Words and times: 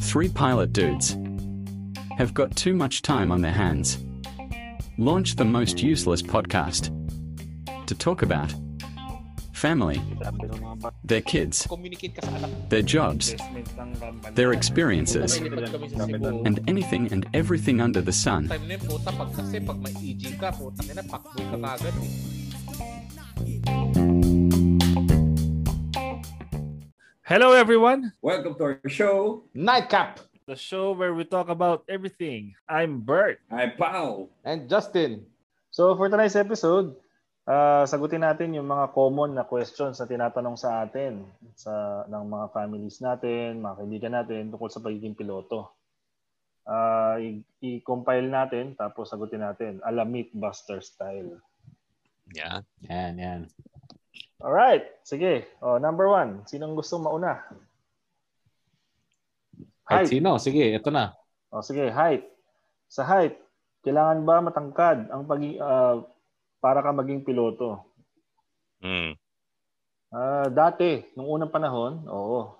Three 0.00 0.28
pilot 0.28 0.72
dudes 0.72 1.16
have 2.16 2.34
got 2.34 2.56
too 2.56 2.74
much 2.74 3.02
time 3.02 3.30
on 3.30 3.40
their 3.40 3.52
hands. 3.52 3.98
Launch 4.98 5.36
the 5.36 5.44
most 5.44 5.82
useless 5.82 6.22
podcast 6.22 6.92
to 7.86 7.94
talk 7.94 8.22
about 8.22 8.52
family, 9.52 10.00
their 11.04 11.20
kids, 11.20 11.66
their 12.68 12.82
jobs, 12.82 13.34
their 14.32 14.52
experiences, 14.52 15.36
and 15.36 16.60
anything 16.68 17.12
and 17.12 17.26
everything 17.34 17.80
under 17.80 18.00
the 18.00 18.12
sun. 18.12 18.48
Hello, 27.28 27.52
everyone. 27.52 28.08
Welcome 28.24 28.56
to 28.56 28.64
our 28.64 28.80
show. 28.88 29.44
Nightcap! 29.52 30.24
The 30.48 30.56
show 30.56 30.96
where 30.96 31.12
we 31.12 31.28
talk 31.28 31.52
about 31.52 31.84
everything. 31.84 32.56
I'm 32.64 33.04
Bert. 33.04 33.44
Hi, 33.52 33.68
Pao. 33.68 34.32
And 34.48 34.64
Justin. 34.64 35.28
So 35.68 35.92
for 35.92 36.08
tonight's 36.08 36.40
episode, 36.40 36.96
ah, 37.44 37.84
sagutin 37.84 38.24
natin 38.24 38.56
yung 38.56 38.64
mga 38.64 38.96
common 38.96 39.36
na 39.36 39.44
questions 39.44 40.00
na 40.00 40.08
tinatanong 40.08 40.56
sa 40.56 40.88
atin 40.88 41.28
sa 41.52 42.08
ng 42.08 42.24
mga 42.32 42.46
families 42.48 42.96
natin, 43.04 43.60
mga 43.60 43.76
kaibigan 43.76 44.16
natin 44.16 44.48
tungkol 44.48 44.72
sa 44.72 44.80
pagiging 44.80 45.12
piloto. 45.12 45.76
I- 47.20 47.44
i-compile 47.60 48.24
natin 48.24 48.72
tapos 48.72 49.12
sagutin 49.12 49.44
natin. 49.44 49.84
Ala 49.84 50.08
Mythbuster 50.08 50.80
style. 50.80 51.36
Yan. 52.32 52.64
Yan, 52.88 53.44
yan. 54.38 54.46
Alright, 54.46 54.84
sige. 55.02 55.50
Oh, 55.58 55.82
number 55.82 56.06
one, 56.06 56.46
sinong 56.46 56.78
gusto 56.78 56.98
mauna? 57.02 57.42
Kahit 59.88 60.06
Height. 60.06 60.12
sino, 60.14 60.38
sige, 60.38 60.62
ito 60.78 60.88
na. 60.94 61.16
Oh, 61.50 61.64
sige, 61.64 61.90
height. 61.90 62.22
Sa 62.86 63.02
height, 63.02 63.34
kailangan 63.82 64.22
ba 64.22 64.44
matangkad 64.44 65.08
ang 65.10 65.24
pag 65.26 65.42
para 66.60 66.80
ka 66.84 66.90
maging 66.92 67.24
piloto? 67.24 67.82
Mm. 68.84 69.16
Ah, 70.12 70.46
dati, 70.48 71.04
nung 71.16 71.28
unang 71.28 71.52
panahon, 71.52 72.04
oo. 72.08 72.52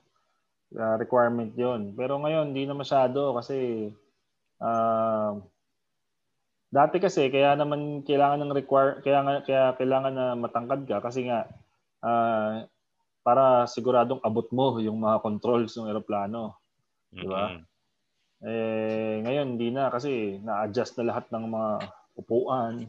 Ah, 0.77 1.01
requirement 1.01 1.49
'yon. 1.57 1.97
Pero 1.97 2.21
ngayon, 2.21 2.53
hindi 2.53 2.69
na 2.69 2.77
masyado 2.77 3.33
kasi 3.33 3.89
ah, 4.61 5.33
dati 6.69 7.01
kasi 7.01 7.33
kaya 7.33 7.57
naman 7.57 8.05
kailangan 8.05 8.45
ng 8.45 8.53
require 8.53 9.01
kaya 9.01 9.41
kaya 9.49 9.73
kailangan 9.81 10.13
na 10.13 10.27
matangkad 10.37 10.85
ka 10.85 11.01
kasi 11.01 11.25
nga 11.25 11.49
ah, 12.05 12.65
para 13.23 13.69
siguradong 13.69 14.25
abot 14.25 14.49
mo 14.55 14.81
yung 14.81 14.99
mga 15.05 15.21
controls 15.21 15.77
ng 15.77 15.91
eroplano. 15.91 16.57
Di 17.13 17.27
ba? 17.29 17.53
Mm-mm. 17.53 17.65
Eh, 18.39 19.19
ngayon 19.27 19.59
hindi 19.59 19.75
na 19.75 19.91
kasi 19.91 20.39
na-adjust 20.39 20.95
na 21.03 21.11
lahat 21.11 21.27
ng 21.35 21.45
mga 21.51 21.71
upuan, 22.23 22.87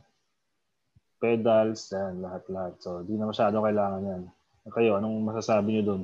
pedals, 1.19 1.89
yan, 1.91 2.21
lahat-lahat. 2.21 2.73
So, 2.79 3.01
di 3.03 3.17
na 3.17 3.27
masyado 3.27 3.59
kailangan 3.59 4.01
yan. 4.05 4.23
Kayo, 4.69 5.01
anong 5.01 5.17
masasabi 5.25 5.67
niyo 5.73 5.83
doon? 5.83 6.03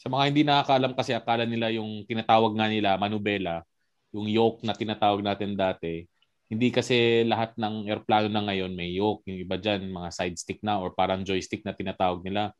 Sa 0.00 0.08
mga 0.08 0.24
hindi 0.28 0.42
nakakaalam 0.44 0.92
kasi 0.96 1.12
akala 1.12 1.44
nila 1.44 1.68
yung 1.72 2.04
tinatawag 2.08 2.52
nga 2.56 2.66
nila 2.68 2.96
manubela, 2.96 3.64
yung 4.12 4.28
yoke 4.28 4.64
na 4.64 4.72
tinatawag 4.72 5.20
natin 5.20 5.52
dati, 5.56 6.08
hindi 6.46 6.70
kasi 6.70 7.26
lahat 7.26 7.58
ng 7.58 7.90
airplano 7.90 8.30
na 8.30 8.42
ngayon 8.46 8.70
may 8.70 8.94
yoke. 8.94 9.26
Yung 9.26 9.42
iba 9.42 9.58
dyan, 9.58 9.90
mga 9.90 10.10
side 10.14 10.36
stick 10.38 10.60
na 10.62 10.78
or 10.78 10.94
parang 10.94 11.26
joystick 11.26 11.66
na 11.66 11.74
tinatawag 11.74 12.22
nila. 12.22 12.54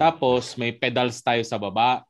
Tapos 0.00 0.56
may 0.56 0.72
pedals 0.72 1.20
tayo 1.20 1.44
sa 1.44 1.60
baba. 1.60 2.04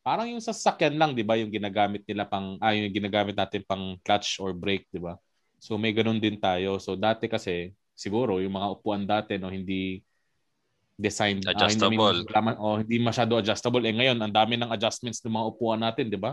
Parang 0.00 0.28
yung 0.28 0.40
sasakyan 0.40 0.96
lang, 0.96 1.12
'di 1.12 1.24
ba, 1.24 1.36
yung 1.36 1.52
ginagamit 1.52 2.04
nila 2.08 2.24
pang 2.24 2.56
ah, 2.60 2.72
yung 2.72 2.92
ginagamit 2.92 3.36
natin 3.36 3.64
pang 3.64 3.96
clutch 4.00 4.40
or 4.40 4.56
brake, 4.56 4.88
'di 4.88 5.00
ba? 5.00 5.16
So 5.60 5.76
may 5.76 5.92
ganun 5.92 6.20
din 6.20 6.40
tayo. 6.40 6.80
So 6.80 6.96
dati 6.96 7.28
kasi 7.28 7.72
siguro 7.96 8.40
yung 8.40 8.56
mga 8.56 8.68
upuan 8.80 9.04
dati 9.04 9.36
no 9.36 9.48
hindi 9.52 10.00
designed 10.96 11.44
ah, 11.48 11.52
hindi- 11.52 11.56
Adjustable. 11.56 12.18
wala 12.28 12.40
man- 12.40 12.60
oh, 12.60 12.76
hindi 12.80 12.96
masyado 13.00 13.36
adjustable. 13.36 13.84
Eh 13.84 13.96
ngayon, 13.96 14.18
ang 14.20 14.32
dami 14.32 14.54
ng 14.56 14.70
adjustments 14.72 15.20
ng 15.20 15.34
mga 15.36 15.48
upuan 15.52 15.80
natin, 15.82 16.06
'di 16.08 16.20
ba? 16.20 16.32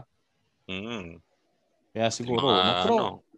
Mm. 0.70 1.20
Kaya 1.92 2.08
siguro, 2.08 2.48
Mga, 2.48 2.64
no? 2.64 2.74
pero, 2.84 2.96
ano, 2.96 3.31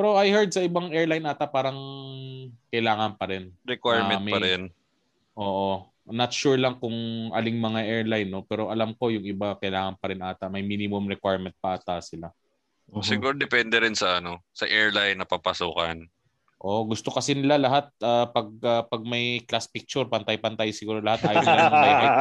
pero 0.00 0.16
I 0.16 0.32
heard 0.32 0.48
sa 0.48 0.64
ibang 0.64 0.88
airline 0.96 1.28
ata 1.28 1.44
parang 1.44 1.76
kailangan 2.72 3.20
pa 3.20 3.28
rin. 3.28 3.52
requirement 3.68 4.16
Ah, 4.16 4.24
may- 4.24 4.32
pa 4.32 4.40
rin. 4.40 4.62
Oo. 5.36 5.92
Not 6.08 6.32
sure 6.32 6.56
lang 6.56 6.80
kung 6.80 7.28
aling 7.36 7.60
mga 7.60 7.84
airline, 7.84 8.32
no? 8.32 8.40
Pero 8.48 8.72
alam 8.72 8.96
ko 8.96 9.12
yung 9.12 9.28
iba 9.28 9.52
kailangan 9.60 10.00
pa 10.00 10.08
rin 10.08 10.24
ata. 10.24 10.48
May 10.48 10.64
minimum 10.64 11.04
requirement 11.04 11.52
pa 11.60 11.76
ata 11.76 12.00
sila. 12.00 12.32
Siguro 13.04 13.36
depende 13.36 13.76
rin 13.76 13.92
sa 13.92 14.24
ano, 14.24 14.40
sa 14.56 14.64
airline 14.64 15.20
na 15.20 15.28
papasukan. 15.28 16.08
Oo, 16.60 16.84
gusto 16.84 17.08
kasi 17.08 17.32
nila 17.32 17.56
lahat 17.56 17.88
ah, 18.04 18.28
pag 18.28 18.52
ah, 18.68 18.84
pag 18.84 19.00
may 19.00 19.40
class 19.48 19.64
picture, 19.64 20.04
pantay-pantay 20.04 20.76
siguro 20.76 21.00
lahat. 21.00 21.32
Ayaw 21.32 21.40
nila 21.40 21.62
ng 21.72 21.80
may 21.80 21.94
height. 21.96 22.16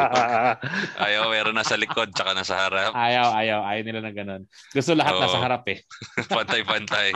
Ayaw, 1.12 1.24
meron 1.28 1.56
nasa 1.60 1.76
likod 1.76 2.16
tsaka 2.16 2.32
nasa 2.32 2.56
harap. 2.56 2.96
Ayaw, 2.96 3.36
ayaw. 3.36 3.60
Ayaw 3.68 3.84
nila 3.84 4.00
ng 4.00 4.16
ganun. 4.16 4.44
Gusto 4.72 4.96
lahat 4.96 5.20
Oo. 5.20 5.24
nasa 5.28 5.40
harap 5.44 5.64
eh. 5.68 5.84
Pantay-pantay. 6.40 7.12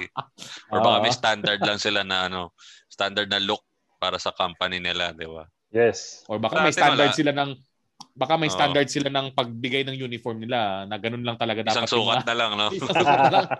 Or 0.67 0.83
baka 0.83 0.97
may 0.99 1.15
standard 1.15 1.63
lang 1.63 1.79
sila 1.79 2.03
na 2.03 2.27
ano, 2.27 2.51
standard 2.91 3.31
na 3.31 3.39
look 3.39 3.63
para 4.03 4.19
sa 4.19 4.35
company 4.35 4.83
nila, 4.83 5.15
di 5.15 5.23
ba? 5.23 5.47
Yes. 5.71 6.27
Or 6.27 6.43
baka 6.43 6.59
Sa 6.59 6.63
may 6.67 6.75
standard 6.75 7.15
wala. 7.15 7.17
sila 7.17 7.31
ng 7.31 7.51
baka 8.13 8.37
may 8.37 8.47
standard 8.47 8.85
sila 8.87 9.09
ng 9.09 9.33
pagbigay 9.33 9.81
ng 9.83 9.97
uniform 9.97 10.37
nila 10.39 10.85
na 10.85 10.95
ganun 10.95 11.25
lang 11.25 11.33
talaga 11.33 11.65
dapat. 11.65 11.83
Isang 11.83 11.89
sukat 11.97 12.21
na 12.23 12.35
lang, 12.37 12.51
no? 12.53 12.69
Isang 12.69 12.93
sukat 12.93 13.21
lang. 13.27 13.47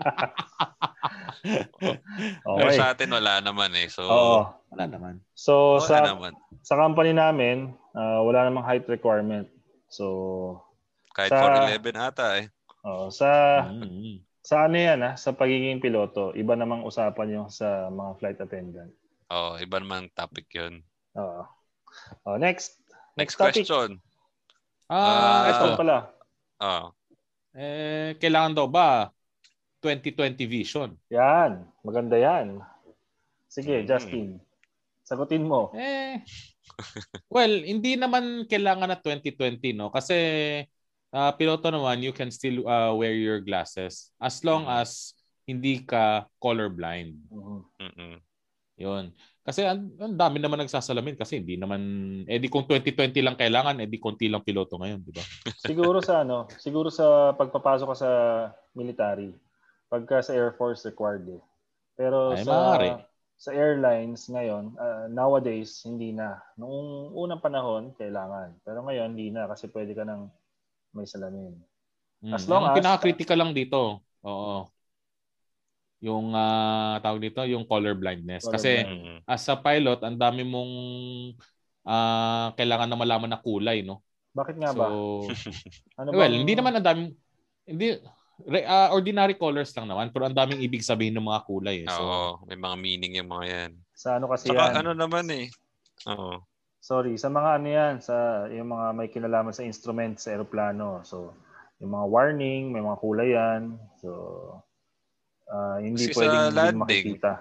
Pero 2.45 2.69
Okay. 2.69 2.77
sa 2.77 2.93
atin 2.93 3.09
wala 3.11 3.41
naman 3.41 3.73
eh. 3.75 3.89
So, 3.89 4.05
Oo. 4.05 4.39
Wala 4.69 4.85
naman. 4.87 5.13
So, 5.33 5.77
wala 5.77 5.85
sa, 5.85 5.95
naman. 6.07 6.33
sa 6.61 6.73
company 6.77 7.11
namin, 7.11 7.73
ah, 7.91 8.21
wala 8.21 8.47
namang 8.47 8.63
height 8.63 8.85
requirement. 8.87 9.49
So, 9.87 10.61
Kahit 11.11 11.29
sa- 11.29 11.69
411 11.69 11.93
ata 11.93 12.27
eh. 12.39 12.45
oh, 12.81 13.09
sa 13.09 13.29
Mm. 13.67 14.21
sa 14.43 14.67
ano 14.67 14.75
yan, 14.75 14.99
ah, 15.01 15.15
sa 15.15 15.31
pagiging 15.31 15.79
piloto, 15.79 16.33
iba 16.33 16.53
namang 16.53 16.83
usapan 16.83 17.31
yung 17.33 17.47
sa 17.47 17.87
mga 17.87 18.11
flight 18.17 18.39
attendant. 18.39 18.91
Oh, 19.29 19.55
iba 19.55 19.79
naman 19.79 20.11
topic 20.11 20.45
yun. 20.51 20.83
Oo. 21.15 21.41
Oh, 22.23 22.37
next. 22.37 22.81
Next 23.15 23.35
topic. 23.35 23.63
question. 23.63 24.01
Ah, 24.93 25.41
Ah, 25.41 25.41
ito. 25.49 25.65
Pala. 25.73 25.97
Oh, 26.61 26.85
Eh, 27.53 28.17
kailangan 28.17 28.53
daw 28.57 28.65
ba 28.65 29.09
2020 29.81 30.45
vision? 30.49 30.89
Yan. 31.13 31.65
Maganda 31.85 32.17
yan. 32.17 32.57
Sige, 33.45 33.81
Mm. 33.81 33.85
Justin. 33.85 34.27
Sagutin 35.05 35.45
mo. 35.45 35.69
Eh, 35.77 36.17
well, 37.29 37.53
hindi 37.61 37.93
naman 37.93 38.49
kailangan 38.49 38.89
na 38.89 38.97
2020, 38.97 39.69
no? 39.73 39.89
Kasi 39.93 40.17
ah, 41.13 41.29
piloto 41.37 41.69
naman, 41.69 42.01
you 42.01 42.09
can 42.09 42.33
still 42.33 42.65
ah, 42.65 42.89
wear 42.97 43.13
your 43.13 43.37
glasses 43.37 44.09
as 44.17 44.41
long 44.41 44.65
Mm. 44.65 44.81
as 44.81 45.13
hindi 45.45 45.85
ka 45.85 46.25
colorblind. 46.41 47.13
Mhm. 47.29 47.61
mm 47.77 48.15
Yun. 48.81 49.13
Kasi 49.43 49.67
ang, 49.67 49.91
ang 49.99 50.15
dami 50.15 50.39
naman 50.39 50.63
nagsasalamin 50.63 51.19
kasi 51.19 51.43
hindi 51.43 51.59
naman, 51.59 51.81
eh 52.31 52.39
di 52.39 52.47
kung 52.47 52.63
2020 52.63 53.19
lang 53.19 53.35
kailangan, 53.35 53.75
eh 53.83 53.91
di 53.91 53.99
konti 53.99 54.31
lang 54.31 54.39
piloto 54.39 54.79
ngayon, 54.79 55.03
di 55.03 55.11
ba? 55.11 55.19
siguro 55.69 55.99
sa 55.99 56.23
ano, 56.23 56.47
siguro 56.55 56.87
sa 56.87 57.35
pagpapasok 57.35 57.87
ka 57.91 57.97
sa 57.99 58.11
military, 58.71 59.35
pagka 59.91 60.23
sa 60.23 60.31
Air 60.31 60.55
Force 60.55 60.87
required 60.87 61.27
eh. 61.27 61.43
Pero 61.99 62.31
Ay, 62.31 62.47
sa 62.47 62.55
maaari. 62.55 62.89
sa 63.35 63.51
airlines 63.51 64.31
ngayon, 64.31 64.79
ah, 64.79 65.11
nowadays 65.11 65.83
hindi 65.83 66.15
na. 66.15 66.39
Noong 66.55 67.11
unang 67.11 67.43
panahon 67.43 67.91
kailangan. 67.99 68.55
Pero 68.63 68.87
ngayon 68.87 69.11
hindi 69.11 69.27
na 69.27 69.51
kasi 69.51 69.67
pwede 69.75 69.91
ka 69.91 70.07
nang 70.07 70.31
may 70.95 71.03
salamin. 71.03 71.51
Mm. 72.23 72.31
As 72.31 72.47
long 72.47 72.63
ang 72.63 72.71
as- 72.73 72.79
pinaka-critical 72.79 73.35
lang 73.35 73.51
dito, 73.51 73.99
oo. 74.23 74.71
Yung 76.03 76.35
ah, 76.35 76.99
tawag 76.99 77.23
dito, 77.23 77.39
yung 77.47 77.63
color 77.63 77.95
blindness. 77.95 78.43
Kasi 78.43 78.83
mm 78.83 79.23
as 79.23 79.47
a 79.47 79.55
pilot, 79.55 80.03
ang 80.03 80.19
dami 80.19 80.43
mong 80.43 80.71
ah, 81.87 82.51
kailangan 82.59 82.91
na 82.91 82.99
malaman 82.99 83.31
na 83.31 83.39
kulay, 83.39 83.79
no? 83.79 84.03
Bakit 84.35 84.55
nga 84.59 84.71
ba? 84.75 84.87
So, 84.91 85.31
Ano 85.99 86.11
well, 86.11 86.27
bang- 86.27 86.43
hindi 86.43 86.53
naman 86.59 86.73
ang 86.75 86.85
daming 86.85 87.09
hindi 87.63 87.87
re- 88.43 88.67
ah, 88.67 88.91
ordinary 88.91 89.39
colors 89.39 89.71
lang 89.77 89.87
naman, 89.87 90.11
pero 90.11 90.27
ang 90.27 90.35
daming 90.35 90.59
ibig 90.59 90.83
sabihin 90.83 91.15
ng 91.15 91.23
mga 91.23 91.41
kulay. 91.47 91.77
Eh. 91.85 91.89
So, 91.89 92.03
Oo, 92.03 92.27
may 92.51 92.59
mga 92.59 92.75
meaning 92.75 93.13
yung 93.23 93.31
mga 93.31 93.45
yan. 93.47 93.71
sa 93.95 94.19
ano 94.19 94.27
kasi 94.27 94.51
Saka 94.51 94.73
yan? 94.73 94.83
ano 94.83 94.91
naman 94.91 95.25
eh. 95.31 95.47
Oo. 96.09 96.43
Sorry, 96.83 97.15
sa 97.15 97.31
mga 97.31 97.49
ano 97.63 97.67
yan, 97.71 97.93
sa 98.03 98.43
yung 98.51 98.67
mga 98.67 98.85
may 98.91 99.07
kinalaman 99.07 99.55
sa 99.55 99.63
instrument 99.63 100.19
sa 100.19 100.35
eroplano. 100.35 100.99
So, 101.07 101.31
yung 101.79 101.95
mga 101.95 102.05
warning, 102.11 102.75
may 102.75 102.83
mga 102.83 102.99
kulay 102.99 103.29
yan. 103.31 103.79
So, 104.03 104.09
ah, 105.47 105.77
hindi 105.77 105.99
Kasi 106.01 106.11
sa 106.11 106.17
pwedeng 106.19 106.41
hindi 106.41 106.55
landing, 106.55 107.05
makikita. 107.11 107.31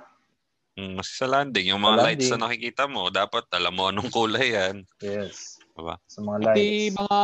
Mm, 0.72 0.94
kasi 0.96 1.12
sa 1.12 1.26
landing, 1.28 1.66
yung 1.69 1.78
Sa 1.78 1.87
mga 1.87 1.96
lights 1.99 2.08
landing. 2.25 2.32
na 2.32 2.43
nakikita 2.43 2.82
mo, 2.88 3.02
dapat 3.08 3.44
alam 3.52 3.72
mo 3.72 3.82
anong 3.87 4.08
kulay 4.08 4.46
yan. 4.50 4.76
Yes. 4.99 5.60
Diba? 5.72 5.96
sa 6.04 6.20
mga 6.20 6.38
Pati 6.43 6.60
lights. 6.60 6.96
mga 6.96 7.20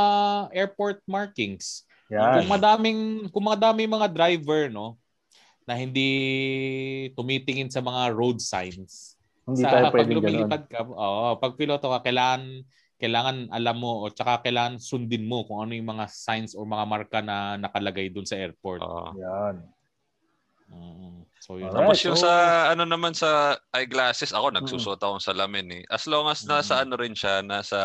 airport 0.53 0.99
markings. 1.05 1.67
Yan. 2.09 2.41
Kung 2.41 2.49
madaming 2.49 3.01
kung 3.29 3.45
madaming 3.45 3.91
mga 3.91 4.09
driver 4.09 4.69
no 4.69 4.97
na 5.65 5.77
hindi 5.77 6.09
tumitingin 7.13 7.69
sa 7.69 7.85
mga 7.85 8.09
road 8.11 8.41
signs. 8.41 9.21
Hindi 9.45 9.61
sa 9.61 9.69
tayo 9.71 9.85
pag 9.89 9.95
pwedeng 9.97 10.17
ganun. 10.19 10.49
lumilipad 10.49 10.63
ka, 10.65 10.81
oo, 10.85 11.37
pag 11.37 11.53
piloto 11.57 11.93
ka 11.93 12.01
kailangan 12.01 12.65
kailangan 12.97 13.37
alam 13.49 13.77
mo 13.77 14.01
o 14.01 14.09
tsaka 14.09 14.41
kailangan 14.43 14.81
sundin 14.81 15.23
mo 15.23 15.45
kung 15.45 15.61
ano 15.61 15.73
yung 15.73 15.93
mga 15.93 16.09
signs 16.09 16.57
o 16.57 16.65
mga 16.65 16.85
marka 16.85 17.19
na 17.21 17.55
nakalagay 17.55 18.09
dun 18.09 18.25
sa 18.25 18.35
airport. 18.35 18.81
Oo. 18.81 19.13
Yan. 19.15 19.61
Mm. 20.69 21.25
So 21.41 21.57
yun. 21.57 21.73
Alright. 21.73 21.81
Tapos 21.81 21.99
yung 22.05 22.19
So, 22.19 22.27
sa 22.29 22.33
ano 22.71 22.85
naman 22.85 23.17
sa 23.17 23.57
eyeglasses, 23.73 24.31
ako 24.31 24.53
nagsusuot 24.53 25.01
akong 25.01 25.23
salamin 25.23 25.81
eh. 25.81 25.83
As 25.89 26.05
long 26.05 26.29
as 26.29 26.45
nasa 26.45 26.79
Mm. 26.79 26.83
ano 26.85 26.95
rin 26.97 27.15
siya, 27.17 27.41
nasa 27.41 27.81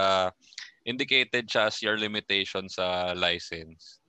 indicated 0.84 1.48
siya 1.48 1.72
as 1.72 1.80
your 1.80 1.96
limitation 1.96 2.68
sa 2.68 3.16
license. 3.16 4.04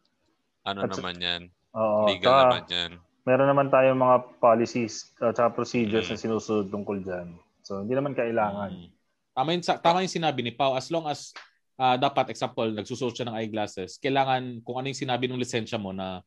Ano 0.67 0.83
At 0.83 0.91
sa- 0.91 0.99
naman 0.99 1.17
yan? 1.23 1.43
Oo. 1.77 2.09
Legal 2.11 2.25
Tsaka, 2.25 2.43
naman 2.51 2.65
yan. 2.67 2.93
meron 3.25 3.49
naman 3.49 3.67
tayong 3.71 4.01
mga 4.01 4.17
policies 4.39 5.15
at 5.23 5.39
saka 5.39 5.55
procedures 5.55 6.09
Mm. 6.09 6.13
na 6.13 6.19
sinusunod 6.19 6.67
tungkol 6.69 6.99
dyan. 7.01 7.39
So, 7.63 7.81
hindi 7.81 7.95
naman 7.95 8.13
kailangan. 8.13 8.71
Mm. 8.75 8.89
Tama 9.35 9.49
yung, 9.55 9.65
sa- 9.65 9.79
tama 9.79 10.03
yung 10.03 10.11
sinabi 10.13 10.43
ni 10.43 10.51
Pau. 10.51 10.75
As 10.75 10.91
long 10.91 11.07
as 11.07 11.31
ah, 11.75 11.99
dapat, 11.99 12.31
example, 12.31 12.71
nagsusuot 12.71 13.19
siya 13.19 13.27
ng 13.27 13.35
eyeglasses, 13.35 13.99
kailangan, 13.99 14.63
kung 14.63 14.79
ano 14.79 14.87
yung 14.87 15.01
sinabi 15.01 15.27
ng 15.27 15.35
lisensya 15.35 15.75
mo 15.75 15.91
na 15.91 16.23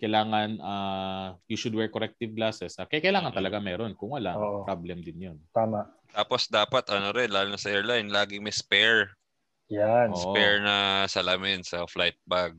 kailangan 0.00 0.56
ah, 0.58 1.36
you 1.44 1.54
should 1.54 1.76
wear 1.76 1.92
corrective 1.92 2.32
glasses. 2.32 2.72
ah, 2.80 2.88
kaya 2.88 3.04
kailangan 3.04 3.30
Mm. 3.30 3.38
talaga 3.38 3.56
meron. 3.60 3.92
Kung 3.92 4.16
wala, 4.16 4.32
Oo. 4.34 4.64
problem 4.64 5.04
din 5.04 5.20
yun. 5.20 5.38
Tama. 5.52 5.84
Tapos 6.10 6.48
dapat 6.48 6.88
ano 6.88 7.12
rin, 7.12 7.28
lalo 7.28 7.52
na 7.52 7.60
sa 7.60 7.68
airline, 7.68 8.08
laging 8.08 8.40
may 8.40 8.50
spare. 8.50 9.12
Yan. 9.68 10.10
Oo. 10.10 10.32
Spare 10.32 10.58
na 10.58 10.76
salamin 11.06 11.60
sa 11.60 11.84
flight 11.84 12.16
bag. 12.24 12.56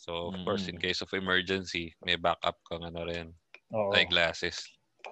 So, 0.00 0.32
of 0.32 0.40
course, 0.42 0.64
in 0.66 0.80
Mm. 0.80 0.82
case 0.82 1.04
of 1.04 1.12
emergency, 1.12 1.92
may 2.00 2.16
backup 2.16 2.56
kang 2.64 2.82
ano 2.82 3.04
rin, 3.04 3.30
Oo. 3.70 3.92
eyeglasses. 3.92 4.64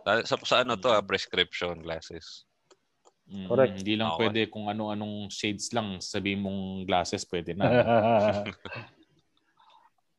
Sa, 0.03 0.25
sa, 0.25 0.35
sa 0.41 0.57
ano 0.65 0.75
to, 0.75 0.89
ah, 0.89 1.05
prescription 1.05 1.79
glasses. 1.79 2.49
Mm, 3.29 3.45
Correct. 3.45 3.75
Hindi 3.79 3.95
lang 3.95 4.09
Okay. 4.11 4.21
pwede 4.25 4.41
kung 4.49 4.67
ano-anong 4.67 5.29
shades 5.29 5.69
lang 5.77 6.01
sabihin 6.01 6.41
mong 6.41 6.89
glasses 6.89 7.29
pwede 7.29 7.53
na. 7.53 7.69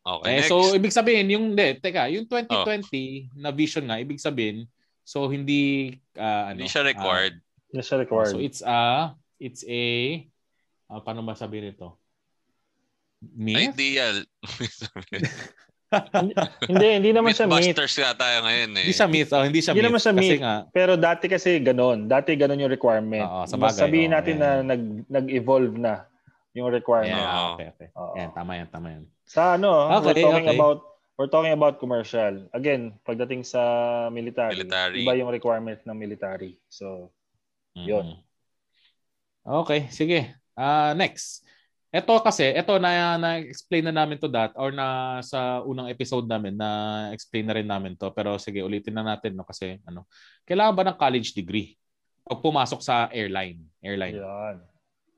Okay, 0.10 0.26
eh, 0.26 0.38
next. 0.42 0.50
so 0.50 0.74
ibig 0.74 0.96
sabihin 0.96 1.30
yung 1.30 1.54
hindi, 1.54 1.78
teka, 1.78 2.10
yung 2.10 2.26
2020 2.26 3.38
na 3.38 3.54
vision 3.54 3.86
nga 3.86 4.02
ibig 4.02 4.18
sabihin 4.18 4.66
so 5.06 5.30
hindi 5.30 5.94
ah, 6.18 6.50
ano 6.50 6.66
Hindi 6.66 6.72
siya 6.74 6.86
required. 6.86 7.36
Hindi 7.70 7.82
siya 7.86 7.98
required. 8.02 8.34
so 8.34 8.42
it's 8.42 8.62
a 8.66 9.14
it's 9.38 9.62
a 9.70 9.84
ah, 10.90 11.02
paano 11.06 11.22
ba 11.22 11.38
sabihin 11.38 11.78
ito? 11.78 11.94
Myth? 13.20 13.76
Ideal. 13.76 14.26
hindi, 16.70 16.88
hindi 17.02 17.12
naman 17.12 17.34
siya 17.34 17.50
myth. 17.50 17.74
Mythbusters 17.74 17.98
nga 17.98 18.14
tayo 18.14 18.46
ngayon 18.46 18.70
eh. 18.78 18.86
Hindi 18.86 18.96
siya 18.96 19.10
myth. 19.10 19.32
Oh, 19.34 19.44
hindi 19.46 19.60
siya 19.60 19.74
Hindi 19.74 19.82
myth. 19.82 19.90
naman 19.90 20.02
siya 20.02 20.14
Kasi 20.14 20.22
myth. 20.26 20.42
nga, 20.42 20.56
Pero 20.70 20.92
dati 20.96 21.26
kasi 21.26 21.50
ganon. 21.60 22.00
Dati 22.06 22.30
ganon 22.38 22.62
yung 22.62 22.74
requirement. 22.74 23.26
Oo, 23.26 23.44
sa 23.50 23.58
Mas 23.58 23.78
sabihin 23.78 24.14
oo, 24.14 24.16
natin 24.18 24.36
yan. 24.38 24.42
na 24.42 24.50
nag, 24.74 24.84
nag-evolve 25.10 25.76
na 25.78 26.09
yung 26.60 26.70
requirement. 26.70 27.16
yeah, 27.16 27.32
Oo. 27.34 27.48
okay, 27.56 27.68
okay. 27.72 27.88
Yan, 28.20 28.30
tama 28.36 28.52
yan, 28.60 28.68
tama 28.68 28.88
yan. 28.92 29.04
Sa 29.24 29.56
ano, 29.56 29.88
we're 30.00 30.12
Okay, 30.12 30.22
talking 30.22 30.48
okay. 30.52 30.58
about 30.60 30.80
we're 31.16 31.32
talking 31.32 31.52
about 31.52 31.80
commercial. 31.80 32.48
Again, 32.52 32.96
pagdating 33.04 33.44
sa 33.44 33.62
military, 34.08 34.56
Military. 34.56 35.04
iba 35.04 35.14
yung 35.16 35.32
requirement 35.32 35.80
ng 35.84 35.96
military. 35.96 36.56
So, 36.68 37.12
Yun. 37.76 38.16
Mm. 38.16 38.20
Okay, 39.64 39.88
sige. 39.90 40.36
Ah, 40.54 40.92
next. 40.96 41.44
Ito 41.90 42.22
kasi, 42.22 42.54
ito 42.54 42.78
na 42.78 43.18
na-explain 43.18 43.82
na 43.82 43.94
namin 43.96 44.22
to 44.22 44.30
that 44.30 44.54
or 44.54 44.70
na 44.70 45.18
sa 45.26 45.66
unang 45.66 45.90
episode 45.90 46.30
namin 46.30 46.54
na 46.54 46.70
explain 47.12 47.50
na 47.50 47.56
rin 47.58 47.66
namin 47.66 47.98
to 47.98 48.14
pero 48.14 48.38
sige 48.38 48.62
ulitin 48.62 48.94
na 48.94 49.02
natin 49.02 49.34
no 49.34 49.42
kasi 49.42 49.82
ano. 49.90 50.06
Kailangan 50.46 50.76
ba 50.78 50.84
ng 50.86 51.00
college 51.02 51.34
degree 51.34 51.74
pag 52.22 52.46
pumasok 52.46 52.78
sa 52.80 53.10
airline? 53.10 53.58
Airline. 53.82 54.22
yan. 54.22 54.56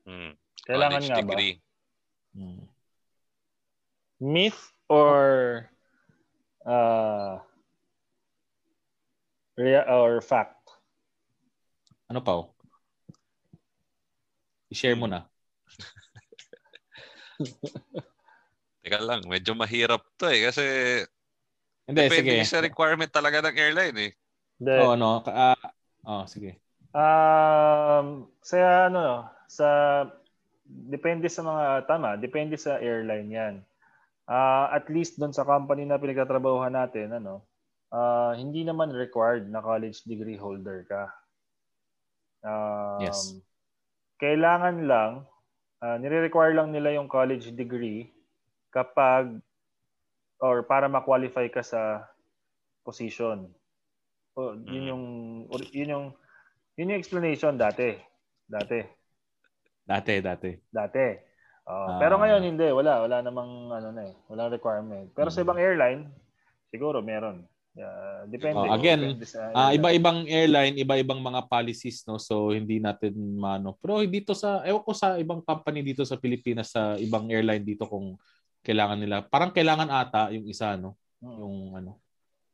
Hmm. 0.02 0.32
Kailangan 0.66 1.02
College 1.02 1.10
nga 1.10 1.18
degree. 1.20 1.54
Ba? 1.56 2.70
Myth 4.22 4.70
or 4.86 5.18
uh, 6.62 7.42
rea- 9.58 9.90
or 9.90 10.22
fact? 10.22 10.62
Ano 12.06 12.22
pa? 12.22 12.46
I-share 14.70 14.94
mo 14.94 15.10
na. 15.10 15.26
Teka 18.82 18.98
lang, 19.02 19.26
medyo 19.26 19.58
mahirap 19.58 20.06
to 20.16 20.30
eh. 20.30 20.46
Kasi 20.46 20.64
Hindi, 21.86 22.06
depende 22.06 22.38
sige. 22.38 22.46
sa 22.46 22.62
requirement 22.62 23.10
talaga 23.10 23.42
ng 23.42 23.58
airline 23.58 23.96
eh. 23.98 24.12
Hindi. 24.62 24.76
Oh, 24.78 24.94
ano? 24.94 25.26
ah, 25.26 25.58
oh, 26.06 26.24
sige. 26.30 26.62
Um, 26.94 28.30
sa 28.38 28.86
ano, 28.86 29.26
sa 29.50 29.66
depende 30.88 31.28
sa 31.28 31.44
mga 31.44 31.84
tama, 31.84 32.16
depende 32.16 32.56
sa 32.56 32.80
airline 32.80 33.28
'yan. 33.28 33.54
Ah, 34.24 34.70
at 34.72 34.88
least 34.88 35.18
doon 35.20 35.34
sa 35.34 35.44
company 35.44 35.84
na 35.84 36.00
pinagtatrabahuhan 36.00 36.72
natin, 36.72 37.12
ano, 37.12 37.44
ah, 37.92 38.32
hindi 38.32 38.64
naman 38.64 38.94
required 38.94 39.50
na 39.50 39.60
college 39.60 40.06
degree 40.08 40.38
holder 40.38 40.86
ka. 40.88 41.02
Um, 42.42 43.02
Yes. 43.02 43.36
Kailangan 44.22 44.86
lang, 44.86 45.26
ah, 45.82 45.98
nire-require 45.98 46.54
lang 46.54 46.70
nila 46.70 46.94
yung 46.94 47.10
college 47.10 47.50
degree 47.52 48.08
kapag 48.70 49.42
or 50.42 50.62
para 50.66 50.86
ma-qualify 50.90 51.46
ka 51.50 51.62
sa 51.62 52.06
position. 52.86 53.46
O, 54.34 54.54
yun 54.58 54.86
Mm. 54.86 54.90
yung 54.90 55.04
yun 55.70 55.92
yung 55.92 56.06
yun 56.74 56.90
yung 56.94 57.00
explanation 57.02 57.54
dati. 57.54 57.94
Dati. 58.48 59.01
Dati, 59.82 60.14
dati. 60.18 60.50
Dati. 60.68 61.06
Oo. 61.62 61.86
Ah. 61.86 61.98
pero 61.98 62.18
ngayon 62.18 62.42
hindi, 62.42 62.66
wala, 62.74 63.06
wala 63.06 63.22
namang 63.22 63.70
ano 63.70 63.88
na 63.94 64.02
eh, 64.10 64.14
walang 64.26 64.50
requirement. 64.50 65.06
Pero 65.14 65.30
sa 65.30 65.40
Mm. 65.40 65.44
ibang 65.46 65.60
airline, 65.60 66.00
siguro 66.68 66.98
meron. 66.98 67.46
Yeah, 67.72 68.28
depende. 68.28 68.68
Oh, 68.68 68.74
again, 68.74 69.00
Depende 69.16 69.24
sa 69.24 69.48
airline. 69.48 69.72
iba-ibang 69.78 70.18
airline, 70.26 70.74
iba-ibang 70.76 71.20
mga 71.22 71.46
policies 71.46 72.04
no. 72.04 72.18
So 72.18 72.50
hindi 72.50 72.76
natin 72.76 73.14
mano. 73.38 73.78
Pero 73.80 74.02
dito 74.04 74.34
sa 74.34 74.60
ewan 74.62 74.82
ko 74.82 74.92
sa 74.92 75.16
ibang 75.16 75.40
company 75.40 75.80
dito 75.80 76.04
sa 76.04 76.18
Pilipinas 76.18 76.68
sa 76.68 76.98
ibang 76.98 77.30
airline 77.30 77.64
dito 77.64 77.86
kung 77.86 78.18
kailangan 78.60 78.98
nila. 79.00 79.24
Parang 79.24 79.54
kailangan 79.54 79.88
ata 79.88 80.28
yung 80.34 80.44
isa 80.44 80.76
no, 80.76 80.98
Mm. 81.22 81.36
yung 81.38 81.56
ano. 81.78 81.92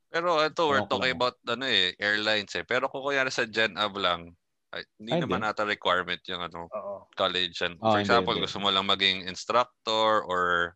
Pero 0.09 0.39
ito, 0.41 0.63
we're 0.65 0.81
Ewan 0.81 0.87
ko 0.87 0.93
talking 0.95 1.17
about 1.17 1.37
ano 1.45 1.65
eh, 1.65 1.93
airlines 1.99 2.53
eh. 2.55 2.63
Pero 2.63 2.87
kung 2.87 3.03
kunyari 3.03 3.29
sa 3.29 3.45
GenAv 3.45 3.93
lang, 3.93 4.33
ay, 4.75 4.83
hindi 5.01 5.13
Ay, 5.17 5.21
naman 5.25 5.43
ata 5.45 5.65
requirement 5.65 6.21
yung 6.29 6.43
ano, 6.45 6.69
Oo. 6.69 7.09
college. 7.17 7.57
yan. 7.57 7.81
Oh, 7.81 7.93
For 7.93 8.01
hindi, 8.01 8.05
example, 8.05 8.35
hindi. 8.37 8.45
gusto 8.45 8.59
mo 8.61 8.69
lang 8.69 8.85
maging 8.85 9.25
instructor 9.25 10.25
or 10.29 10.75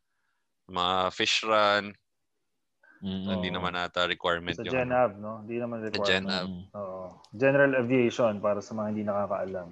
mga 0.71 1.13
fish 1.13 1.45
run, 1.45 1.93
Mm, 3.03 3.27
hindi 3.35 3.51
naman 3.51 3.75
ata 3.75 4.07
requirement 4.07 4.55
Sa 4.55 4.63
yung 4.63 4.79
ano. 4.79 4.83
GenAv, 4.87 5.11
no? 5.19 5.43
Hindi 5.43 5.59
naman 5.59 5.83
Sa 5.83 5.87
requirement. 5.91 6.23
GenAv. 6.23 6.47
Oo. 6.79 7.03
General 7.35 7.73
aviation 7.83 8.39
para 8.39 8.63
sa 8.63 8.79
mga 8.79 8.89
hindi 8.95 9.03
nakakaalam. 9.03 9.69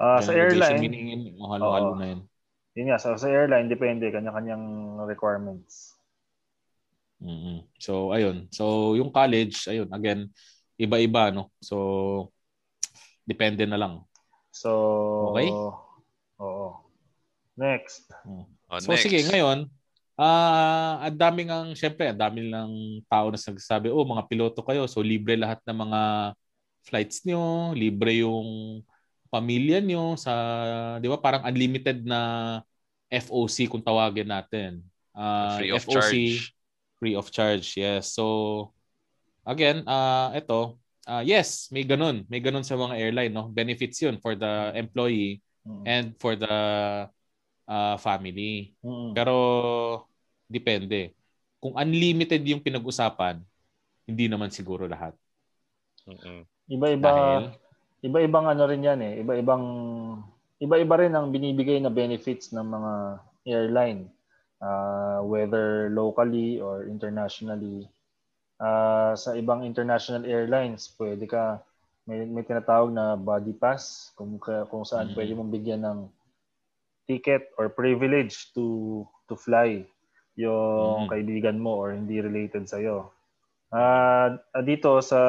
Ah, 0.00 0.24
sa 0.24 0.32
General 0.32 0.48
aviation, 0.48 0.72
airline, 0.72 0.80
meaning 0.80 1.06
yung 1.36 1.50
halo-halo 1.52 1.92
Oo. 1.92 2.00
na 2.00 2.06
yun. 2.16 2.20
yun 2.72 2.86
nga, 2.88 2.96
sa, 2.96 3.20
sa 3.20 3.28
airline 3.28 3.68
depende 3.68 4.08
kanya-kanyang 4.08 4.96
requirements. 5.04 5.92
mm 7.20 7.68
So 7.76 8.16
ayun. 8.16 8.48
So 8.48 8.96
yung 8.96 9.12
college, 9.12 9.68
ayun, 9.68 9.92
again, 9.92 10.32
iba-iba 10.80 11.36
no. 11.36 11.52
So 11.60 12.32
depende 13.24 13.64
na 13.64 13.76
lang. 13.80 14.04
So, 14.54 14.70
Okay. 15.32 15.50
Oo. 16.40 16.68
Next. 17.58 18.10
Oh, 18.26 18.46
So 18.82 18.90
next. 18.94 19.06
sige, 19.06 19.18
ngayon, 19.26 19.70
ah 20.14 21.02
ang 21.10 21.18
daming 21.18 21.50
ang 21.50 21.74
syempre, 21.74 22.06
ang 22.10 22.18
daming 22.18 22.48
lang 22.50 22.70
tao 23.10 23.30
na 23.30 23.38
nagsasabi, 23.38 23.90
"Oh, 23.90 24.06
mga 24.06 24.26
piloto 24.30 24.62
kayo, 24.62 24.86
so 24.86 25.02
libre 25.02 25.34
lahat 25.38 25.58
ng 25.66 25.78
mga 25.86 26.00
flights 26.86 27.22
niyo, 27.26 27.72
libre 27.74 28.22
yung 28.22 28.82
pamilya 29.32 29.82
niyo 29.82 30.14
sa, 30.18 30.32
'di 31.02 31.06
ba? 31.10 31.18
Parang 31.18 31.42
unlimited 31.46 32.06
na 32.06 32.60
FOC 33.10 33.66
kung 33.70 33.82
tawagin 33.82 34.26
natin. 34.30 34.82
Ah, 35.14 35.58
Free 35.58 35.70
of 35.74 35.82
FOC, 35.86 35.94
charge. 35.94 36.54
free 36.98 37.14
of 37.18 37.26
charge. 37.30 37.66
Yes. 37.78 38.14
So 38.14 38.70
again, 39.46 39.82
ah 39.86 40.30
ito, 40.34 40.78
ah 41.08 41.22
yes, 41.24 41.68
may 41.74 41.84
ganun. 41.84 42.24
May 42.28 42.40
ganun 42.40 42.64
sa 42.64 42.76
mga 42.76 42.96
airline, 42.98 43.32
no? 43.32 43.48
Benefits 43.48 44.00
'yun 44.02 44.18
for 44.20 44.36
the 44.36 44.72
employee 44.76 45.44
Mm. 45.64 45.84
and 45.88 46.06
for 46.20 46.36
the 46.36 46.54
ah, 47.64 47.96
family. 47.96 48.76
Mm. 48.84 49.16
Pero 49.16 49.34
depende. 50.44 51.16
Kung 51.56 51.80
unlimited 51.80 52.44
yung 52.44 52.60
pinag-usapan, 52.60 53.40
hindi 54.04 54.28
naman 54.28 54.52
siguro 54.52 54.84
lahat. 54.84 55.16
Mm-mm. 56.04 56.44
Iba-iba 56.68 57.08
Dahil 57.08 57.44
iba-ibang 58.04 58.44
ano 58.52 58.62
rin 58.68 58.84
'yan 58.84 59.00
eh. 59.00 59.14
Iba-ibang 59.24 59.64
iba-iba 60.60 60.94
rin 61.00 61.16
ang 61.16 61.32
binibigay 61.32 61.80
na 61.80 61.88
benefits 61.88 62.52
ng 62.52 62.68
mga 62.68 62.92
airline 63.48 64.12
uh, 64.60 65.24
whether 65.24 65.88
locally 65.88 66.60
or 66.60 66.84
internationally. 66.84 67.88
Uh, 68.64 69.12
sa 69.12 69.36
ibang 69.36 69.60
international 69.60 70.24
airlines, 70.24 70.88
pwede 70.96 71.28
ka 71.28 71.60
may, 72.08 72.24
may 72.24 72.40
tinatawag 72.40 72.96
na 72.96 73.12
body 73.12 73.52
pass 73.52 74.12
kung 74.16 74.40
kung 74.40 74.84
saan 74.88 75.12
mm-hmm. 75.12 75.16
pwede 75.20 75.32
mong 75.36 75.52
bigyan 75.52 75.82
ng 75.84 75.98
ticket 77.04 77.52
or 77.60 77.68
privilege 77.68 78.48
to 78.56 79.04
to 79.28 79.36
fly 79.36 79.84
yung 80.40 81.04
mm-hmm. 81.04 81.12
kaibigan 81.12 81.60
mo 81.60 81.76
or 81.76 81.92
hindi 81.92 82.24
related 82.24 82.64
sa 82.64 82.80
iyo. 82.80 83.12
Uh, 83.68 84.40
dito 84.64 84.96
sa 85.04 85.20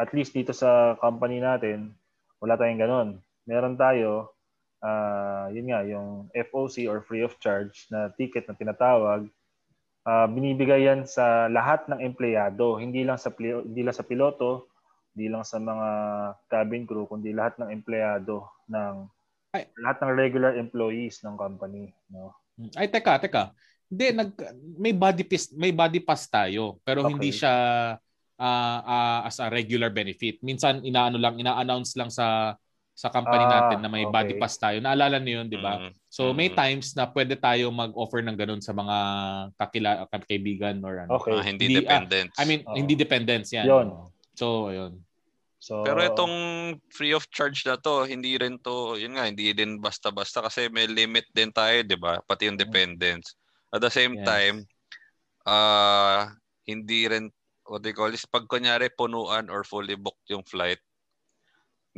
at 0.00 0.08
least 0.16 0.32
dito 0.32 0.56
sa 0.56 0.96
company 0.96 1.44
natin, 1.44 1.92
wala 2.40 2.56
tayong 2.56 2.80
ganun. 2.80 3.08
Meron 3.44 3.76
tayo 3.76 4.38
uh, 4.82 5.46
yun 5.50 5.68
nga, 5.70 5.80
yung 5.86 6.30
FOC 6.34 6.86
or 6.86 7.02
free 7.02 7.22
of 7.22 7.34
charge 7.42 7.86
na 7.90 8.10
ticket 8.14 8.46
na 8.46 8.54
tinatawag, 8.54 9.26
uh, 10.08 10.26
binibigay 10.32 10.88
yan 10.88 11.04
sa 11.04 11.52
lahat 11.52 11.84
ng 11.92 12.00
empleyado, 12.00 12.80
hindi 12.80 13.04
lang 13.04 13.20
sa 13.20 13.28
hindi 13.36 13.82
lang 13.84 13.92
sa 13.92 14.08
piloto, 14.08 14.72
hindi 15.12 15.28
lang 15.28 15.44
sa 15.44 15.60
mga 15.60 15.88
cabin 16.48 16.88
crew, 16.88 17.04
kundi 17.04 17.36
lahat 17.36 17.60
ng 17.60 17.68
empleyado 17.68 18.48
ng 18.72 19.04
Ay. 19.52 19.68
lahat 19.84 19.98
ng 20.00 20.12
regular 20.16 20.52
employees 20.56 21.20
ng 21.20 21.36
company, 21.36 21.92
no? 22.08 22.32
Ay 22.74 22.88
teka, 22.88 23.20
teka. 23.20 23.52
Hindi 23.88 24.06
nag 24.16 24.30
may 24.76 24.92
body 24.96 25.24
pass 25.24 25.52
may 25.52 25.72
body 25.72 26.00
pass 26.00 26.28
tayo, 26.28 26.80
pero 26.84 27.04
okay. 27.04 27.10
hindi 27.12 27.30
siya 27.32 27.54
uh, 28.38 28.78
uh, 28.82 29.20
as 29.28 29.38
a 29.40 29.48
regular 29.52 29.92
benefit. 29.92 30.40
Minsan 30.40 30.84
inaano 30.84 31.16
lang, 31.20 31.36
ina-announce 31.36 31.96
lang 31.96 32.08
sa 32.08 32.56
sa 32.98 33.14
company 33.14 33.46
ah, 33.46 33.52
natin 33.54 33.78
na 33.78 33.86
may 33.86 34.02
okay. 34.02 34.10
body 34.10 34.34
pass 34.42 34.58
tayo. 34.58 34.82
Naalala 34.82 35.22
niyo 35.22 35.38
'yun, 35.38 35.46
'di 35.46 35.62
ba? 35.62 35.78
Mm-hmm. 35.78 35.92
So 36.10 36.34
may 36.34 36.50
mm-hmm. 36.50 36.58
times 36.58 36.98
na 36.98 37.06
pwede 37.06 37.38
tayo 37.38 37.70
mag-offer 37.70 38.26
ng 38.26 38.34
ganun 38.34 38.58
sa 38.58 38.74
mga 38.74 38.96
kakila 39.54 40.10
kaibigan 40.26 40.82
or 40.82 41.06
ano. 41.06 41.22
Okay. 41.22 41.30
Ah, 41.38 41.46
hindi, 41.46 41.70
hindi 41.70 41.86
dependents. 41.86 42.34
Uh, 42.34 42.42
I 42.42 42.44
mean, 42.50 42.60
oh. 42.66 42.74
hindi 42.74 42.98
dependents 42.98 43.54
'yan. 43.54 43.70
Yun. 43.70 43.86
So, 44.34 44.74
ayun. 44.74 44.98
So, 45.62 45.86
Pero 45.86 46.02
itong 46.02 46.34
free 46.90 47.14
of 47.14 47.26
charge 47.30 47.66
na 47.66 47.78
to, 47.78 48.06
hindi 48.06 48.38
rin 48.38 48.62
to, 48.62 48.94
yun 48.94 49.18
nga, 49.18 49.26
hindi 49.26 49.50
din 49.50 49.82
basta-basta 49.82 50.46
kasi 50.46 50.70
may 50.70 50.86
limit 50.86 51.26
din 51.30 51.54
tayo, 51.54 51.86
'di 51.86 51.98
ba? 52.02 52.18
Pati 52.26 52.50
yung 52.50 52.58
dependents. 52.58 53.38
At 53.70 53.78
the 53.78 53.90
same 53.94 54.18
yes. 54.18 54.26
time, 54.26 54.56
uh, 55.46 56.34
hindi 56.66 57.06
rin 57.06 57.30
what 57.68 57.84
they 57.84 57.94
call 57.94 58.10
this, 58.10 58.26
pag 58.26 58.48
kunyari 58.48 58.90
punuan 58.90 59.46
or 59.52 59.62
fully 59.62 59.94
booked 59.94 60.26
yung 60.32 60.42
flight, 60.42 60.80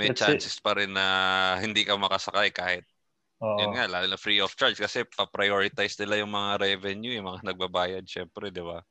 may 0.00 0.08
That's 0.08 0.24
chances 0.24 0.56
it. 0.56 0.64
pa 0.64 0.72
rin 0.80 0.96
na 0.96 1.06
hindi 1.60 1.84
ka 1.84 2.00
makasakay 2.00 2.48
kahit 2.56 2.84
Oo. 3.40 3.56
Yun 3.56 3.72
nga, 3.72 3.88
lalo 3.88 4.04
na 4.04 4.20
free 4.20 4.36
of 4.44 4.52
charge 4.52 4.76
kasi 4.76 5.00
pa-prioritize 5.16 5.96
nila 5.96 6.20
yung 6.20 6.28
mga 6.28 6.60
revenue, 6.60 7.16
yung 7.16 7.32
mga 7.32 7.40
nagbabayad 7.48 8.04
syempre, 8.04 8.52
di 8.52 8.60
ba? 8.60 8.84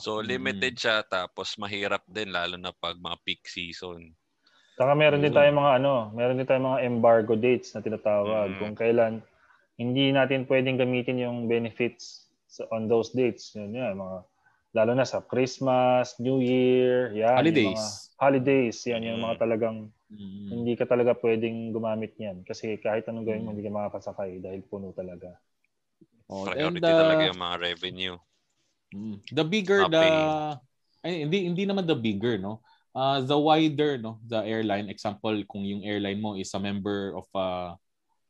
So 0.00 0.24
limited 0.24 0.74
mm. 0.76 0.80
siya 0.80 1.04
tapos 1.04 1.60
mahirap 1.60 2.00
din 2.08 2.32
lalo 2.32 2.56
na 2.56 2.72
pag 2.72 2.96
mga 2.96 3.20
peak 3.20 3.44
season. 3.44 4.16
Saka 4.80 4.96
meron 4.96 5.20
din 5.20 5.36
tayong 5.36 5.60
mga 5.60 5.72
ano, 5.84 6.08
meron 6.16 6.40
din 6.40 6.48
tayong 6.48 6.68
mga 6.72 6.80
embargo 6.88 7.36
dates 7.36 7.76
na 7.76 7.84
tinatawag 7.84 8.56
mm. 8.56 8.58
kung 8.64 8.72
kailan 8.72 9.20
hindi 9.76 10.08
natin 10.08 10.48
pwedeng 10.48 10.80
gamitin 10.80 11.20
yung 11.20 11.44
benefits 11.44 12.32
on 12.72 12.88
those 12.88 13.12
dates. 13.12 13.52
Yun 13.52 13.76
yan, 13.76 14.00
mga 14.00 14.24
lalo 14.72 14.92
na 14.96 15.04
sa 15.04 15.20
Christmas, 15.20 16.16
New 16.16 16.40
Year, 16.40 17.12
yan. 17.12 17.36
Holidays. 17.36 17.76
Mga 17.76 18.20
holidays, 18.22 18.78
yan 18.88 19.02
yung 19.04 19.20
mga 19.20 19.36
mm. 19.36 19.42
talagang 19.42 19.76
mm. 20.08 20.48
hindi 20.48 20.72
ka 20.78 20.88
talaga 20.88 21.12
pwedeng 21.20 21.76
gumamit 21.76 22.16
niyan. 22.16 22.40
Kasi 22.48 22.80
kahit 22.80 23.04
anong 23.08 23.28
gawin 23.28 23.44
mo, 23.44 23.52
mm. 23.52 23.54
hindi 23.58 23.66
ka 23.68 23.72
makakasakay 23.76 24.40
dahil 24.40 24.60
puno 24.64 24.96
talaga. 24.96 25.36
Oh, 26.32 26.48
Priority 26.48 26.80
and, 26.80 26.88
uh, 26.88 27.00
talaga 27.04 27.22
yung 27.28 27.42
mga 27.42 27.56
revenue. 27.60 28.16
Mm. 28.96 29.16
The 29.28 29.44
bigger 29.44 29.80
Happy. 29.84 29.92
the... 29.92 30.06
Ay, 31.02 31.26
hindi, 31.26 31.38
hindi 31.50 31.64
naman 31.66 31.84
the 31.84 31.98
bigger, 31.98 32.38
no? 32.38 32.62
Uh, 32.94 33.20
the 33.20 33.36
wider, 33.36 33.98
no? 33.98 34.22
The 34.24 34.40
airline, 34.46 34.88
example, 34.88 35.34
kung 35.50 35.66
yung 35.66 35.82
airline 35.84 36.22
mo 36.22 36.38
is 36.38 36.54
a 36.54 36.60
member 36.62 37.12
of 37.18 37.26
uh, 37.34 37.74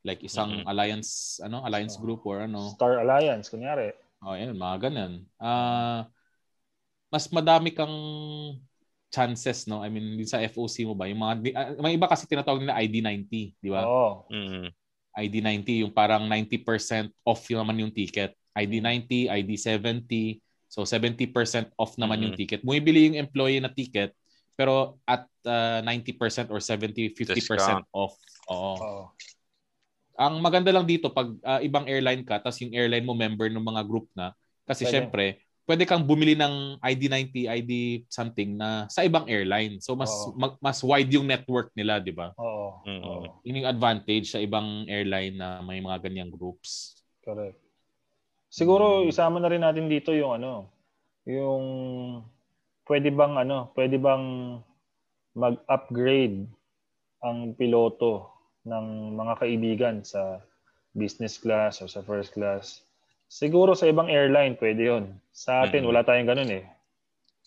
like 0.03 0.25
isang 0.25 0.65
mm-hmm. 0.65 0.71
alliance, 0.73 1.39
ano? 1.45 1.63
Alliance 1.63 1.95
oh. 1.95 2.03
group 2.03 2.27
or 2.27 2.43
ano? 2.43 2.73
Star 2.75 2.99
Alliance, 3.05 3.53
kunyari. 3.53 3.93
Oh, 4.25 4.33
yan, 4.35 4.57
mga 4.57 4.89
ganun. 4.89 5.29
Uh, 5.37 6.09
mas 7.13 7.29
madami 7.29 7.77
kang 7.77 7.93
chances, 9.13 9.69
no? 9.69 9.85
I 9.85 9.93
mean, 9.93 10.17
sa 10.25 10.41
FOC 10.41 10.89
mo 10.89 10.97
ba? 10.97 11.05
Yung 11.05 11.21
mga, 11.21 11.35
uh, 11.53 11.85
may 11.85 12.01
iba 12.01 12.09
kasi 12.09 12.25
tinatawag 12.25 12.65
nila 12.65 12.81
ID90, 12.81 13.33
di 13.61 13.69
ba? 13.69 13.85
Oo. 13.85 14.25
Oh. 14.25 14.33
Mm-hmm. 14.33 14.73
ID90, 15.13 15.69
yung 15.85 15.93
parang 15.93 16.25
90% 16.25 17.13
off 17.29 17.45
yung 17.53 17.61
naman 17.61 17.85
yung 17.85 17.93
ticket. 17.93 18.33
ID90, 18.57 19.29
ID70, 19.29 20.41
so 20.65 20.89
70% 20.89 21.29
off 21.77 22.01
naman 22.01 22.17
mm-hmm. 22.17 22.25
yung 22.25 22.35
ticket. 22.41 22.61
Bumibili 22.65 23.13
yung 23.13 23.21
employee 23.21 23.61
na 23.61 23.69
ticket, 23.69 24.17
pero 24.57 24.97
at 25.05 25.29
uh, 25.45 25.85
90% 25.85 26.49
or 26.49 26.65
70, 26.65 27.13
50% 27.13 27.37
Discount. 27.37 27.85
off. 27.93 28.17
Oo. 28.49 28.73
Oh. 28.81 29.05
Ang 30.17 30.41
maganda 30.41 30.73
lang 30.73 30.89
dito, 30.89 31.13
pag 31.13 31.29
uh, 31.45 31.61
ibang 31.61 31.85
airline 31.85 32.25
ka, 32.25 32.41
tapos 32.41 32.65
yung 32.65 32.73
airline 32.73 33.05
mo 33.05 33.13
member 33.13 33.53
ng 33.53 33.61
mga 33.61 33.83
group 33.85 34.09
na, 34.17 34.33
kasi 34.65 34.89
Pwede. 34.89 34.93
syempre, 34.97 35.25
pwede 35.67 35.87
kang 35.87 36.03
bumili 36.03 36.35
ng 36.35 36.79
ID90, 36.83 37.47
ID 37.47 37.73
something 38.11 38.59
na 38.59 38.91
sa 38.91 39.07
ibang 39.07 39.27
airline. 39.31 39.79
So 39.79 39.95
mas 39.95 40.11
mag, 40.35 40.59
mas 40.59 40.83
wide 40.83 41.11
yung 41.15 41.27
network 41.27 41.71
nila, 41.79 42.03
'di 42.03 42.13
ba? 42.15 42.35
Oo. 42.39 42.83
Mm-hmm. 42.83 43.47
Yun 43.47 43.59
yung 43.63 43.71
advantage 43.71 44.35
sa 44.35 44.43
ibang 44.43 44.87
airline 44.91 45.39
na 45.39 45.63
may 45.63 45.79
mga 45.79 46.03
ganyang 46.03 46.31
groups. 46.35 46.99
Correct. 47.23 47.59
Siguro 48.53 49.07
isama 49.07 49.41
na 49.41 49.49
rin 49.49 49.65
natin 49.65 49.89
dito 49.89 50.13
yung 50.13 50.37
ano, 50.37 50.69
yung 51.25 51.65
pwede 52.85 53.09
bang 53.15 53.35
ano, 53.39 53.71
pwede 53.79 53.97
bang 53.97 54.59
mag-upgrade 55.33 56.45
ang 57.25 57.57
piloto 57.57 58.29
ng 58.69 59.17
mga 59.17 59.35
kaibigan 59.41 59.97
sa 60.05 60.43
business 60.93 61.41
class 61.41 61.81
o 61.81 61.89
sa 61.89 62.05
first 62.05 62.37
class 62.37 62.85
Siguro 63.33 63.73
sa 63.73 63.89
ibang 63.89 64.13
airline 64.13 64.61
pwede 64.61 64.93
'yon. 64.93 65.05
Sa 65.33 65.65
atin 65.65 65.81
mm-hmm. 65.81 65.89
wala 65.89 66.05
tayong 66.05 66.29
ganun 66.29 66.53
eh. 66.53 66.69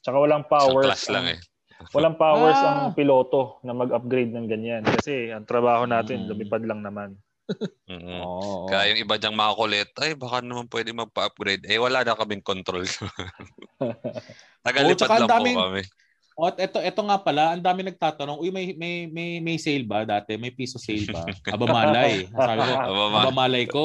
Tsaka 0.02 0.18
walang 0.18 0.50
powers. 0.50 0.98
Sa 0.98 1.14
lang 1.14 1.30
eh. 1.30 1.40
walang 1.96 2.18
powers 2.18 2.58
ah. 2.58 2.90
ang 2.90 2.98
piloto 2.98 3.62
na 3.62 3.78
mag-upgrade 3.78 4.34
ng 4.34 4.50
ganyan 4.50 4.82
kasi 4.82 5.30
ang 5.30 5.46
trabaho 5.46 5.86
natin 5.86 6.26
mm. 6.26 6.28
lumipad 6.34 6.66
lang 6.66 6.82
naman. 6.82 7.14
mm-hmm. 7.92 8.18
oh. 8.26 8.66
Kaya 8.66 8.90
yung 8.90 9.06
iba 9.06 9.22
diyang 9.22 9.38
makukulit, 9.38 9.94
ay 10.02 10.18
baka 10.18 10.42
naman 10.42 10.66
pwede 10.74 10.90
magpa-upgrade. 10.90 11.70
Eh 11.70 11.78
wala 11.78 12.02
na 12.02 12.18
kaming 12.18 12.42
control. 12.42 12.90
Tagalipad 14.66 15.06
oh, 15.06 15.18
lang 15.22 15.30
daming, 15.30 15.54
po 15.54 15.70
kami. 15.70 15.84
Oh, 16.36 16.52
eto, 16.52 16.82
eto 16.82 17.00
nga 17.06 17.22
pala, 17.22 17.54
ang 17.54 17.62
dami 17.62 17.86
nagtatanong, 17.86 18.42
uy, 18.42 18.50
may, 18.50 18.74
may, 18.76 19.08
may, 19.08 19.40
may 19.40 19.56
sale 19.62 19.86
ba 19.86 20.04
dati? 20.04 20.36
May 20.36 20.52
piso 20.52 20.82
sale 20.82 21.08
ba? 21.14 21.24
Abamalay. 21.54 22.28
Sabi 22.28 22.60
ko, 22.60 22.74
abamalay 23.14 23.66
ko. 23.70 23.84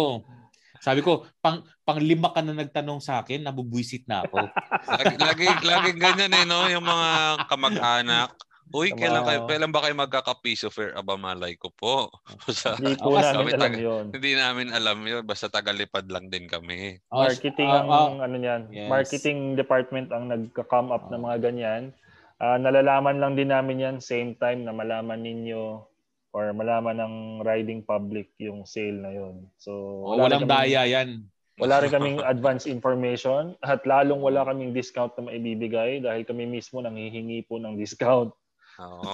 Sabi 0.80 1.04
ko, 1.04 1.28
pang 1.44 1.60
pang 1.84 2.00
lima 2.00 2.32
ka 2.32 2.40
na 2.40 2.56
nagtanong 2.56 3.04
sa 3.04 3.20
akin, 3.20 3.44
nabubwisit 3.44 4.08
na 4.08 4.25
ako. 4.25 4.49
lagi, 4.96 5.14
lagi, 5.20 5.46
lagi 5.60 5.90
ganyan 5.92 6.32
eh, 6.32 6.44
no? 6.49 6.64
Yung 6.72 6.84
mga 6.84 7.08
kamag-anak. 7.46 8.32
Uy, 8.70 8.94
kailan, 8.94 9.26
kayo, 9.26 9.40
kailan 9.50 9.75
ba 9.75 9.82
kayo 9.82 9.99
magkakapiso 9.99 10.70
fair? 10.70 10.94
Aba, 10.94 11.18
malay 11.18 11.58
ko 11.58 11.75
po. 11.75 12.06
Sa, 12.54 12.78
hindi 12.78 12.94
po 12.94 13.18
namin 13.18 13.58
alam 13.58 13.66
taga, 13.66 13.78
yun. 13.82 14.04
Hindi 14.14 14.32
namin 14.38 14.68
alam 14.70 14.99
yun. 15.02 15.22
Basta 15.26 15.50
tagalipad 15.50 16.06
lang 16.06 16.30
din 16.30 16.46
kami. 16.46 17.02
Marketing 17.10 17.66
uh, 17.66 17.82
uh, 17.82 18.06
ang, 18.14 18.22
ano 18.22 18.37
yan, 18.38 18.70
yes. 18.70 18.87
marketing 18.87 19.58
department 19.58 20.14
ang 20.14 20.30
nagka-come 20.30 20.94
up 20.94 21.10
uh, 21.10 21.10
ng 21.10 21.22
mga 21.26 21.38
ganyan. 21.50 21.82
Uh, 22.38 22.56
nalalaman 22.62 23.18
lang 23.18 23.34
din 23.34 23.50
namin 23.50 23.84
yan 23.84 23.96
same 23.99 24.38
time 24.38 24.64
na 24.64 24.72
malaman 24.72 25.18
ninyo 25.18 25.89
or 26.30 26.54
malaman 26.54 27.02
ng 27.02 27.14
riding 27.42 27.82
public 27.82 28.30
yung 28.38 28.62
sale 28.62 29.02
na 29.02 29.10
yon. 29.10 29.50
So 29.58 29.72
oh, 30.06 30.14
walang 30.14 30.46
kaming, 30.46 30.54
daya 30.54 30.82
yan. 30.87 31.26
Wala 31.58 31.82
rin 31.82 31.90
kaming 31.90 32.18
advance 32.32 32.70
information 32.70 33.58
at 33.66 33.82
lalong 33.82 34.22
wala 34.22 34.46
kaming 34.46 34.70
discount 34.70 35.10
na 35.18 35.28
maibibigay 35.28 35.99
dahil 35.99 36.22
kami 36.22 36.46
mismo 36.46 36.78
nanghihingi 36.80 37.50
po 37.50 37.58
ng 37.58 37.75
discount. 37.75 38.30
Oo. 38.80 39.02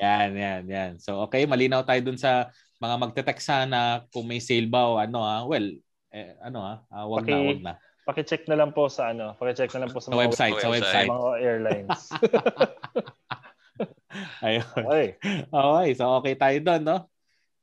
yan, 0.00 0.30
yan, 0.34 0.62
yan. 0.66 0.92
So 0.98 1.20
okay, 1.28 1.44
malinaw 1.44 1.84
tayo 1.84 2.00
dun 2.00 2.18
sa 2.18 2.48
mga 2.80 2.96
magte-text 2.96 3.44
sana 3.44 4.08
kung 4.08 4.24
may 4.24 4.40
sale 4.40 4.66
ba 4.66 4.88
o 4.88 4.96
ano 4.96 5.20
ah. 5.20 5.44
Well, 5.44 5.76
eh, 6.10 6.34
ano 6.40 6.64
ah, 6.64 6.76
uh, 6.90 7.06
wag 7.06 7.28
Paki, 7.28 7.30
na, 7.30 7.38
wag 7.44 7.62
na. 7.62 7.74
Paki-check 8.08 8.48
na 8.48 8.56
lang 8.56 8.72
po 8.72 8.88
sa 8.88 9.12
ano, 9.12 9.36
paki-check 9.36 9.70
na 9.76 9.86
lang 9.86 9.90
po 9.92 10.00
sa, 10.00 10.08
sa 10.08 10.16
mga 10.16 10.20
website, 10.24 10.56
sa 10.58 10.68
website, 10.72 11.06
sa 11.06 11.12
mga 11.12 11.30
airlines. 11.38 12.00
Ayun. 14.46 14.66
Okay. 14.66 15.06
okay. 15.48 15.88
So 15.94 16.04
okay 16.20 16.34
tayo 16.34 16.58
doon, 16.60 16.82
no? 16.82 16.98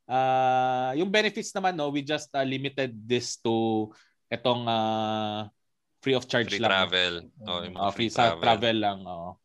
Uh, 0.08 0.96
yung 0.96 1.12
benefits 1.12 1.52
naman, 1.52 1.76
no, 1.76 1.92
we 1.92 2.00
just 2.00 2.32
uh, 2.32 2.48
limited 2.48 2.96
this 3.04 3.36
to 3.44 3.92
itong 4.32 4.64
uh, 4.64 5.52
free 6.00 6.16
of 6.16 6.24
charge 6.32 6.56
free 6.56 6.64
lang. 6.64 6.72
travel. 6.72 7.14
Oh, 7.44 7.60
yung 7.60 7.76
uh, 7.76 7.92
free, 7.92 8.08
free 8.08 8.16
travel. 8.16 8.44
travel 8.44 8.78
lang, 8.80 9.00
oh. 9.04 9.36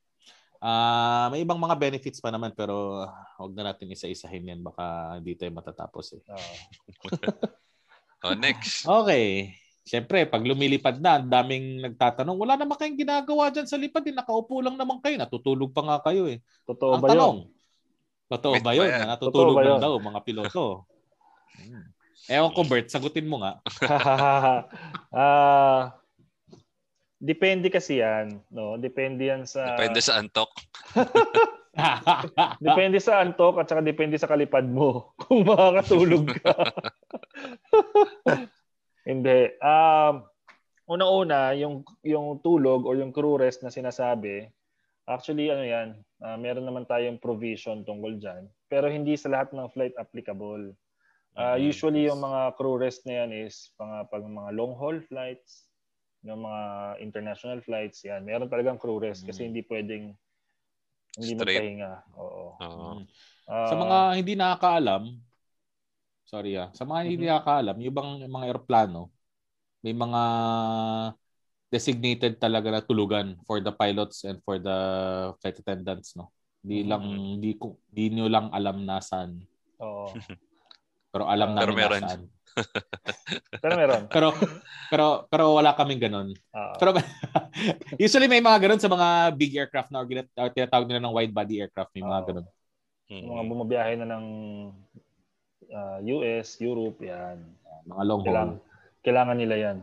Ah, 0.63 1.27
may 1.35 1.43
ibang 1.43 1.59
mga 1.59 1.75
benefits 1.75 2.23
pa 2.23 2.31
naman 2.31 2.55
pero 2.55 3.03
wag 3.35 3.53
na 3.59 3.75
natin 3.75 3.91
isa-isahin 3.91 4.55
yan 4.55 4.63
baka 4.63 5.19
hindi 5.19 5.35
tayo 5.35 5.51
matatapos 5.51 6.15
eh. 6.15 6.23
Oo. 6.31 6.55
Oh, 8.23 8.39
next. 8.39 8.87
Okay. 8.87 9.59
Siyempre, 9.83 10.31
pag 10.31 10.47
lumilipad 10.47 11.03
na, 11.03 11.19
ang 11.19 11.27
daming 11.27 11.83
nagtatanong, 11.83 12.39
wala 12.39 12.55
naman 12.55 12.79
kayong 12.79 13.03
ginagawa 13.03 13.51
dyan 13.51 13.67
sa 13.67 13.75
lipad. 13.75 14.07
Eh. 14.07 14.15
Nakaupo 14.15 14.63
lang 14.63 14.79
naman 14.79 15.03
kayo. 15.03 15.19
Natutulog 15.19 15.75
pa 15.75 15.83
nga 15.83 15.99
kayo 16.07 16.31
eh. 16.31 16.39
Totoo 16.63 16.99
ang 16.99 17.03
ba 17.03 17.11
tanong, 17.11 17.37
yun? 17.43 18.31
totoo 18.31 18.55
ba 18.63 18.73
yun? 18.79 18.89
Na 18.89 19.19
natutulog 19.19 19.59
lang 19.59 19.77
yun? 19.77 19.83
daw 19.83 19.93
mga 19.99 20.21
piloto. 20.23 20.87
Hmm. 21.59 21.91
Ewan 22.31 22.55
ko, 22.55 22.63
Bert. 22.63 22.87
Sagutin 22.95 23.27
mo 23.27 23.43
nga. 23.43 23.59
Ah, 25.13 25.99
depende 27.19 27.69
kasi 27.69 28.01
yan, 28.01 28.41
no? 28.49 28.79
Depende 28.79 29.29
yan 29.29 29.45
sa 29.45 29.75
Depende 29.75 30.01
sa 30.01 30.23
antok. 30.23 30.49
depende 32.65 33.01
sa 33.01 33.25
antok 33.25 33.61
at 33.61 33.67
saka 33.69 33.81
depende 33.81 34.17
sa 34.21 34.29
kalipad 34.31 34.65
mo 34.65 35.11
kung 35.21 35.45
makakatulog 35.45 36.33
ka. 36.41 36.55
Hindi. 39.03 39.51
Um, 39.59 40.23
una-una, 40.87 41.55
yung 41.59 41.83
yung 42.07 42.39
tulog 42.43 42.87
or 42.87 42.99
yung 42.99 43.11
crew 43.15 43.39
rest 43.39 43.63
na 43.67 43.71
sinasabi, 43.75 44.47
actually 45.11 45.51
ano 45.51 45.65
'yan, 45.67 45.89
ah, 46.23 46.39
meron 46.39 46.67
naman 46.67 46.87
tayong 46.87 47.19
provision 47.19 47.83
tungkol 47.83 48.19
diyan, 48.23 48.47
pero 48.71 48.87
hindi 48.91 49.15
sa 49.19 49.31
lahat 49.31 49.51
ng 49.55 49.71
flight 49.75 49.95
applicable. 49.99 50.75
Ah, 51.35 51.59
Mhm. 51.59 51.67
usually 51.71 52.07
yung 52.11 52.23
mga 52.23 52.55
crew 52.59 52.79
rest 52.79 53.07
na 53.07 53.25
'yan 53.25 53.31
is 53.35 53.75
pang 53.79 54.07
pag 54.11 54.23
mga 54.23 54.51
long 54.55 54.75
haul 54.79 54.99
flights, 55.07 55.67
yung 56.23 56.47
mga 56.47 56.63
international 57.03 57.59
flights 57.67 58.03
'yan. 58.07 58.23
Meron 58.23 58.51
talagang 58.51 58.79
crew 58.79 59.03
rest 59.03 59.27
kasi 59.27 59.47
Mhm. 59.47 59.51
hindi 59.51 59.63
pwedeng 59.67 60.15
hindi 61.19 61.33
Straight. 61.37 61.59
magpahinga. 61.67 61.93
Oo. 62.19 62.45
Mm. 62.63 63.03
Ah, 63.51 63.67
sa 63.69 63.75
mga 63.77 63.99
hindi 64.19 64.33
nakakaalam, 64.39 65.03
sorry 66.33 66.57
ah, 66.57 66.73
sa 66.73 66.89
mga 66.89 67.01
hindi 67.05 67.25
Mhm. 67.29 67.29
nakakaalam, 67.29 67.77
yung 67.85 67.95
bang 67.95 68.11
yung 68.25 68.35
mga 68.35 68.49
eroplano, 68.57 69.13
may 69.85 69.93
mga 69.93 70.23
designated 71.73 72.37
talaga 72.37 72.69
na 72.69 72.85
tulugan 72.85 73.37
for 73.49 73.61
the 73.61 73.73
pilots 73.73 74.25
and 74.29 74.41
for 74.45 74.61
the 74.61 74.77
flight 75.41 75.57
attendants, 75.57 76.13
no? 76.17 76.29
Hindi 76.65 76.85
Mhm. 76.85 76.89
lang 76.89 77.03
hindi 77.41 77.51
ko 77.57 77.77
hindi 77.93 78.05
nyo 78.17 78.27
lang 78.29 78.47
alam 78.53 78.85
nasaan, 78.85 79.41
Oo. 79.81 80.05
pero 81.13 81.25
alam 81.29 81.53
namin 81.53 81.65
pero 81.69 81.73
meron. 81.77 82.01
nasaan. 82.05 82.23
Pero 83.63 83.75
meron. 83.79 84.03
Pero 84.11 84.29
pero 84.91 85.07
pero 85.31 85.45
wala 85.57 85.73
kaming 85.79 86.03
ganun. 86.03 86.29
Ah, 86.53 86.77
Pero 86.77 86.93
usually 88.05 88.27
may 88.29 88.43
mga 88.43 88.59
ganun 88.69 88.83
sa 88.83 88.91
mga 88.91 89.09
big 89.39 89.55
aircraft 89.55 89.89
na 89.95 90.03
or 90.03 90.51
tinatawag 90.53 90.87
nila 90.91 91.01
ng 91.01 91.15
wide 91.15 91.31
body 91.33 91.63
aircraft, 91.63 91.95
may 91.95 92.03
mga 92.05 92.21
Oo. 92.21 92.29
ganun. 92.29 92.47
yung 93.13 93.31
mga 93.39 93.45
bumabiyahe 93.49 93.95
na 94.03 94.07
ng 94.09 94.27
ah, 95.73 95.99
US, 96.01 96.61
Europe, 96.61 97.01
yan. 97.03 97.41
Mga 97.89 98.03
long 98.07 98.21
haul. 98.23 98.27
Kailangan, 98.29 98.57
kailangan 99.03 99.39
nila 99.41 99.57
yan. 99.59 99.79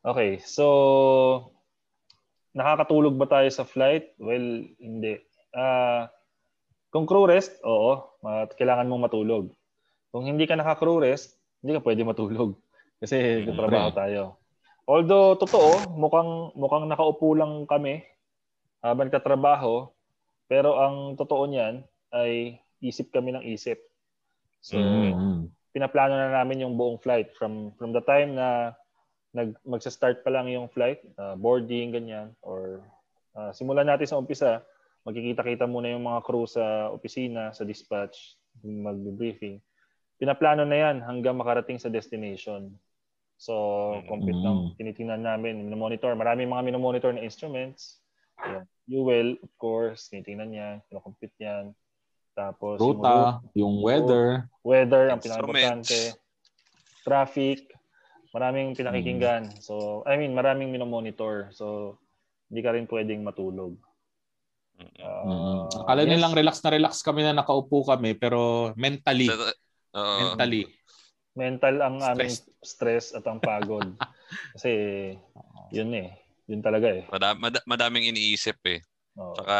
Okay, 0.00 0.40
so 0.40 0.66
nakakatulog 2.56 3.14
ba 3.20 3.28
tayo 3.28 3.48
sa 3.52 3.68
flight? 3.68 4.16
Well, 4.18 4.64
hindi. 4.80 5.20
Ah, 5.54 6.10
kung 6.90 7.06
crew 7.06 7.28
rest, 7.30 7.62
oo, 7.62 8.18
kailangan 8.58 8.90
mong 8.90 9.06
matulog. 9.06 9.44
Kung 10.10 10.26
hindi 10.26 10.42
ka 10.48 10.58
naka-crew 10.58 11.06
rest, 11.06 11.38
hindi 11.62 11.78
ka 11.78 11.84
pwede 11.86 12.02
matulog 12.02 12.58
kasi 13.00 13.46
Siyempre. 13.46 13.54
trabaho 13.54 13.90
tayo. 13.94 14.22
Although 14.90 15.38
totoo, 15.38 15.94
mukhang 15.94 16.50
mukhang 16.58 16.90
nakaupo 16.90 17.38
lang 17.38 17.62
kami 17.70 18.02
habang 18.82 19.06
nagtatrabaho, 19.06 19.86
pero 20.50 20.82
ang 20.82 21.14
totoo 21.14 21.46
niyan 21.46 21.86
ay 22.10 22.58
isip 22.82 23.14
kami 23.14 23.36
ng 23.36 23.44
isip. 23.46 23.78
So, 24.60 24.76
Mm. 24.76 25.48
pinaplano 25.72 26.14
na 26.14 26.32
namin 26.40 26.64
yung 26.66 26.76
buong 26.76 27.00
flight 27.00 27.32
from 27.36 27.72
from 27.80 27.96
the 27.96 28.02
time 28.04 28.36
na 28.36 28.76
nag 29.30 29.54
magsa-start 29.62 30.26
pa 30.26 30.30
lang 30.34 30.50
yung 30.50 30.66
flight, 30.68 30.98
uh, 31.16 31.38
boarding 31.38 31.94
ganyan 31.94 32.34
or 32.42 32.82
uh, 33.38 33.54
simulan 33.54 33.86
natin 33.86 34.10
sa 34.10 34.18
umpisa, 34.18 34.60
magkikita-kita 35.06 35.70
muna 35.70 35.94
yung 35.94 36.02
mga 36.02 36.20
crew 36.26 36.44
sa 36.50 36.90
opisina, 36.90 37.54
sa 37.54 37.62
dispatch, 37.62 38.34
mag-briefing. 38.66 39.62
Pinaplano 40.18 40.66
na 40.66 40.76
yan 40.76 40.96
hanggang 41.00 41.38
makarating 41.38 41.78
sa 41.78 41.88
destination. 41.88 42.74
So, 43.40 43.54
complete 44.04 44.36
Mm. 44.36 44.44
ng 44.44 44.58
tinitingnan 44.76 45.24
namin, 45.24 45.64
minomonitor. 45.64 46.12
Maraming 46.12 46.52
mga 46.52 46.66
minomonitor 46.68 47.08
na 47.14 47.24
instruments. 47.24 48.04
Yan. 48.44 48.68
Fuel, 48.84 49.38
of 49.40 49.48
course, 49.56 50.12
tinitingnan 50.12 50.50
niya, 50.52 50.68
kinocompute 50.90 51.32
yan. 51.40 51.72
Tapos, 52.32 52.78
Ruta, 52.78 53.42
yung 53.52 53.80
weather. 53.80 54.46
weather 54.62 55.10
ang 55.10 55.20
pinaka-importante, 55.20 56.14
traffic, 57.02 57.66
maraming 58.30 58.72
pinakikinggan. 58.72 59.50
Mm. 59.50 59.58
So, 59.60 60.04
I 60.06 60.14
mean, 60.14 60.32
maraming 60.32 60.70
minomonitor. 60.70 61.50
So, 61.52 61.98
hindi 62.46 62.62
ka 62.62 62.74
rin 62.74 62.86
pwedeng 62.86 63.22
matulog. 63.22 63.74
Ah, 64.96 65.24
Mm. 65.28 65.84
Akala 65.84 66.02
yes. 66.02 66.08
nilang 66.08 66.32
relax 66.32 66.54
na 66.64 66.72
relax 66.72 67.04
kami 67.04 67.20
na 67.20 67.36
nakaupo 67.36 67.84
kami 67.84 68.16
pero 68.16 68.72
mentally, 68.74 69.28
Oo. 69.92 70.16
mentally. 70.32 70.64
Mental 71.30 71.76
ang 71.78 72.00
aming 72.00 72.32
Stress. 72.32 72.64
stress 72.64 73.06
at 73.12 73.22
ang 73.28 73.38
pagod. 73.38 73.84
Kasi, 74.56 74.72
yun 75.70 75.92
eh. 75.92 76.16
Yun 76.48 76.64
talaga 76.64 76.90
eh. 76.90 77.04
Mada- 77.06 77.38
mada- 77.38 77.62
madaming 77.62 78.10
iniisip 78.10 78.58
eh. 78.66 78.80
Oo. 79.18 79.34
Saka, 79.34 79.58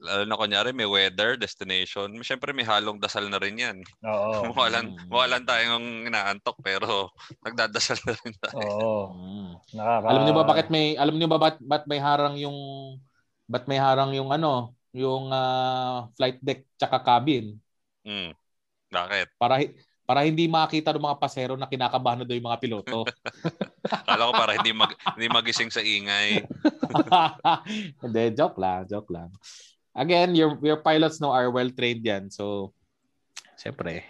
lalo 0.00 0.22
na 0.24 0.40
kunyari, 0.40 0.72
may 0.72 0.88
weather, 0.88 1.36
destination. 1.36 2.08
Siyempre, 2.24 2.56
may 2.56 2.64
halong 2.64 2.96
dasal 2.96 3.28
na 3.28 3.36
rin 3.36 3.60
yan. 3.60 3.76
Oo. 4.00 4.40
mukha, 4.50 4.72
lang, 4.72 4.96
Mm. 4.96 5.08
mukha 5.12 5.26
lang 5.28 5.44
tayong 5.44 6.08
inaantok, 6.08 6.56
pero 6.64 7.12
nagdadasal 7.44 8.00
na 8.08 8.12
rin 8.16 8.34
tayo. 8.40 8.56
Oo. 8.64 8.94
Mm. 9.12 9.52
Nakaka... 9.76 10.06
Alam 10.08 10.22
niyo 10.24 10.34
ba 10.34 10.44
bakit 10.48 10.66
may 10.72 10.96
alam 10.96 11.16
niyo 11.16 11.28
ba 11.28 11.38
ba't, 11.38 11.56
ba't 11.60 11.84
may 11.84 12.00
harang 12.00 12.34
yung 12.40 12.56
ba't 13.44 13.68
may 13.68 13.76
harang 13.76 14.16
yung 14.16 14.32
ano, 14.32 14.72
yung 14.96 15.28
ah, 15.28 16.08
flight 16.16 16.40
deck 16.40 16.64
tsaka 16.80 17.02
cabin 17.04 17.58
Mm. 18.04 18.36
Bakit? 18.92 19.40
para 19.40 19.58
hi- 19.58 19.72
para 20.04 20.20
hindi 20.22 20.44
makita 20.44 20.92
ng 20.92 21.00
mga 21.00 21.16
pasero 21.18 21.56
na 21.56 21.64
kinakabahan 21.64 22.20
na 22.20 22.26
daw 22.28 22.36
yung 22.36 22.48
mga 22.48 22.60
piloto. 22.60 23.08
Kala 24.08 24.28
ko 24.28 24.32
para 24.32 24.52
hindi, 24.56 24.70
mag, 24.70 24.92
hindi 25.16 25.28
magising 25.28 25.72
sa 25.72 25.80
ingay. 25.80 26.44
Hindi, 28.04 28.22
joke 28.32 28.56
lang, 28.56 28.84
joke 28.84 29.10
lang. 29.10 29.28
Again, 29.94 30.34
your 30.34 30.58
your 30.60 30.80
pilots 30.80 31.18
know 31.18 31.30
are 31.30 31.48
well 31.48 31.68
trained 31.70 32.02
yan. 32.02 32.26
So, 32.28 32.74
syempre, 33.54 34.04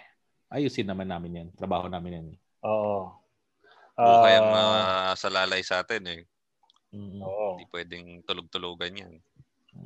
ayusin 0.49 0.87
naman 0.87 1.07
namin 1.07 1.31
yan. 1.43 1.47
Trabaho 1.53 1.87
namin 1.87 2.11
yan. 2.13 2.27
eh. 2.33 2.37
Oo. 2.65 3.13
O 3.95 4.21
kaya 4.21 4.39
Ah, 4.43 4.51
masalalay 5.13 5.63
sa 5.63 5.79
atin 5.79 6.03
eh. 6.09 6.21
Mm. 6.91 7.19
Oo. 7.23 7.55
Hindi 7.55 7.67
pwedeng 7.71 8.05
tulog-tulugan 8.23 8.91
yan. 8.95 9.13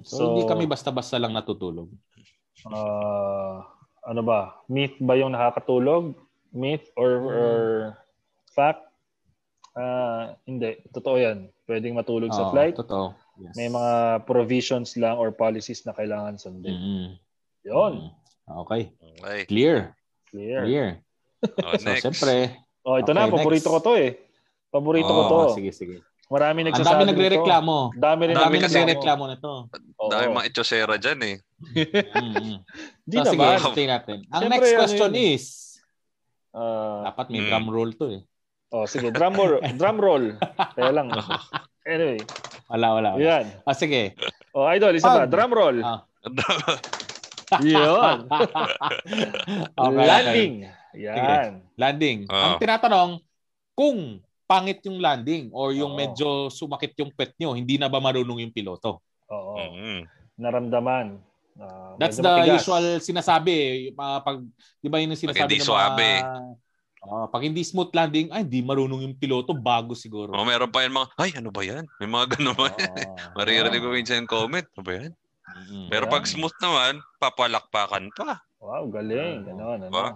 So, 0.02 0.18
So- 0.18 0.26
hindi 0.32 0.46
kami 0.46 0.66
basta-basta 0.66 1.18
lang 1.18 1.34
natutulog. 1.34 1.90
Ah, 2.66 3.64
ano 4.10 4.22
ba? 4.22 4.58
Myth 4.66 4.98
ba 4.98 5.14
yung 5.14 5.32
nakakatulog? 5.32 6.18
Myth 6.50 6.90
or, 6.96 7.12
or 7.22 7.54
fact? 8.50 8.82
Ah, 9.72 10.34
hindi. 10.44 10.82
Totoo 10.90 11.16
yan. 11.16 11.38
Pwedeng 11.64 11.94
matulog 11.94 12.34
sa 12.34 12.50
Oo, 12.50 12.52
flight. 12.52 12.74
Totoo. 12.74 13.14
Yes. 13.38 13.54
May 13.54 13.70
mga 13.70 13.94
provisions 14.26 14.98
lang 14.98 15.16
or 15.16 15.30
policies 15.30 15.86
na 15.86 15.94
kailangan 15.94 16.36
sundin. 16.36 16.74
Mm-mm. 16.74 17.06
Yun. 17.64 17.94
Mm. 18.04 18.12
Okay. 18.66 18.82
Okay. 19.22 19.40
Clear. 19.46 19.94
Clear. 20.28 20.60
Clear. 20.66 20.88
O, 21.62 21.78
So, 21.78 21.86
next. 21.86 22.04
syempre. 22.04 22.58
Oh, 22.82 22.98
ito 22.98 23.14
Okay, 23.14 23.16
na. 23.16 23.30
Paborito 23.30 23.70
next. 23.70 23.78
ko 23.78 23.80
to 23.80 23.94
eh. 23.96 24.12
Paborito 24.68 25.08
ko 25.08 25.22
Oo, 25.22 25.30
to. 25.30 25.40
Sige, 25.56 25.70
sige. 25.72 25.96
Marami 26.28 26.62
Ang 26.62 26.74
nagsasabi 26.74 26.90
dami 26.92 27.06
nito. 27.06 27.12
nagre-reklamo. 27.16 27.78
Dami 27.96 28.22
rin 28.26 28.36
Ang 28.36 28.42
dami 28.44 28.46
Dami 28.52 28.58
kasi- 28.60 28.76
nagre-reklamo 28.76 29.24
nito. 29.28 29.52
Dahil 30.04 30.28
mga 30.30 30.46
itsosera 30.46 30.94
dyan 30.98 31.20
eh. 31.24 31.36
Mm-mm. 31.62 32.64
Di 33.04 33.16
so, 33.16 33.24
sige, 33.28 33.38
naman. 33.38 33.58
explain 33.58 33.90
natin. 33.90 34.18
Ang 34.26 34.42
Siyempre, 34.42 34.54
next 34.56 34.70
ano 34.70 34.80
question 34.80 35.12
yun? 35.12 35.28
is, 35.30 35.44
Ah, 36.50 37.06
dapat 37.06 37.30
may 37.30 37.40
Hmm. 37.40 37.48
drum 37.48 37.66
roll 37.68 37.92
to 37.94 38.06
eh. 38.10 38.22
oh, 38.72 38.84
sige. 38.84 39.10
Drum 39.10 39.34
roll. 39.34 39.62
drum 39.72 39.98
roll. 39.98 40.26
Kaya 40.74 40.92
lang. 40.92 41.08
Anyway. 41.86 42.22
Wala, 42.68 42.88
wala. 42.92 43.10
wala. 43.14 43.22
Yan. 43.22 43.46
Ah, 43.64 43.74
sige. 43.74 44.14
Oh, 44.52 44.66
idol. 44.68 44.94
Isa 44.94 45.10
pa. 45.10 45.16
Pag- 45.20 45.32
Drum 45.32 45.50
roll. 45.50 45.78
Ah. 45.80 46.06
Yun. 47.64 48.30
Okay, 49.74 50.06
Landing. 50.06 50.54
okay. 50.66 51.02
Yan. 51.02 51.52
Landing. 51.76 52.18
Oo. 52.26 52.36
Ang 52.36 52.54
tinatanong, 52.58 53.12
kung 53.74 53.98
pangit 54.44 54.82
yung 54.84 54.98
landing 54.98 55.50
or 55.50 55.70
yung 55.72 55.94
Oo. 55.94 55.98
medyo 55.98 56.28
sumakit 56.48 56.94
yung 56.96 57.10
pet 57.10 57.34
nyo, 57.38 57.54
hindi 57.54 57.78
na 57.78 57.88
ba 57.88 57.98
marunong 57.98 58.38
yung 58.40 58.54
piloto? 58.54 59.02
Oo. 59.28 59.54
Mm. 59.58 60.02
Naramdaman. 60.36 61.22
Ah, 61.60 61.94
That's 61.96 62.16
the 62.16 62.24
matigas. 62.24 62.64
usual 62.64 62.86
sinasabi. 62.98 63.52
eh. 63.52 63.74
Mga 63.92 64.14
pag, 64.24 64.38
di 64.80 64.88
ba 64.88 64.98
yun 64.98 65.12
yung 65.12 65.20
sinasabi 65.20 65.44
hindi 65.46 65.60
ng 65.60 65.68
suabe. 65.68 66.10
mga... 66.24 66.68
Oh, 67.00 67.26
pag 67.28 67.44
hindi 67.44 67.64
smooth 67.64 67.92
landing, 67.92 68.28
ay, 68.28 68.44
hindi 68.44 68.60
marunong 68.60 69.00
yung 69.02 69.16
piloto, 69.16 69.52
bago 69.52 69.96
siguro. 69.96 70.32
O, 70.32 70.44
meron 70.44 70.68
pa 70.68 70.84
yan 70.84 70.92
mga, 70.92 71.08
ay, 71.16 71.32
ano 71.36 71.48
ba 71.48 71.64
yan? 71.64 71.88
May 71.98 72.08
mga 72.08 72.26
ganun 72.36 72.56
ba 72.56 72.68
yan? 72.74 72.92
Oo. 72.92 73.16
Maririnig 73.40 73.80
ko 73.80 73.88
minsan 73.88 74.20
yung 74.20 74.28
comment. 74.28 74.68
Ano 74.70 74.84
ba 74.84 74.94
yan? 74.94 75.12
Mm. 75.50 75.88
Pero 75.88 76.06
pag 76.06 76.24
smooth 76.24 76.56
naman, 76.60 77.00
papalakpakan 77.18 78.12
pa. 78.14 78.44
Wow, 78.60 78.88
galing. 78.88 79.48
Ganon, 79.48 79.80
ano? 79.80 79.88
Diba? 79.88 80.08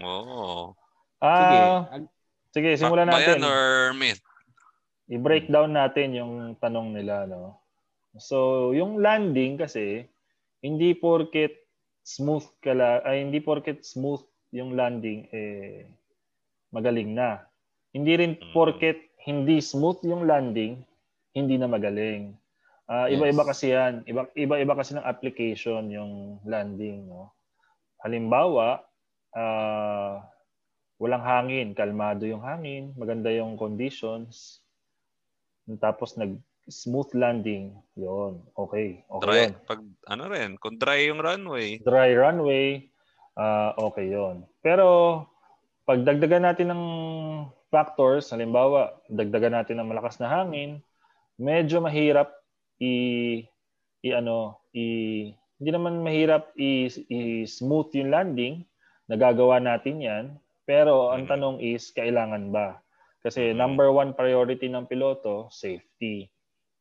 Oo. 0.00 0.76
Sige. 1.18 1.56
Ah, 1.56 1.80
ag- 1.90 2.12
sige, 2.50 2.68
simulan 2.76 3.08
Fact 3.08 3.16
ba 3.16 3.20
natin. 3.34 3.40
or 3.42 3.62
myth? 3.96 4.20
I-breakdown 5.06 5.72
natin 5.72 6.08
yung 6.12 6.32
tanong 6.58 6.92
nila, 6.92 7.24
no? 7.24 7.60
So, 8.16 8.70
yung 8.70 9.00
landing 9.00 9.56
kasi, 9.56 10.04
hindi 10.64 10.96
porket 10.96 11.52
smooth 12.00 12.48
kala, 12.64 13.04
ay 13.04 13.20
hindi 13.28 13.44
porket 13.44 13.84
smooth 13.84 14.24
yung 14.56 14.72
landing, 14.72 15.28
eh, 15.28 15.84
magaling 16.72 17.12
na. 17.12 17.44
Hindi 17.92 18.12
rin 18.16 18.32
Mm. 18.40 18.56
porket 18.56 18.98
hindi 19.24 19.60
smooth 19.60 20.04
yung 20.04 20.28
landing, 20.28 20.84
hindi 21.32 21.56
na 21.56 21.64
magaling. 21.64 22.36
Ah, 22.84 23.08
iba-iba 23.08 23.48
kasi 23.48 23.72
yan. 23.72 24.04
Iba, 24.04 24.28
iba-iba 24.36 24.76
kasi 24.76 24.92
ng 24.92 25.08
application 25.08 25.88
yung 25.88 26.44
landing, 26.44 27.08
no? 27.08 27.32
Halimbawa, 28.04 28.84
ah, 29.32 30.20
walang 31.00 31.24
hangin, 31.24 31.72
kalmado 31.72 32.28
yung 32.28 32.44
hangin, 32.44 32.92
maganda 33.00 33.32
yung 33.32 33.56
conditions. 33.56 34.60
Tapos 35.80 36.20
nag 36.20 36.36
smooth 36.68 37.12
landing, 37.12 37.76
yon 37.96 38.40
okay. 38.56 39.04
Okay 39.04 39.26
Dry, 39.28 39.42
yun. 39.48 39.52
pag 39.68 39.80
ano 40.08 40.22
rin, 40.32 40.50
kung 40.56 40.80
dry 40.80 41.08
yung 41.08 41.20
runway, 41.20 41.80
Dry 41.84 42.16
runway, 42.16 42.88
ah, 43.36 43.76
okay 43.76 44.08
yon 44.08 44.48
Pero 44.64 45.20
pag 45.84 46.00
dagdagan 46.00 46.48
natin 46.48 46.72
ng 46.72 46.84
factors, 47.68 48.32
halimbawa, 48.32 48.96
dagdagan 49.12 49.60
natin 49.60 49.82
ng 49.82 49.90
malakas 49.92 50.16
na 50.16 50.30
hangin, 50.32 50.80
medyo 51.36 51.82
mahirap 51.82 52.32
i 52.80 53.44
i 54.04 54.08
ano, 54.12 54.60
i 54.72 54.86
hindi 55.60 55.70
naman 55.70 56.02
mahirap 56.04 56.52
i, 56.56 56.88
i 57.08 57.44
smooth 57.44 57.92
yung 57.94 58.12
landing, 58.12 58.64
nagagawa 59.08 59.60
natin 59.60 60.00
'yan. 60.00 60.24
Pero 60.64 61.12
ang 61.12 61.28
tanong 61.28 61.60
is 61.60 61.92
kailangan 61.92 62.48
ba? 62.48 62.80
Kasi 63.20 63.52
number 63.52 63.92
one 63.92 64.16
priority 64.16 64.68
ng 64.68 64.88
piloto, 64.88 65.48
safety. 65.52 66.28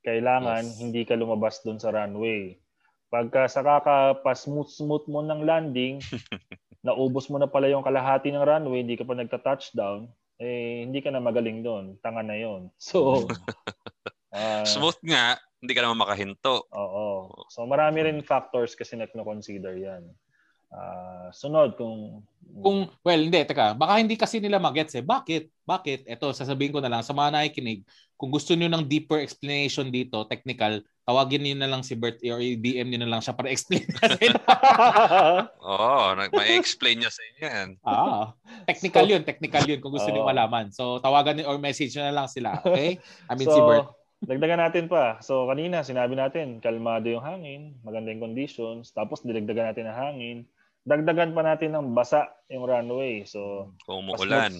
Kailangan 0.03 0.63
Yes. 0.67 0.77
hindi 0.83 1.07
ka 1.07 1.15
lumabas 1.15 1.63
doon 1.63 1.79
sa 1.79 1.95
runway. 1.95 2.59
Pagka 3.07 3.47
sa 3.47 3.63
kakapa-smooth-smooth 3.63 5.07
mo 5.07 5.23
ng 5.23 5.41
landing, 5.47 5.99
naubos 6.87 7.31
mo 7.31 7.39
na 7.39 7.47
pala 7.47 7.71
yung 7.71 7.85
kalahati 7.85 8.29
ng 8.29 8.43
runway, 8.43 8.83
hindi 8.83 8.99
ka 8.99 9.07
pa 9.07 9.15
nagta-touchdown, 9.15 10.11
eh, 10.43 10.83
hindi 10.83 10.99
ka 10.99 11.09
na 11.09 11.23
magaling 11.23 11.63
doon. 11.63 11.95
Tanga 12.03 12.19
na 12.19 12.35
yon 12.35 12.67
So, 12.75 13.23
ah, 14.35 14.67
smooth 14.67 14.99
nga, 15.07 15.39
hindi 15.63 15.71
ka 15.71 15.81
naman 15.87 16.03
makahinto. 16.03 16.67
Oo. 16.75 17.31
So, 17.47 17.63
marami 17.63 18.03
rin 18.03 18.19
factors 18.19 18.75
kasi 18.75 18.99
na 18.99 19.07
consider 19.07 19.79
yan. 19.79 20.03
Ah, 20.73 21.29
sunod, 21.29 21.77
kung... 21.77 22.25
Kung, 22.53 22.89
well, 23.05 23.21
hindi, 23.21 23.39
teka, 23.45 23.73
baka 23.77 24.01
hindi 24.01 24.17
kasi 24.17 24.41
nila 24.41 24.57
magets 24.57 24.93
eh. 24.97 25.05
Bakit? 25.05 25.65
Bakit? 25.65 25.99
Ito, 26.09 26.33
sasabihin 26.33 26.73
ko 26.73 26.81
na 26.81 26.89
lang 26.89 27.05
sa 27.05 27.13
mga 27.13 27.33
nakikinig, 27.33 27.85
kung 28.17 28.29
gusto 28.29 28.53
niyo 28.53 28.69
ng 28.69 28.85
deeper 28.85 29.21
explanation 29.21 29.89
dito, 29.89 30.23
technical, 30.29 30.79
tawagin 31.03 31.43
niyo 31.43 31.55
na 31.59 31.67
lang 31.67 31.83
si 31.83 31.97
Bert 31.97 32.21
or 32.23 32.39
i-DM 32.39 32.87
niyo 32.87 32.99
na 33.03 33.11
lang 33.11 33.21
siya 33.21 33.35
para 33.35 33.51
explain. 33.51 33.83
Oo, 35.67 36.15
nag- 36.15 36.31
may 36.31 36.55
explain 36.55 37.01
niya 37.01 37.11
sa 37.11 37.21
inyo 37.21 37.43
yan. 37.43 37.69
ah, 37.83 38.31
technical 38.69 39.05
yun, 39.05 39.21
technical 39.27 39.63
yun 39.67 39.79
kung 39.83 39.91
gusto 39.91 40.09
niyo 40.09 40.23
Oo. 40.23 40.29
malaman. 40.29 40.71
So, 40.71 41.03
tawagan 41.03 41.41
niyo 41.41 41.51
or 41.51 41.59
message 41.59 41.93
niyo 41.93 42.07
na 42.07 42.15
lang 42.15 42.27
sila, 42.29 42.63
okay? 42.63 43.01
I 43.29 43.33
mean, 43.35 43.49
si 43.49 43.59
so, 43.59 43.65
Bert. 43.65 43.85
dagdagan 44.23 44.61
natin 44.61 44.85
pa. 44.87 45.19
So, 45.19 45.49
kanina, 45.49 45.83
sinabi 45.83 46.15
natin, 46.15 46.63
kalmado 46.63 47.11
yung 47.11 47.25
hangin, 47.25 47.75
maganda 47.83 48.13
yung 48.13 48.23
conditions, 48.23 48.95
tapos 48.95 49.25
dilagdagan 49.25 49.73
natin 49.73 49.89
ng 49.89 49.99
hangin, 49.99 50.37
dagdagan 50.83 51.31
pa 51.31 51.41
natin 51.47 51.71
ng 51.75 51.95
basa 51.95 52.27
yung 52.51 52.67
runway. 52.67 53.23
So, 53.23 53.71
Kung 53.87 54.03
umuulan. 54.03 54.51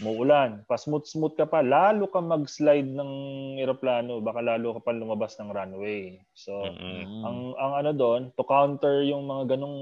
Muulan. 0.00 0.50
Pa 0.64 0.80
smooth-smooth 0.80 1.36
ka 1.36 1.44
pa, 1.48 1.60
lalo 1.60 2.08
ka 2.08 2.20
mag-slide 2.20 2.88
ng 2.88 3.12
eroplano, 3.60 4.20
baka 4.20 4.40
lalo 4.40 4.76
ka 4.76 4.80
pa 4.84 4.92
lumabas 4.96 5.36
ng 5.40 5.52
runway. 5.52 6.20
So, 6.32 6.52
Mm-mm. 6.56 7.04
Mm. 7.04 7.24
ang 7.24 7.38
ang 7.56 7.72
ano 7.84 7.90
doon, 7.96 8.22
to 8.36 8.44
counter 8.44 9.04
yung 9.04 9.24
mga 9.28 9.56
ganong 9.56 9.78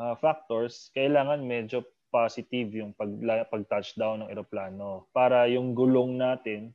ah, 0.00 0.16
factors, 0.16 0.88
kailangan 0.96 1.44
medyo 1.44 1.84
positive 2.08 2.72
yung 2.72 2.96
pag 2.96 3.12
pag 3.52 3.68
touchdown 3.68 4.24
ng 4.24 4.32
eroplano 4.32 5.12
para 5.12 5.44
yung 5.44 5.76
gulong 5.76 6.16
natin 6.16 6.72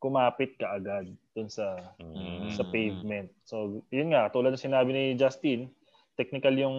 kumapit 0.00 0.56
ka 0.56 0.76
agad 0.76 1.08
dun 1.36 1.48
sa 1.52 1.92
Mm. 2.00 2.48
sa 2.52 2.64
pavement. 2.68 3.28
So, 3.44 3.84
yun 3.92 4.12
nga, 4.12 4.28
tulad 4.32 4.52
ng 4.56 4.60
sinabi 4.60 4.92
ni 4.92 5.04
Justin, 5.16 5.68
technical 6.16 6.54
yung 6.56 6.76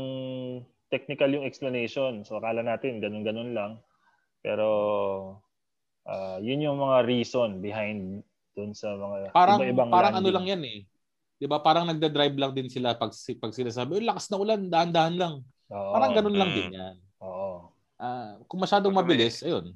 technical 0.89 1.29
yung 1.29 1.45
explanation. 1.45 2.25
So, 2.25 2.37
akala 2.41 2.65
natin 2.65 2.99
ganun-ganun 2.99 3.53
lang. 3.53 3.71
Pero 4.41 4.67
ah, 6.07 6.39
yun 6.39 6.63
yung 6.63 6.79
mga 6.79 7.03
reason 7.05 7.59
behind 7.59 8.23
dun 8.55 8.71
sa 8.73 8.95
mga 8.95 9.31
Parang 9.31 9.59
iba-ibang 9.61 9.89
parang 9.93 10.13
ano 10.17 10.27
landing. 10.27 10.35
lang 10.35 10.45
yan 10.47 10.63
eh. 10.65 10.79
'Di 11.37 11.45
ba? 11.45 11.61
Parang 11.61 11.85
nagda-drive 11.85 12.35
lang 12.39 12.51
din 12.57 12.69
sila 12.71 12.97
pag 12.97 13.13
pag 13.13 13.53
sila 13.53 13.69
sabi, 13.69 14.01
"Uy, 14.01 14.03
lakas 14.07 14.31
na 14.33 14.37
ulan, 14.41 14.61
dahan-dahan 14.71 15.15
lang." 15.19 15.35
Oo. 15.69 15.91
Parang 15.93 16.11
ganun 16.17 16.33
lang 16.37 16.49
Mm. 16.49 16.57
din 16.57 16.69
'yan. 16.73 16.95
Oo. 17.21 17.69
Ah, 17.97 18.37
kung 18.49 18.61
masyadong 18.61 18.93
Pag 18.93 19.05
may- 19.05 19.17
mabilis, 19.21 19.41
ayun. 19.45 19.73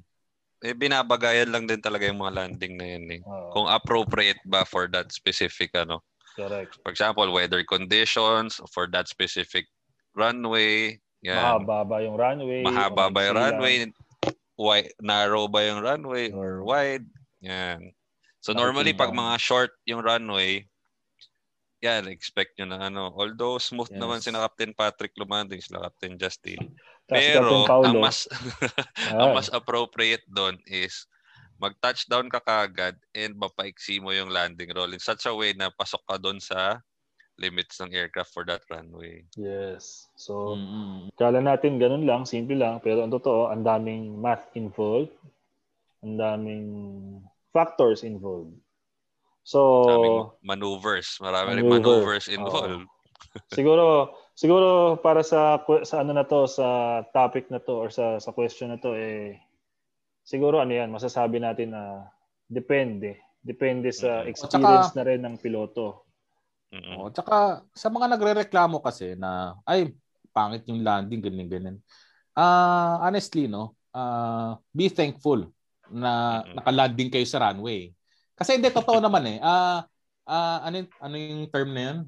Eh, 0.62 0.74
binabagayan 0.78 1.50
lang 1.50 1.66
din 1.66 1.82
talaga 1.82 2.06
yung 2.06 2.22
mga 2.22 2.34
landing 2.38 2.74
na 2.78 2.86
yun 2.86 3.06
eh. 3.18 3.20
Oo. 3.26 3.50
Kung 3.50 3.66
appropriate 3.66 4.38
ba 4.46 4.62
for 4.62 4.86
that 4.90 5.10
specific 5.10 5.74
ano. 5.74 5.98
Correct. 6.32 6.80
For 6.82 6.90
example, 6.90 7.28
weather 7.32 7.62
conditions 7.64 8.60
for 8.72 8.88
that 8.92 9.08
specific 9.08 9.68
runway. 10.16 11.00
Yan. 11.22 11.62
Mahaba 11.62 11.86
ba 11.86 11.96
yung 12.02 12.16
runway? 12.18 12.60
Mahaba 12.64 13.12
ba 13.12 13.20
yung 13.28 13.38
runway? 13.38 13.76
Wide, 14.58 14.92
narrow 15.00 15.48
ba 15.48 15.64
yung 15.64 15.80
runway 15.80 16.30
or 16.30 16.62
wide? 16.62 17.06
Yan. 17.40 17.92
So 18.42 18.52
normally 18.52 18.92
pag 18.92 19.14
mga 19.14 19.38
short 19.38 19.72
yung 19.86 20.02
runway, 20.02 20.66
yan, 21.82 22.06
expect 22.06 22.58
nyo 22.58 22.70
na 22.70 22.90
ano. 22.90 23.10
Although 23.10 23.58
smooth 23.58 23.90
Yes. 23.90 23.98
naman 23.98 24.18
sina 24.22 24.42
Captain 24.46 24.70
Patrick 24.70 25.14
lumanding, 25.18 25.58
sila 25.58 25.90
Captain 25.90 26.14
Justin. 26.14 26.70
Pero 27.10 27.66
ang 27.66 27.98
mas 27.98 28.30
ah, 29.10 29.26
ang 29.26 29.34
mas 29.34 29.50
appropriate 29.50 30.22
doon 30.30 30.54
is 30.64 31.10
mag-touchdown 31.62 32.26
ka 32.26 32.42
kagad 32.42 32.98
and 33.14 33.38
mapaiksi 33.38 34.02
mo 34.02 34.10
yung 34.10 34.34
landing 34.34 34.74
roll 34.74 34.90
in 34.90 34.98
such 34.98 35.30
a 35.30 35.34
way 35.34 35.54
na 35.54 35.70
pasok 35.70 36.02
ka 36.10 36.18
doon 36.18 36.42
sa 36.42 36.82
limits 37.38 37.78
ng 37.78 37.94
aircraft 37.94 38.34
for 38.34 38.42
that 38.42 38.66
runway. 38.66 39.22
Yes. 39.38 40.10
So, 40.18 40.58
Mm-mm. 40.58 41.14
Kala 41.14 41.38
natin 41.38 41.78
ganun 41.78 42.02
lang, 42.02 42.26
simple 42.26 42.58
lang, 42.58 42.82
pero 42.82 43.06
ang 43.06 43.14
totoo, 43.14 43.48
ang 43.54 43.62
daming 43.62 44.18
math 44.18 44.50
involved, 44.58 45.14
ang 46.02 46.18
daming 46.18 46.68
factors 47.54 48.02
involved. 48.02 48.52
So, 49.46 49.86
Maraming 49.86 50.18
maneuvers, 50.42 51.08
marami 51.22 51.62
rin 51.62 51.66
Maneuver. 51.66 51.78
maneuvers 51.78 52.26
involved. 52.26 52.90
siguro 53.56 54.12
siguro 54.36 54.98
para 55.00 55.24
sa 55.24 55.62
sa 55.86 56.04
ano 56.04 56.12
na 56.12 56.26
to, 56.26 56.44
sa 56.50 57.00
topic 57.14 57.48
na 57.48 57.62
to 57.62 57.74
or 57.80 57.88
sa 57.88 58.18
sa 58.20 58.34
question 58.34 58.74
na 58.74 58.78
to 58.82 58.92
eh 58.92 59.40
siguro 60.22 60.62
ano 60.62 60.72
yan, 60.72 60.90
masasabi 60.90 61.42
natin 61.42 61.74
na 61.74 62.06
depende. 62.46 63.18
Depende 63.42 63.90
sa 63.90 64.22
experience 64.22 64.94
na 64.94 65.02
rin 65.02 65.20
ng 65.22 65.36
piloto. 65.38 66.06
Oh, 66.72 67.12
tsaka 67.12 67.66
sa 67.76 67.92
mga 67.92 68.16
nagrereklamo 68.16 68.80
kasi 68.80 69.12
na 69.12 69.60
ay 69.68 69.92
pangit 70.32 70.64
yung 70.70 70.80
landing 70.80 71.20
ganyan 71.20 71.48
ganyan. 71.50 71.76
Ah, 72.32 72.96
honestly 73.04 73.44
no, 73.44 73.76
ah 73.92 74.56
be 74.72 74.88
thankful 74.88 75.52
na 75.92 76.40
nakalanding 76.56 77.12
kayo 77.12 77.28
sa 77.28 77.44
runway. 77.44 77.92
Kasi 78.32 78.56
hindi 78.56 78.72
totoo 78.72 79.02
naman 79.04 79.36
eh. 79.36 79.38
Ah 79.44 79.84
ah, 80.24 80.64
ano 80.64 80.80
yung, 80.80 80.90
ano 81.02 81.14
yung 81.18 81.44
term 81.52 81.70
na 81.76 81.82
yun? 81.82 81.98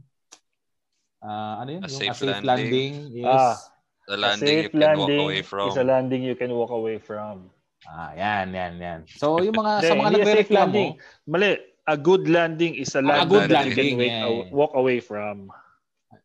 Ah, 1.21 1.55
ano 1.61 1.71
yun? 1.77 1.83
A 1.85 1.89
yung 1.89 2.01
safe 2.01 2.13
a 2.13 2.15
safe 2.17 2.41
landing. 2.41 2.49
landing. 2.49 2.93
Yes. 3.21 3.29
Ah. 3.29 3.57
A 4.05 4.17
landing 4.21 4.57
you 4.57 4.69
safe 4.69 4.73
can 4.73 4.81
walk 4.81 5.09
landing 5.09 5.21
away 5.25 5.41
from. 5.41 5.69
is 5.69 5.81
a 5.81 5.87
landing 5.87 6.23
you 6.25 6.37
can 6.37 6.53
walk 6.53 6.73
away 6.73 6.97
from. 7.01 7.49
Ah, 7.85 8.13
yan, 8.13 8.51
yan, 8.51 8.73
yan. 8.77 9.01
So, 9.07 9.39
yung 9.39 9.53
mga, 9.53 9.73
Hindi, 9.79 9.87
sa 9.87 9.95
mga 9.95 10.01
hindi 10.03 10.05
a 10.05 10.09
landing. 10.09 10.21
nagre-reklamo, 10.25 10.81
Mali. 11.27 11.51
A 11.85 11.97
good 11.97 12.25
landing 12.25 12.73
is 12.75 12.97
a 12.97 12.99
Ah, 12.99 13.03
a 13.03 13.05
landing, 13.05 13.29
good 13.29 13.45
that 13.45 13.65
you 13.67 13.71
landing, 13.71 13.91
can 13.91 14.01
wait, 14.01 14.09
yeah. 14.11 14.49
walk 14.51 14.73
away 14.73 14.99
from. 14.99 15.53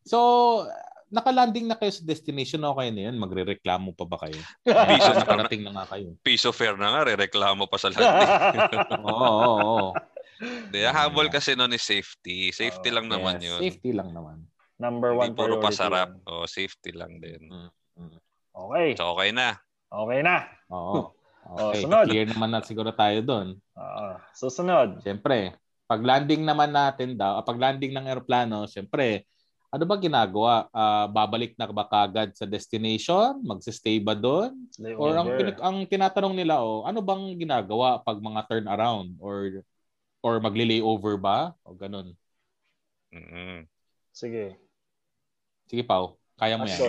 so, 0.03 0.63
nakalanding 1.09 1.67
na 1.67 1.75
kayo 1.75 1.91
sa 1.91 1.99
destination, 2.01 2.63
okay 2.63 2.87
na 2.89 3.11
yun. 3.11 3.19
Magre-reklamo 3.19 3.91
pa 3.91 4.05
ba 4.05 4.17
kayo? 4.19 4.39
Piso 4.63 5.09
na- 5.09 5.19
nakarating 5.19 5.61
na 5.61 5.71
nga 5.73 5.85
kayo. 5.91 6.15
Piso 6.21 6.49
fare 6.49 6.77
na 6.77 6.95
nga, 6.95 7.01
re-reklamo 7.03 7.65
pa 7.65 7.75
sa 7.75 7.89
landing. 7.91 8.29
Oo, 9.03 9.19
oo, 9.19 9.57
oo. 9.59 9.87
Hindi, 10.39 10.79
habol 10.87 11.27
kasi 11.27 11.51
noon 11.51 11.75
is 11.75 11.83
safety. 11.83 12.55
Safety 12.55 12.87
Oh, 12.89 12.95
lang 12.95 13.11
naman 13.11 13.43
Yes, 13.43 13.51
yun. 13.51 13.59
Safety 13.59 13.91
lang 13.91 14.15
naman. 14.15 14.47
Number 14.79 15.11
Hindi 15.11 15.19
one 15.19 15.35
puro 15.35 15.53
priority. 15.59 15.65
pasarap. 15.67 16.09
Oh, 16.23 16.47
safety 16.47 16.95
lang 16.95 17.19
din. 17.19 17.51
Okay. 18.55 18.95
So, 18.95 19.11
okay 19.11 19.35
na. 19.35 19.59
Okay 19.89 20.19
na. 20.23 20.47
Oo. 20.71 21.11
Oh, 21.49 21.73
Okay, 21.73 21.81
sunod. 21.83 22.05
clear 22.05 22.25
naman 22.29 22.49
na 22.53 22.61
siguro 22.61 22.93
tayo 22.93 23.19
doon. 23.25 23.47
Ah, 23.73 24.21
susunod. 24.37 25.01
Siyempre, 25.01 25.55
Pag 25.89 26.05
landing 26.05 26.45
naman 26.45 26.69
natin 26.69 27.17
daw, 27.17 27.41
ah, 27.41 27.45
pag 27.45 27.57
landing 27.57 27.97
ng 27.97 28.05
eroplano, 28.05 28.69
syempre, 28.69 29.25
ano 29.73 29.89
ba 29.89 29.97
ginagawa? 29.97 30.69
Ah, 30.69 31.09
babalik 31.09 31.57
na 31.57 31.65
ba 31.65 31.81
kagad 31.81 32.29
sa 32.37 32.45
destination? 32.45 33.41
Magse-stay 33.41 33.97
ba 33.97 34.13
doon? 34.13 34.53
Or 35.01 35.17
ang, 35.17 35.33
pin- 35.33 35.57
ang 35.57 35.77
tinatanong 35.89 36.37
nila, 36.37 36.61
oh, 36.61 36.85
ano 36.85 37.01
bang 37.01 37.33
ginagawa 37.41 37.97
pag 38.05 38.21
mga 38.21 38.41
turn 38.45 38.65
around? 38.69 39.17
Or 39.17 39.65
or 40.21 40.37
magli-layover 40.37 41.17
ba? 41.17 41.57
O 41.65 41.73
ganun. 41.73 42.13
Mm-mm. 43.13 43.67
Sige. 44.11 44.59
Sige, 45.69 45.83
Pau. 45.85 46.17
Kaya 46.39 46.55
mo 46.57 46.65
yan. 46.69 46.79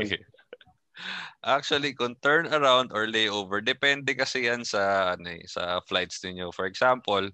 Actually, 1.40 1.96
kung 1.96 2.16
turn 2.20 2.48
around 2.52 2.92
or 2.92 3.08
layover, 3.08 3.64
depende 3.64 4.12
kasi 4.12 4.44
yan 4.48 4.60
sa 4.64 5.14
ano 5.16 5.32
eh, 5.32 5.44
sa 5.48 5.80
flights 5.88 6.20
ninyo. 6.20 6.52
For 6.52 6.68
example, 6.68 7.28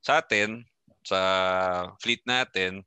sa 0.00 0.24
atin, 0.24 0.64
sa 1.04 1.20
fleet 2.00 2.24
natin, 2.24 2.80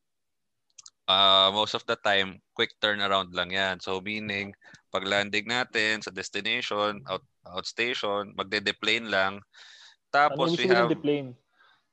uh, 1.10 1.50
most 1.54 1.74
of 1.74 1.84
the 1.89 1.98
time, 2.02 2.38
quick 2.54 2.74
turnaround 2.78 3.34
lang 3.34 3.50
yan. 3.50 3.82
So 3.82 4.00
meaning, 4.00 4.54
pag 4.93 5.06
landing 5.06 5.50
natin 5.50 6.02
sa 6.02 6.13
destination, 6.13 7.02
out, 7.10 7.26
outstation, 7.50 8.34
magde-deplane 8.38 9.10
lang. 9.10 9.41
Ano 9.41 9.45
Tapos 10.13 10.54
ibig 10.58 10.69
we 10.69 10.74
have, 10.74 10.89
deplane? 10.89 11.30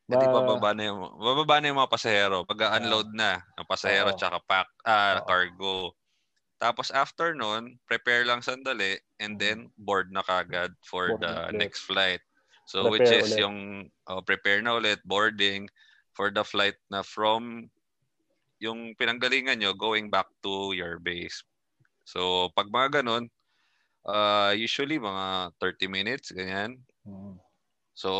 hindi 0.06 0.26
Ba- 0.30 0.38
bababa 0.38 0.70
na 0.70 0.82
yung, 0.86 1.00
bababa 1.18 1.58
na 1.58 1.68
yung 1.72 1.80
mga 1.82 1.92
pasahero. 1.92 2.46
Pag-unload 2.46 3.10
na 3.10 3.42
ng 3.58 3.66
pasahero 3.66 4.14
Oo. 4.14 4.18
tsaka 4.18 4.38
pack, 4.46 4.68
ah, 4.86 5.18
Oo. 5.18 5.26
cargo. 5.26 5.74
Tapos 6.56 6.88
after 6.88 7.36
nun, 7.36 7.76
prepare 7.84 8.24
lang 8.24 8.40
sandali 8.40 8.96
and 9.20 9.36
then 9.36 9.68
board 9.76 10.08
na 10.08 10.24
kagad 10.24 10.72
for 10.84 11.12
Mm. 11.12 11.20
Board 11.20 11.22
the 11.22 11.34
ulit. 11.52 11.58
next 11.60 11.80
flight. 11.84 12.22
So 12.66 12.88
which 12.90 13.04
Prepare 13.04 13.20
is 13.22 13.32
ulit. 13.36 13.40
yung 13.44 13.58
oh, 14.08 14.22
prepare 14.24 14.60
na 14.64 14.74
ulit, 14.74 14.98
boarding 15.04 15.68
for 16.16 16.32
the 16.32 16.42
flight 16.42 16.76
na 16.88 17.04
from 17.04 17.68
yung 18.58 18.96
pinanggalingan 18.96 19.60
nyo 19.60 19.76
going 19.76 20.08
back 20.08 20.26
to 20.40 20.72
your 20.72 20.96
base. 20.96 21.44
So 22.08 22.48
pag 22.56 22.72
mga 22.72 23.04
ganun, 23.04 23.28
uh, 24.06 24.54
usually 24.56 24.96
mga 24.96 25.52
30 25.60 25.86
minutes, 25.92 26.32
ganyan. 26.32 26.80
Mm. 27.04 27.36
So, 27.96 28.10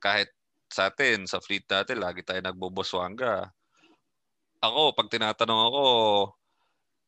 kahit 0.00 0.32
sa 0.72 0.90
atin, 0.90 1.28
sa 1.30 1.38
fleet 1.38 1.68
natin, 1.70 2.02
lagi 2.02 2.24
tayo 2.26 2.40
nagbubuswanga. 2.42 3.52
Ako, 4.64 4.96
pag 4.96 5.12
tinatanong 5.12 5.62
ako, 5.70 5.84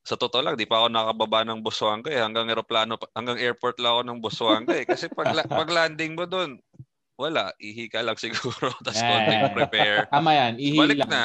sa 0.09 0.16
totoo 0.16 0.40
lang, 0.40 0.57
di 0.57 0.64
pa 0.64 0.81
ako 0.81 0.88
nakababa 0.88 1.44
ng 1.44 1.61
Busuanga 1.61 2.09
eh. 2.09 2.25
Hanggang 2.25 2.49
aeroplano, 2.49 2.97
pa- 2.97 3.12
hanggang 3.12 3.37
airport 3.37 3.77
lang 3.77 3.92
ako 3.92 4.03
ng 4.09 4.18
Busuanga 4.25 4.73
eh. 4.81 4.88
Kasi 4.88 5.12
pag, 5.12 5.37
pag 5.44 5.68
landing 5.68 6.16
mo 6.16 6.25
doon, 6.25 6.57
wala, 7.21 7.53
ihi 7.61 7.92
ka 7.92 8.01
lang 8.01 8.16
siguro. 8.25 8.73
Tapos 8.81 8.97
Eh. 8.97 9.05
konting 9.05 9.53
prepare. 9.53 10.09
Tama 10.09 10.33
yan. 10.33 10.53
Ihi 10.57 10.81
Balik 10.81 11.05
lang. 11.05 11.11
na. 11.12 11.25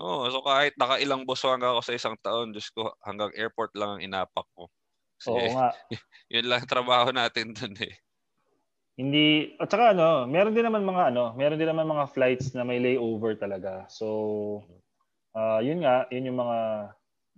Oo, 0.00 0.24
so 0.32 0.40
kahit 0.40 0.72
nakailang 0.80 1.28
Busuanga 1.28 1.68
ako 1.76 1.84
sa 1.84 1.92
isang 1.92 2.16
taon, 2.24 2.56
Diyos 2.56 2.72
ko, 2.72 2.96
hanggang 3.04 3.28
airport 3.36 3.76
lang 3.76 4.00
ang 4.00 4.02
inapak 4.02 4.48
ko. 4.56 4.72
Kasi 5.20 5.28
Oo 5.28 5.48
nga. 5.60 5.68
yun 6.32 6.48
lang 6.48 6.64
ang 6.64 6.72
trabaho 6.72 7.12
natin 7.12 7.52
doon 7.52 7.76
eh. 7.84 7.94
Hindi 8.94 9.58
at 9.58 9.68
saka 9.68 9.90
ano, 9.90 10.22
meron 10.30 10.54
din 10.54 10.62
naman 10.64 10.86
mga 10.86 11.10
ano, 11.10 11.34
meron 11.34 11.58
din 11.58 11.66
naman 11.66 11.82
mga 11.90 12.14
flights 12.14 12.54
na 12.54 12.62
may 12.62 12.78
layover 12.78 13.34
talaga. 13.34 13.84
So 13.90 14.62
ah 15.34 15.58
yun 15.58 15.82
nga, 15.82 16.06
yun 16.14 16.30
yung 16.30 16.38
mga 16.38 16.58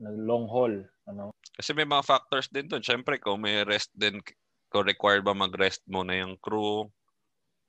long 0.00 0.46
haul, 0.48 0.85
ano. 1.09 1.32
Kasi 1.56 1.72
may 1.72 1.88
mga 1.88 2.04
factors 2.04 2.48
din 2.52 2.68
doon. 2.68 2.85
Siyempre, 2.85 3.16
kung 3.16 3.40
may 3.40 3.64
rest 3.64 3.88
din, 3.96 4.20
kung 4.68 4.85
required 4.85 5.24
ba 5.24 5.32
mag-rest 5.32 5.80
muna 5.88 6.12
yung 6.16 6.37
crew 6.42 6.88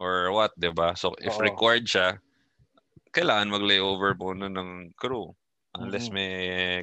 or 0.02 0.32
what, 0.36 0.52
di 0.60 0.70
ba? 0.72 0.94
So, 0.94 1.16
if 1.24 1.40
Oo. 1.40 1.44
required 1.44 1.88
siya, 1.88 2.20
kailangan 3.16 3.54
mag-layover 3.54 4.14
muna 4.20 4.52
ng 4.52 4.92
crew. 5.00 5.32
Unless 5.78 6.10
Mhm. 6.10 6.16
may 6.16 6.34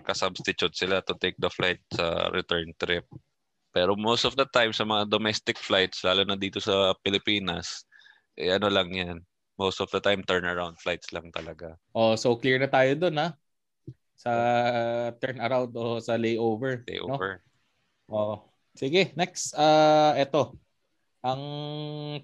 kasubstitute 0.07 0.76
sila 0.78 1.02
to 1.04 1.18
take 1.18 1.35
the 1.42 1.50
flight 1.50 1.83
sa 1.92 2.30
return 2.30 2.70
trip. 2.78 3.04
Pero 3.74 3.98
most 3.98 4.22
of 4.22 4.38
the 4.38 4.46
time 4.54 4.70
sa 4.70 4.87
mga 4.87 5.11
domestic 5.11 5.59
flights, 5.59 6.07
lalo 6.07 6.22
na 6.22 6.38
dito 6.38 6.62
sa 6.62 6.94
Pilipinas, 7.02 7.83
eh 8.38 8.54
ano 8.54 8.70
lang 8.70 8.94
yan. 8.94 9.18
Most 9.59 9.83
of 9.83 9.90
the 9.90 9.98
time, 9.98 10.22
turnaround 10.22 10.78
flights 10.78 11.11
lang 11.11 11.30
talaga. 11.35 11.74
Oh, 11.94 12.14
so 12.18 12.35
clear 12.38 12.59
na 12.59 12.66
tayo 12.70 12.94
doon 12.98 13.18
ha. 13.18 13.28
Sa 14.14 14.33
turn 15.18 15.38
around 15.42 15.74
o 15.74 15.98
sa 15.98 16.14
layover. 16.14 16.83
No? 16.83 16.87
Layover. 16.88 17.33
Oh. 18.09 18.46
Sige, 18.74 19.14
next. 19.14 19.55
Ah, 19.55 20.14
eto. 20.18 20.59
Ang 21.24 21.42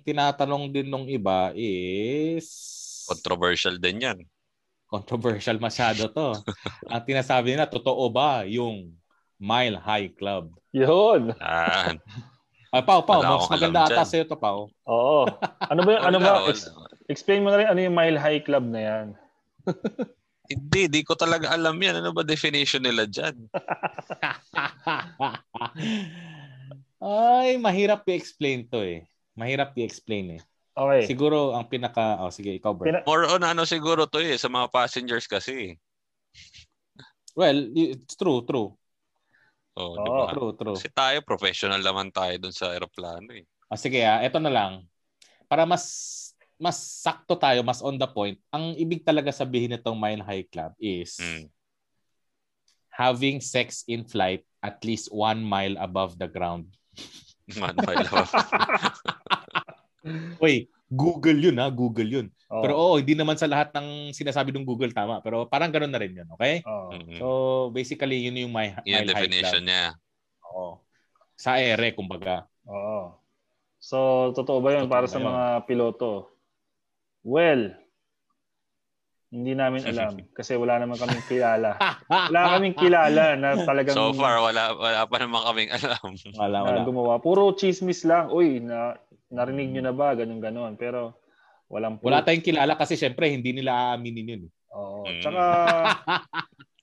tinatanong 0.04 0.68
din 0.68 0.90
nung 0.90 1.08
iba 1.08 1.54
is 1.56 2.46
Controversial 3.08 3.80
din 3.80 4.04
yan. 4.04 4.18
controversial 4.90 5.56
masyado 5.62 6.10
to. 6.10 6.34
Ang 6.92 7.02
tinasabi 7.06 7.54
nila, 7.54 7.70
totoo 7.70 8.10
ba 8.10 8.42
yung 8.42 8.90
Mile 9.38 9.78
High 9.78 10.10
Club? 10.18 10.50
Yun. 10.74 11.30
Ah, 11.38 11.94
Pao, 12.86 13.02
Pao, 13.06 13.22
Wala 13.22 13.38
mas 13.38 13.50
maganda 13.50 13.86
ata 13.86 14.02
sa'yo 14.02 14.26
to, 14.26 14.34
Pao. 14.34 14.66
Oo. 14.86 15.30
Ano 15.70 15.80
ba 15.86 15.92
ano 16.06 16.18
ba 16.18 16.46
ex- 16.50 16.70
explain 17.06 17.42
mo 17.42 17.50
na 17.50 17.58
rin 17.62 17.68
ano 17.70 17.78
yung 17.82 17.94
Mile 17.94 18.18
High 18.18 18.42
Club 18.42 18.66
na 18.66 18.80
yan. 18.82 19.06
Hindi, 20.50 20.90
di 20.90 21.00
ko 21.06 21.14
talaga 21.14 21.54
alam 21.54 21.78
yan. 21.78 22.02
Ano 22.02 22.10
ba 22.10 22.26
definition 22.26 22.82
nila 22.82 23.06
dyan? 23.06 23.38
Ay, 26.98 27.54
mahirap 27.54 28.02
i-explain 28.10 28.66
to 28.66 28.82
eh. 28.82 29.06
Mahirap 29.38 29.78
i-explain 29.78 30.36
eh. 30.36 30.42
Okay. 30.74 31.06
Siguro 31.06 31.54
ang 31.54 31.70
pinaka... 31.70 32.18
Oh, 32.18 32.34
sige, 32.34 32.50
ikaw. 32.50 32.74
Pina- 32.74 33.06
More 33.06 33.30
on 33.30 33.46
ano 33.46 33.62
siguro 33.62 34.10
to 34.10 34.18
eh, 34.18 34.34
sa 34.34 34.50
mga 34.50 34.74
passengers 34.74 35.30
kasi. 35.30 35.78
Well, 37.38 37.70
it's 37.78 38.18
true, 38.18 38.42
true. 38.42 38.74
Oh, 39.78 39.94
di 40.02 40.10
ba? 40.10 40.34
True, 40.34 40.52
true. 40.58 40.74
Kasi 40.74 40.90
tayo, 40.90 41.22
professional 41.22 41.78
naman 41.78 42.10
tayo 42.10 42.34
dun 42.42 42.50
sa 42.50 42.74
aeroplano 42.74 43.30
eh. 43.38 43.46
Ah, 43.70 43.78
sige, 43.78 44.02
ah, 44.02 44.18
eto 44.18 44.42
na 44.42 44.50
lang. 44.50 44.82
Para 45.46 45.62
mas 45.62 45.86
mas 46.60 46.76
sakto 46.76 47.34
tayo, 47.34 47.64
mas 47.64 47.80
on 47.80 47.96
the 47.96 48.04
point, 48.04 48.36
ang 48.52 48.76
ibig 48.76 49.00
talaga 49.00 49.32
sabihin 49.32 49.72
nitong 49.72 49.96
Mile 49.96 50.20
High 50.20 50.46
Club 50.46 50.76
is 50.76 51.16
Mm. 51.16 51.48
having 52.92 53.40
sex 53.40 53.80
in 53.88 54.04
flight 54.04 54.44
at 54.60 54.76
least 54.84 55.08
one 55.08 55.40
mile 55.40 55.72
above 55.80 56.20
the 56.20 56.28
ground. 56.28 56.68
Man, 57.56 57.72
my 57.80 57.96
love. 57.96 58.28
Uy, 60.36 60.68
Google 60.86 61.40
yun 61.40 61.56
ha, 61.56 61.72
Google 61.72 62.08
yun. 62.08 62.26
Oo. 62.52 62.60
Pero 62.60 62.72
oo, 62.76 62.94
hindi 63.00 63.16
naman 63.16 63.40
sa 63.40 63.48
lahat 63.48 63.72
ng 63.72 64.12
sinasabi 64.12 64.52
ng 64.52 64.68
Google 64.68 64.92
tama. 64.92 65.24
Pero 65.24 65.48
parang 65.48 65.72
ganun 65.72 65.88
na 65.88 65.96
rin 65.96 66.12
yun, 66.12 66.28
okay? 66.30 66.60
Oo. 66.62 66.92
Mm. 66.92 67.16
So, 67.16 67.26
basically, 67.72 68.20
yun 68.20 68.36
yung 68.36 68.52
my, 68.52 68.76
Yun 68.84 69.00
Mile 69.00 69.08
definition 69.08 69.64
Club. 69.64 69.68
niya. 69.70 69.84
Oo. 70.50 70.84
Sa 71.36 71.56
ere, 71.56 71.96
kumbaga. 71.96 72.44
Oo. 72.68 73.16
So, 73.80 73.96
totoo 74.36 74.60
ba 74.60 74.76
yun 74.76 74.84
Totoo 74.84 74.92
para 74.92 75.06
sa 75.08 75.16
yun? 75.16 75.24
mga 75.24 75.44
piloto? 75.64 76.36
Well, 77.20 77.76
hindi 79.30 79.52
namin 79.54 79.86
alam 79.94 80.18
kasi 80.34 80.58
wala 80.58 80.82
naman 80.82 80.98
kaming 80.98 81.22
kilala. 81.30 81.78
Wala 82.10 82.58
kaming 82.58 82.74
kilala 82.74 83.38
na 83.38 83.54
talagang 83.62 83.94
So 83.94 84.10
far, 84.10 84.42
wala, 84.42 84.74
wala 84.74 85.06
pa 85.06 85.16
naman 85.22 85.40
kaming 85.46 85.70
alam. 85.70 86.08
Wala, 86.42 86.58
na 86.58 86.66
wala. 86.66 86.80
gumawa. 86.82 87.14
Puro 87.22 87.54
chismis 87.54 88.02
lang. 88.02 88.34
Uy, 88.34 88.58
na, 88.58 88.98
narinig 89.30 89.70
nyo 89.70 89.82
na 89.86 89.94
ba? 89.94 90.18
Ganun 90.18 90.42
ganon. 90.42 90.74
Pero 90.74 91.14
walang 91.70 92.02
proof. 92.02 92.10
Wala 92.10 92.26
tayong 92.26 92.42
kilala 92.42 92.74
kasi 92.74 92.98
syempre 92.98 93.30
hindi 93.30 93.54
nila 93.54 93.94
aaminin 93.94 94.30
yun. 94.34 94.42
eh. 94.46 94.52
Oo. 94.74 95.06
Mm. 95.06 95.22
Tsaka 95.22 95.44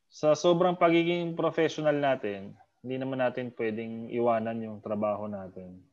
sa 0.08 0.30
sobrang 0.34 0.80
pagiging 0.80 1.36
professional 1.36 2.00
natin, 2.00 2.56
hindi 2.80 2.96
naman 2.96 3.20
natin 3.20 3.52
pwedeng 3.60 4.08
iwanan 4.08 4.64
yung 4.64 4.80
trabaho 4.80 5.28
natin. 5.28 5.84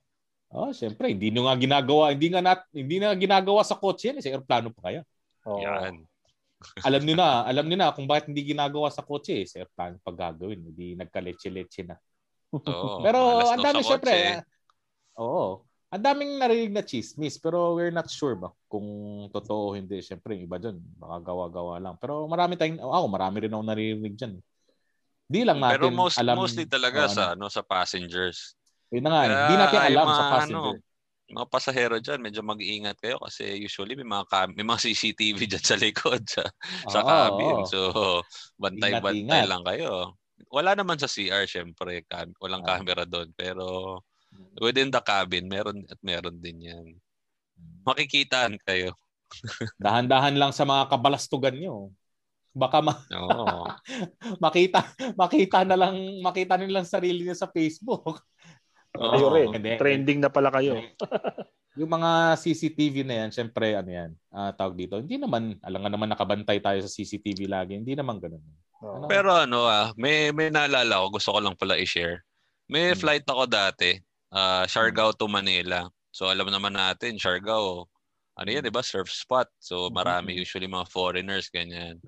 Oh, 0.54 0.70
syempre, 0.70 1.10
hindi 1.10 1.34
nyo 1.34 1.50
nga 1.50 1.58
ginagawa, 1.58 2.14
hindi 2.14 2.30
nga 2.30 2.38
nat, 2.38 2.62
hindi 2.70 3.02
na 3.02 3.10
ginagawa 3.18 3.66
sa 3.66 3.74
kotse 3.74 4.14
yan, 4.14 4.18
eh, 4.18 4.22
sa 4.22 4.30
aeroplano 4.30 4.70
pa 4.70 4.86
kaya. 4.86 5.02
Oo. 5.50 5.58
Yan. 5.58 6.06
Alam 6.86 7.02
niyo 7.04 7.18
na, 7.18 7.44
alam 7.44 7.66
niyo 7.68 7.76
na 7.76 7.92
kung 7.92 8.08
bakit 8.08 8.30
hindi 8.30 8.54
ginagawa 8.54 8.88
sa 8.88 9.02
kotse, 9.02 9.34
eh, 9.42 9.44
sa 9.44 9.60
aeroplano 9.60 9.98
pag 10.00 10.16
gagawin, 10.30 10.62
hindi 10.62 10.94
nagkaletse-letse 10.94 11.82
na. 11.84 11.98
Oo, 12.54 13.02
pero 13.04 13.50
ang 13.50 13.60
dami 13.60 13.82
syempre. 13.82 14.40
ah, 14.40 14.46
Oo. 15.18 15.66
Ang 15.94 16.02
daming 16.02 16.42
narinig 16.42 16.72
na 16.74 16.82
chismis, 16.82 17.38
pero 17.38 17.78
we're 17.78 17.94
not 17.94 18.10
sure 18.10 18.34
ba 18.34 18.50
kung 18.66 18.86
totoo 19.30 19.70
o 19.70 19.74
hindi. 19.78 20.02
Syempre, 20.02 20.34
iba 20.34 20.58
dyan, 20.58 20.74
baka 20.98 21.22
gawa-gawa 21.22 21.78
lang. 21.78 21.94
Pero 22.02 22.26
marami 22.26 22.58
tayong, 22.58 22.82
ako, 22.82 23.06
marami 23.06 23.36
rin 23.46 23.54
ako 23.54 23.62
naririnig 23.62 24.14
dyan. 24.18 24.34
Di 25.30 25.46
lang 25.46 25.62
natin 25.62 25.78
Pero 25.78 25.94
most, 25.94 26.18
alam. 26.18 26.34
mostly 26.34 26.66
talaga 26.66 27.06
oh, 27.06 27.12
sa 27.12 27.22
ano 27.38 27.46
sa 27.46 27.62
passengers. 27.62 28.58
Yun 28.92 29.02
na 29.04 29.10
nga, 29.10 29.22
Kaya 29.24 29.36
hindi 29.36 29.54
natin 29.56 29.76
yung 29.78 29.88
alam 29.88 30.06
mga, 30.06 30.16
sa 30.16 30.24
passenger. 30.32 30.58
Ano, 30.76 30.92
mga 31.24 31.48
pasahero 31.48 31.96
dyan, 31.98 32.20
medyo 32.20 32.40
mag-iingat 32.44 33.00
kayo 33.00 33.16
kasi 33.16 33.56
usually 33.56 33.96
may 33.96 34.04
mga 34.04 34.24
cam- 34.28 34.52
may 34.54 34.62
mga 34.62 34.80
CCTV 34.84 35.38
dyan 35.50 35.64
sa 35.64 35.76
likod 35.80 36.22
sa, 36.28 36.44
sa 36.86 37.00
Oo, 37.00 37.08
cabin. 37.08 37.56
So, 37.64 37.80
bantay-bantay 38.60 39.48
lang 39.48 39.64
kayo. 39.64 40.14
Wala 40.52 40.76
naman 40.76 41.00
sa 41.00 41.08
CR, 41.08 41.48
syempre. 41.48 42.04
Cam- 42.06 42.36
walang 42.38 42.62
Ah. 42.68 42.76
camera 42.78 43.08
doon. 43.08 43.32
Pero 43.34 43.98
within 44.60 44.92
the 44.92 45.00
cabin, 45.00 45.48
meron 45.48 45.82
at 45.88 45.98
meron 46.04 46.36
din 46.38 46.58
yan. 46.60 46.86
Makikitaan 47.88 48.60
kayo. 48.62 48.94
Dahan-dahan 49.82 50.36
lang 50.38 50.52
sa 50.54 50.62
mga 50.68 50.92
kabalastugan 50.92 51.56
nyo. 51.56 51.90
Baka 52.54 52.78
ma- 52.78 53.02
Oo. 53.10 53.66
makita 54.44 54.86
makita 55.18 55.66
na 55.66 55.74
lang 55.74 56.22
makita 56.22 56.54
nilang 56.54 56.86
sarili 56.86 57.26
niya 57.26 57.34
sa 57.34 57.50
Facebook. 57.50 58.22
Kayo 58.94 59.26
Oo. 59.28 59.34
rin. 59.34 59.48
Hindi. 59.50 59.74
Trending 59.74 60.20
na 60.22 60.30
pala 60.30 60.54
kayo. 60.54 60.78
Yung 61.80 61.90
mga 61.90 62.38
CCTV 62.38 63.02
na 63.02 63.26
yan, 63.26 63.30
syempre 63.34 63.74
ano 63.74 63.90
yan, 63.90 64.10
ah, 64.30 64.54
tawag 64.54 64.78
dito. 64.78 64.94
Hindi 64.94 65.18
naman, 65.18 65.58
alam 65.58 65.82
nga 65.82 65.90
naman 65.90 66.06
nakabantay 66.06 66.62
tayo 66.62 66.78
sa 66.78 66.86
CCTV 66.86 67.50
lagi. 67.50 67.74
Hindi 67.74 67.98
naman 67.98 68.22
ganun. 68.22 68.38
Oo. 68.78 69.10
Pero 69.10 69.34
ano 69.34 69.66
ah, 69.66 69.90
may 69.98 70.30
may 70.30 70.54
naalala 70.54 71.02
ko, 71.02 71.18
gusto 71.18 71.34
ko 71.34 71.42
lang 71.42 71.58
pala 71.58 71.74
i-share. 71.74 72.22
May 72.70 72.94
Hmm. 72.94 73.00
flight 73.02 73.26
ako 73.26 73.50
dati, 73.50 73.98
ah 74.30 74.62
Siargao 74.70 75.18
to 75.18 75.26
Manila. 75.26 75.90
So 76.14 76.30
alam 76.30 76.46
naman 76.46 76.78
natin, 76.78 77.18
Siargao, 77.18 77.90
ano 78.38 78.46
yan, 78.48 78.62
'di 78.62 78.70
ba? 78.70 78.86
Surf 78.86 79.10
spot. 79.10 79.50
So 79.58 79.90
marami 79.90 80.38
usually 80.38 80.70
mga 80.70 80.86
foreigners 80.94 81.50
ganyan. 81.50 81.98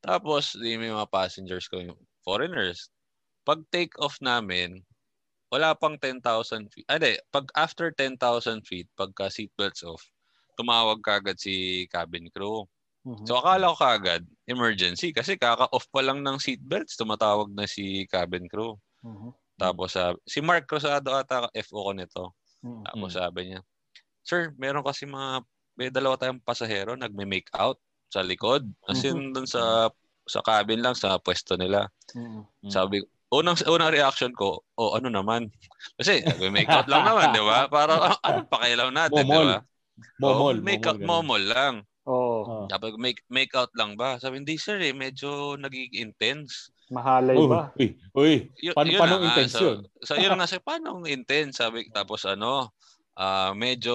Tapos, 0.00 0.56
di 0.56 0.80
may 0.80 0.88
mga 0.88 1.08
passengers 1.12 1.68
ko 1.68 1.76
yung 1.80 2.00
foreigners. 2.24 2.88
Pag 3.44 3.64
take 3.68 3.92
off 4.00 4.16
namin, 4.24 4.80
wala 5.54 5.70
pang 5.78 5.94
10,000 5.94 6.66
feet. 6.74 6.82
Ah, 6.90 6.98
di, 6.98 7.14
pag 7.30 7.46
after 7.54 7.94
10,000 7.94 8.66
feet, 8.66 8.90
pagka 8.98 9.30
seatbelts 9.30 9.86
off, 9.86 10.02
tumawag 10.58 10.98
kagad 10.98 11.38
si 11.38 11.86
cabin 11.86 12.26
crew. 12.34 12.66
Mhm. 13.06 13.22
So 13.22 13.38
akala 13.38 13.70
ko 13.70 13.78
kagad, 13.78 14.26
emergency. 14.50 15.14
Kasi 15.14 15.38
kaka-off 15.38 15.86
pa 15.94 16.02
lang 16.02 16.26
ng 16.26 16.42
seatbelts, 16.42 16.98
tumatawag 16.98 17.54
na 17.54 17.70
si 17.70 18.02
cabin 18.10 18.50
crew. 18.50 18.74
Mhm. 19.06 19.30
Tapos 19.54 19.94
sabi, 19.94 20.18
si 20.26 20.42
Mark 20.42 20.66
Rosado 20.66 21.14
ata 21.14 21.46
FO 21.54 21.86
ko 21.86 21.92
nito. 21.94 22.34
Mhm. 22.66 22.82
Tapos 22.90 23.10
sabi 23.14 23.40
niya, 23.54 23.60
Sir, 24.24 24.56
meron 24.58 24.82
kasi 24.82 25.06
mga, 25.06 25.44
may 25.78 25.92
dalawa 25.92 26.16
tayong 26.16 26.40
pasahero, 26.40 26.96
nagme-make 26.96 27.52
out 27.54 27.78
sa 28.08 28.24
likod. 28.24 28.64
As 28.88 29.04
in, 29.04 29.36
dun 29.36 29.44
sa, 29.44 29.92
sa 30.24 30.40
cabin 30.40 30.80
lang, 30.80 30.96
sa 30.96 31.20
pwesto 31.20 31.54
nila. 31.60 31.86
Mhm. 32.16 32.42
Mm. 32.64 32.72
Sabi, 32.72 33.04
unang 33.40 33.58
unang 33.66 33.90
reaction 33.90 34.30
ko, 34.34 34.62
oh 34.78 34.94
ano 34.94 35.10
naman? 35.10 35.50
Kasi 35.98 36.22
nagme-make 36.22 36.70
out 36.70 36.86
lang 36.86 37.02
naman, 37.06 37.34
di 37.34 37.42
ba? 37.42 37.66
Para 37.66 38.14
ah, 38.14 38.18
ano 38.26 38.46
pakialam 38.46 38.90
natin, 38.94 39.24
di 39.26 39.30
ba? 39.30 39.62
Momol. 40.18 40.58
Oh, 40.58 40.62
make 40.62 40.84
out, 40.86 40.98
momol, 40.98 41.42
lang. 41.42 41.74
Oo. 42.04 42.42
Oh. 42.44 42.64
Sabi 42.66 42.90
ko, 42.92 42.96
make, 42.98 43.22
make 43.30 43.54
out 43.54 43.70
lang 43.78 43.94
ba? 43.94 44.18
Sabi, 44.18 44.42
hindi 44.42 44.58
sir 44.58 44.76
eh, 44.82 44.92
medyo 44.92 45.54
nagiging 45.54 46.10
intense. 46.10 46.74
Mahalay 46.90 47.38
Oh, 47.38 47.48
ba? 47.48 47.72
uy, 47.78 47.96
uy. 48.12 48.34
Y- 48.60 48.74
Paano- 48.74 48.90
yun 48.90 49.00
paano 49.00 49.16
intense 49.24 49.54
so, 49.56 49.62
yun? 49.64 49.78
So, 50.04 50.18
yun 50.18 50.36
nga, 50.36 50.50
sabi, 50.50 50.62
paano 50.66 51.00
intense? 51.06 51.62
Sabi, 51.62 51.88
tapos 51.94 52.26
ano, 52.28 52.74
ah 53.14 53.54
medyo 53.54 53.94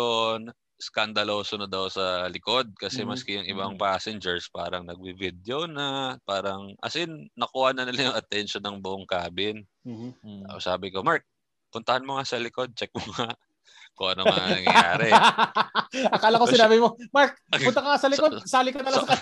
skandaloso 0.79 1.59
na 1.59 1.67
daw 1.67 1.91
sa 1.91 2.31
likod 2.31 2.71
kasi 2.73 3.03
Mhm. 3.03 3.07
maski 3.11 3.31
yung 3.35 3.49
ibang 3.51 3.73
passengers 3.75 4.47
parang 4.47 4.87
nagbi-video 4.87 5.67
na, 5.67 6.15
parang, 6.23 6.71
as 6.79 6.95
in, 6.95 7.27
nakuha 7.35 7.75
na 7.75 7.83
nila 7.83 8.09
yung 8.09 8.17
attention 8.17 8.63
ng 8.63 8.79
buong 8.79 9.03
cabin. 9.03 9.67
Mhm. 9.83 10.15
Mm. 10.23 10.43
Tapos 10.47 10.63
sabi 10.63 10.87
ko, 10.87 11.03
Mark, 11.03 11.27
puntahan 11.69 12.07
mo 12.07 12.15
nga 12.15 12.23
sa 12.23 12.39
likod, 12.39 12.71
check 12.73 12.89
mo 12.95 13.03
nga 13.11 13.35
kung 13.99 14.15
ano 14.15 14.23
nga 14.23 14.55
nangyayari. 14.55 15.11
Akala 16.15 16.39
ko 16.39 16.47
sinabi 16.47 16.79
mo, 16.79 16.95
Mark, 17.11 17.35
punta 17.51 17.83
ka 17.83 17.99
sa 17.99 18.07
likod, 18.15 18.39
sali 18.47 18.71
ka 18.71 18.79
na 18.79 18.95
lang 18.95 19.03
sa 19.03 19.15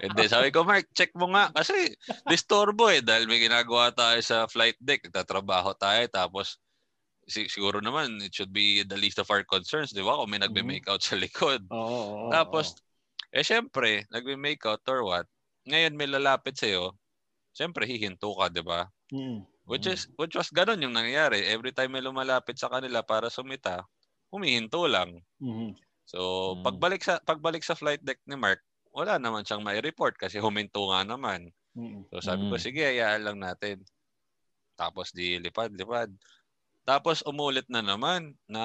Hindi, 0.00 0.24
sabi 0.28 0.48
ko, 0.48 0.64
Mark, 0.64 0.88
check 0.96 1.12
mo 1.12 1.28
nga. 1.28 1.52
Kasi 1.52 1.92
disturbo 2.24 2.88
eh. 2.88 3.04
Dahil 3.04 3.28
may 3.28 3.44
ginagawa 3.44 3.92
tayo 3.92 4.16
sa 4.24 4.48
flight 4.48 4.80
deck. 4.80 5.04
Nagtatrabaho 5.04 5.76
tayo. 5.76 6.00
Tapos, 6.08 6.56
siguro 7.28 7.80
naman, 7.80 8.20
it 8.20 8.34
should 8.34 8.52
be 8.52 8.84
the 8.84 8.96
least 8.96 9.18
of 9.18 9.30
our 9.32 9.44
concerns. 9.44 9.92
Di 9.92 10.04
ba? 10.04 10.16
Kung 10.16 10.30
may 10.30 10.40
nagbe-make 10.40 10.86
out 10.88 11.00
sa 11.00 11.16
likod. 11.16 11.64
Oo. 11.72 12.28
oo, 12.28 12.30
Tapos, 12.30 12.76
eh 13.32 13.44
syempre, 13.44 14.04
nagbe-make 14.12 14.62
out 14.68 14.84
or 14.88 15.04
what. 15.04 15.26
Ngayon 15.64 15.96
may 15.96 16.08
lalapit 16.08 16.56
sa'yo. 16.60 16.92
Syempre, 17.56 17.86
hihinto 17.88 18.34
ka, 18.36 18.52
di 18.52 18.60
ba? 18.60 18.90
Mhm. 19.10 19.46
Which 19.64 19.88
is 19.88 20.12
which 20.20 20.36
was 20.36 20.52
ganun 20.52 20.84
yung 20.84 20.92
nangyayari. 20.92 21.48
Every 21.48 21.72
time 21.72 21.96
may 21.96 22.04
lumalapit 22.04 22.60
sa 22.60 22.68
kanila 22.68 23.00
para 23.00 23.32
sumita, 23.32 23.80
humihinto 24.28 24.84
lang. 24.84 25.24
Mhm. 25.40 25.72
So, 26.04 26.52
Mm. 26.60 26.68
pagbalik 26.68 27.00
sa 27.00 27.16
pagbalik 27.24 27.64
sa 27.64 27.72
flight 27.72 28.04
deck 28.04 28.20
ni 28.28 28.36
Mark, 28.36 28.60
wala 28.92 29.16
naman 29.16 29.40
siyang 29.40 29.64
mai-report 29.64 30.20
kasi 30.20 30.36
huminto 30.36 30.92
nga 30.92 31.00
naman. 31.08 31.48
Mhm. 31.72 32.12
So, 32.12 32.20
sabi 32.20 32.44
ko, 32.52 32.60
Mm. 32.60 32.60
sige, 32.60 32.82
hayaan 32.84 33.24
lang 33.24 33.38
natin. 33.40 33.80
Tapos 34.76 35.16
di 35.16 35.40
lipad, 35.40 35.72
lipad. 35.72 36.12
Tapos 36.84 37.24
umulit 37.24 37.64
na 37.72 37.80
naman 37.80 38.36
na 38.44 38.64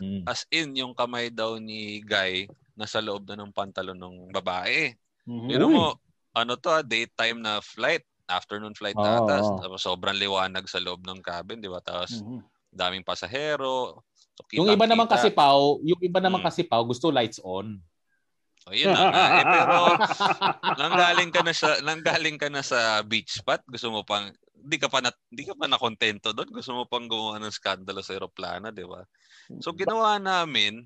Mm. 0.00 0.24
as 0.24 0.48
in 0.48 0.72
yung 0.76 0.96
kamay 0.96 1.28
daw 1.28 1.60
ni 1.60 2.00
Guy 2.00 2.48
nasa 2.72 3.04
loob 3.04 3.28
na 3.28 3.36
ng 3.36 3.52
pantalon 3.52 3.96
ng 3.96 4.32
babae. 4.32 4.96
Mhm. 5.28 5.48
Pero 5.52 5.68
mo, 5.68 6.00
ano 6.32 6.52
to, 6.56 6.72
ah, 6.72 6.80
daytime 6.84 7.42
na 7.44 7.60
flight, 7.60 8.06
afternoon 8.28 8.72
flight 8.72 8.96
Oo, 8.96 9.04
na 9.04 9.20
oo. 9.20 9.58
Tapos 9.60 9.80
sobrang 9.84 10.16
liwanag 10.16 10.64
sa 10.64 10.80
loob 10.80 11.04
ng 11.04 11.20
cabin, 11.20 11.60
di 11.60 11.68
ba? 11.68 11.80
Tapos 11.84 12.24
Mhm. 12.24 12.40
daming 12.72 13.04
pasahero. 13.04 14.00
So, 14.38 14.44
Yung 14.54 14.68
iba 14.72 14.86
naman 14.88 15.08
kasi. 15.10 15.28
Pau, 15.28 15.80
yung 15.84 16.00
iba 16.00 16.20
naman 16.24 16.40
Mm. 16.40 16.46
kasi 16.48 16.64
Pau 16.64 16.84
gusto 16.88 17.12
lights 17.12 17.40
on. 17.44 17.80
So, 18.64 18.72
yun 18.72 18.92
na 18.94 19.02
nga. 19.10 19.24
Eh, 19.42 19.46
pero 19.48 19.76
nanggaling 20.80 21.30
ka 21.34 21.40
na 21.42 21.52
sa 21.56 21.78
nanggaling 21.82 22.38
ka 22.38 22.48
na 22.52 22.62
sa 22.62 23.02
beach 23.02 23.40
spot, 23.42 23.60
gusto 23.68 23.90
mo 23.90 24.04
pang 24.06 24.30
hindi 24.68 24.76
ka 24.76 24.92
pa 24.92 25.00
na, 25.00 25.08
hindi 25.32 25.48
ka 25.48 25.56
pa 25.56 25.64
na 25.64 25.80
kontento 25.80 26.36
doon, 26.36 26.52
gusto 26.52 26.76
mo 26.76 26.84
pang 26.84 27.08
gumawa 27.08 27.40
ng 27.40 27.56
skandalo 27.56 28.04
sa 28.04 28.12
eroplano, 28.12 28.68
di 28.68 28.84
ba? 28.84 29.00
So 29.64 29.72
ginawa 29.72 30.20
namin, 30.20 30.84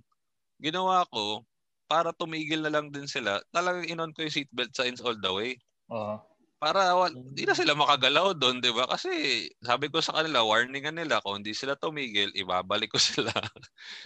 ginawa 0.63 1.03
ko 1.11 1.43
para 1.91 2.15
tumigil 2.15 2.63
na 2.63 2.71
lang 2.71 2.95
din 2.95 3.11
sila. 3.11 3.43
Talagang 3.51 3.91
inon 3.91 4.15
ko 4.15 4.23
yung 4.23 4.31
seatbelt 4.31 4.71
signs 4.71 5.03
all 5.03 5.19
the 5.19 5.33
way. 5.35 5.59
Oo. 5.91 6.23
Para 6.63 6.95
hindi 7.11 7.43
na 7.43 7.59
sila 7.59 7.75
makagalaw 7.75 8.39
doon, 8.39 8.63
di 8.63 8.71
ba? 8.71 8.87
Kasi 8.87 9.11
sabi 9.59 9.91
ko 9.91 9.99
sa 9.99 10.15
kanila, 10.15 10.47
warningan 10.47 10.95
nila, 10.95 11.19
kung 11.27 11.43
hindi 11.43 11.51
sila 11.59 11.75
tumigil, 11.75 12.31
ibabalik 12.39 12.95
ko 12.95 13.03
sila. 13.19 13.35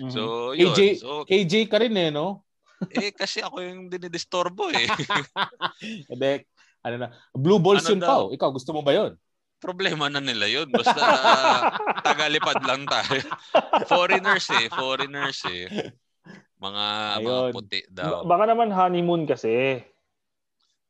Mhm. 0.01 0.09
So, 0.09 0.21
yun. 0.57 0.73
KJ, 0.73 0.81
So, 1.05 1.29
KJ 1.29 1.69
ka 1.69 1.85
rin 1.85 1.93
eh, 2.01 2.09
no? 2.09 2.49
eh, 2.97 3.13
kasi 3.13 3.45
ako 3.45 3.61
yung 3.61 3.93
dinidisturbo 3.93 4.73
eh. 4.73 4.89
Hindi, 6.11 6.49
ano 6.81 6.97
na, 6.97 7.09
blue 7.37 7.61
balls 7.61 7.85
Ano 7.85 7.93
yun 7.93 8.01
daw? 8.01 8.09
Pau. 8.09 8.27
Ikaw, 8.33 8.49
gusto 8.57 8.73
mo 8.73 8.81
ba 8.81 8.97
yun? 8.97 9.21
Problema 9.67 10.07
na 10.07 10.23
nila 10.23 10.47
yun. 10.47 10.71
Basta 10.71 10.95
uh, 10.95 11.61
tagalipad 12.07 12.63
lang 12.63 12.87
tayo. 12.87 13.19
foreigners 13.91 14.47
eh. 14.55 14.71
Foreigners 14.71 15.43
eh. 15.51 15.67
Mga, 16.63 16.85
mga 17.19 17.19
Ayun. 17.19 17.51
puti 17.51 17.81
Ba- 17.91 18.23
daw. 18.23 18.23
baka 18.23 18.45
naman 18.47 18.71
honeymoon 18.71 19.27
kasi. 19.27 19.83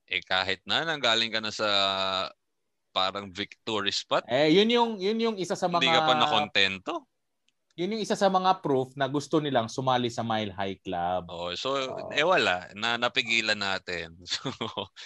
Eh 0.07 0.21
kahit 0.23 0.61
na, 0.69 0.85
nanggaling 0.85 1.33
ka 1.33 1.41
na 1.41 1.51
sa 1.51 1.69
parang 2.93 3.29
victory 3.29 3.93
spot, 3.93 4.25
Eh, 4.29 4.53
yun 4.53 4.69
yung, 4.73 4.91
yun 4.97 5.19
yung 5.21 5.37
isa 5.37 5.53
sa 5.53 5.69
mga... 5.69 5.81
hindi 5.81 5.93
ka 5.93 6.05
pa 6.05 6.15
nakontento. 6.17 6.93
Yun 7.77 7.93
yung 7.93 8.03
isa 8.09 8.17
sa 8.17 8.33
mga 8.33 8.65
proof 8.65 8.97
na 8.97 9.05
gusto 9.05 9.37
nilang 9.37 9.69
sumali 9.69 10.09
sa 10.09 10.25
Mile 10.25 10.49
High 10.49 10.81
Club. 10.81 11.29
Oh, 11.29 11.53
so, 11.53 11.77
Oo. 11.77 12.09
eh 12.09 12.25
wala. 12.25 12.73
Na, 12.73 12.97
napigilan 12.97 13.59
natin. 13.61 14.17
So, 14.25 14.49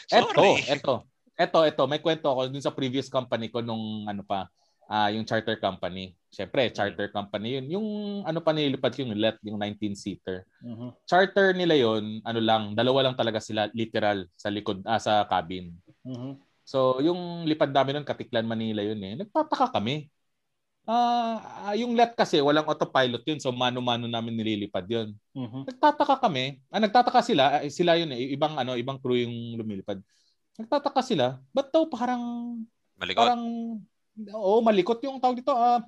Eto, 0.06 0.30
sorry. 0.38 0.62
eto. 0.70 0.70
Eto, 0.70 0.94
eto. 1.40 1.88
May 1.88 2.04
kwento 2.04 2.28
ako 2.28 2.52
dun 2.52 2.60
sa 2.60 2.74
previous 2.74 3.08
company 3.08 3.48
ko 3.48 3.64
nung 3.64 4.04
ano 4.04 4.20
pa, 4.20 4.50
ah 4.90 5.08
yung 5.08 5.24
charter 5.24 5.56
company. 5.56 6.12
Siyempre, 6.28 6.68
charter 6.74 7.08
company 7.08 7.58
yun. 7.58 7.66
Yung 7.80 7.86
ano 8.26 8.38
pa 8.44 8.50
nilipad 8.52 8.92
yung 9.00 9.14
let, 9.16 9.38
yung 9.46 9.56
19-seater. 9.56 10.44
Mhm. 10.60 10.94
Charter 11.06 11.54
nila 11.56 11.74
yun, 11.74 12.20
ano 12.22 12.40
lang, 12.42 12.62
dalawa 12.74 13.10
lang 13.10 13.16
talaga 13.18 13.42
sila 13.42 13.66
literal 13.74 14.26
sa 14.34 14.50
likod, 14.50 14.82
ah, 14.86 15.00
sa 15.00 15.26
cabin. 15.26 15.74
Mhm. 16.06 16.38
So, 16.62 17.02
yung 17.02 17.50
lipad 17.50 17.74
namin 17.74 17.98
nun, 17.98 18.06
Katiklan, 18.06 18.46
Manila 18.46 18.78
yun 18.84 19.02
eh. 19.02 19.18
Nagtataka 19.18 19.74
kami. 19.74 20.06
Ah, 20.86 21.70
ah, 21.70 21.74
yung 21.74 21.98
let 21.98 22.14
kasi 22.14 22.38
walang 22.38 22.66
autopilot 22.66 23.22
yun, 23.26 23.38
so 23.42 23.50
mano-mano 23.50 24.06
namin 24.06 24.38
nililipad 24.38 24.86
yun. 24.86 25.14
Mhm. 25.34 25.66
Nagtataka 25.66 26.22
kami. 26.22 26.62
Ah, 26.70 26.78
nagtataka 26.78 27.20
sila, 27.26 27.62
eh, 27.62 27.70
sila 27.74 27.98
yun 27.98 28.10
eh, 28.14 28.34
ibang 28.34 28.54
ano, 28.54 28.78
ibang 28.78 29.02
crew 29.02 29.18
yung 29.18 29.58
lumilipad. 29.58 29.98
Nagtataka 30.58 31.02
sila, 31.04 31.38
ba't 31.54 31.68
daw 31.70 31.86
parang 31.86 32.22
Malikot. 32.98 33.20
parang 33.22 33.42
oo, 34.34 34.56
malikot 34.60 34.98
yung 35.02 35.16
tawag 35.22 35.40
dito. 35.40 35.54
Ah, 35.54 35.80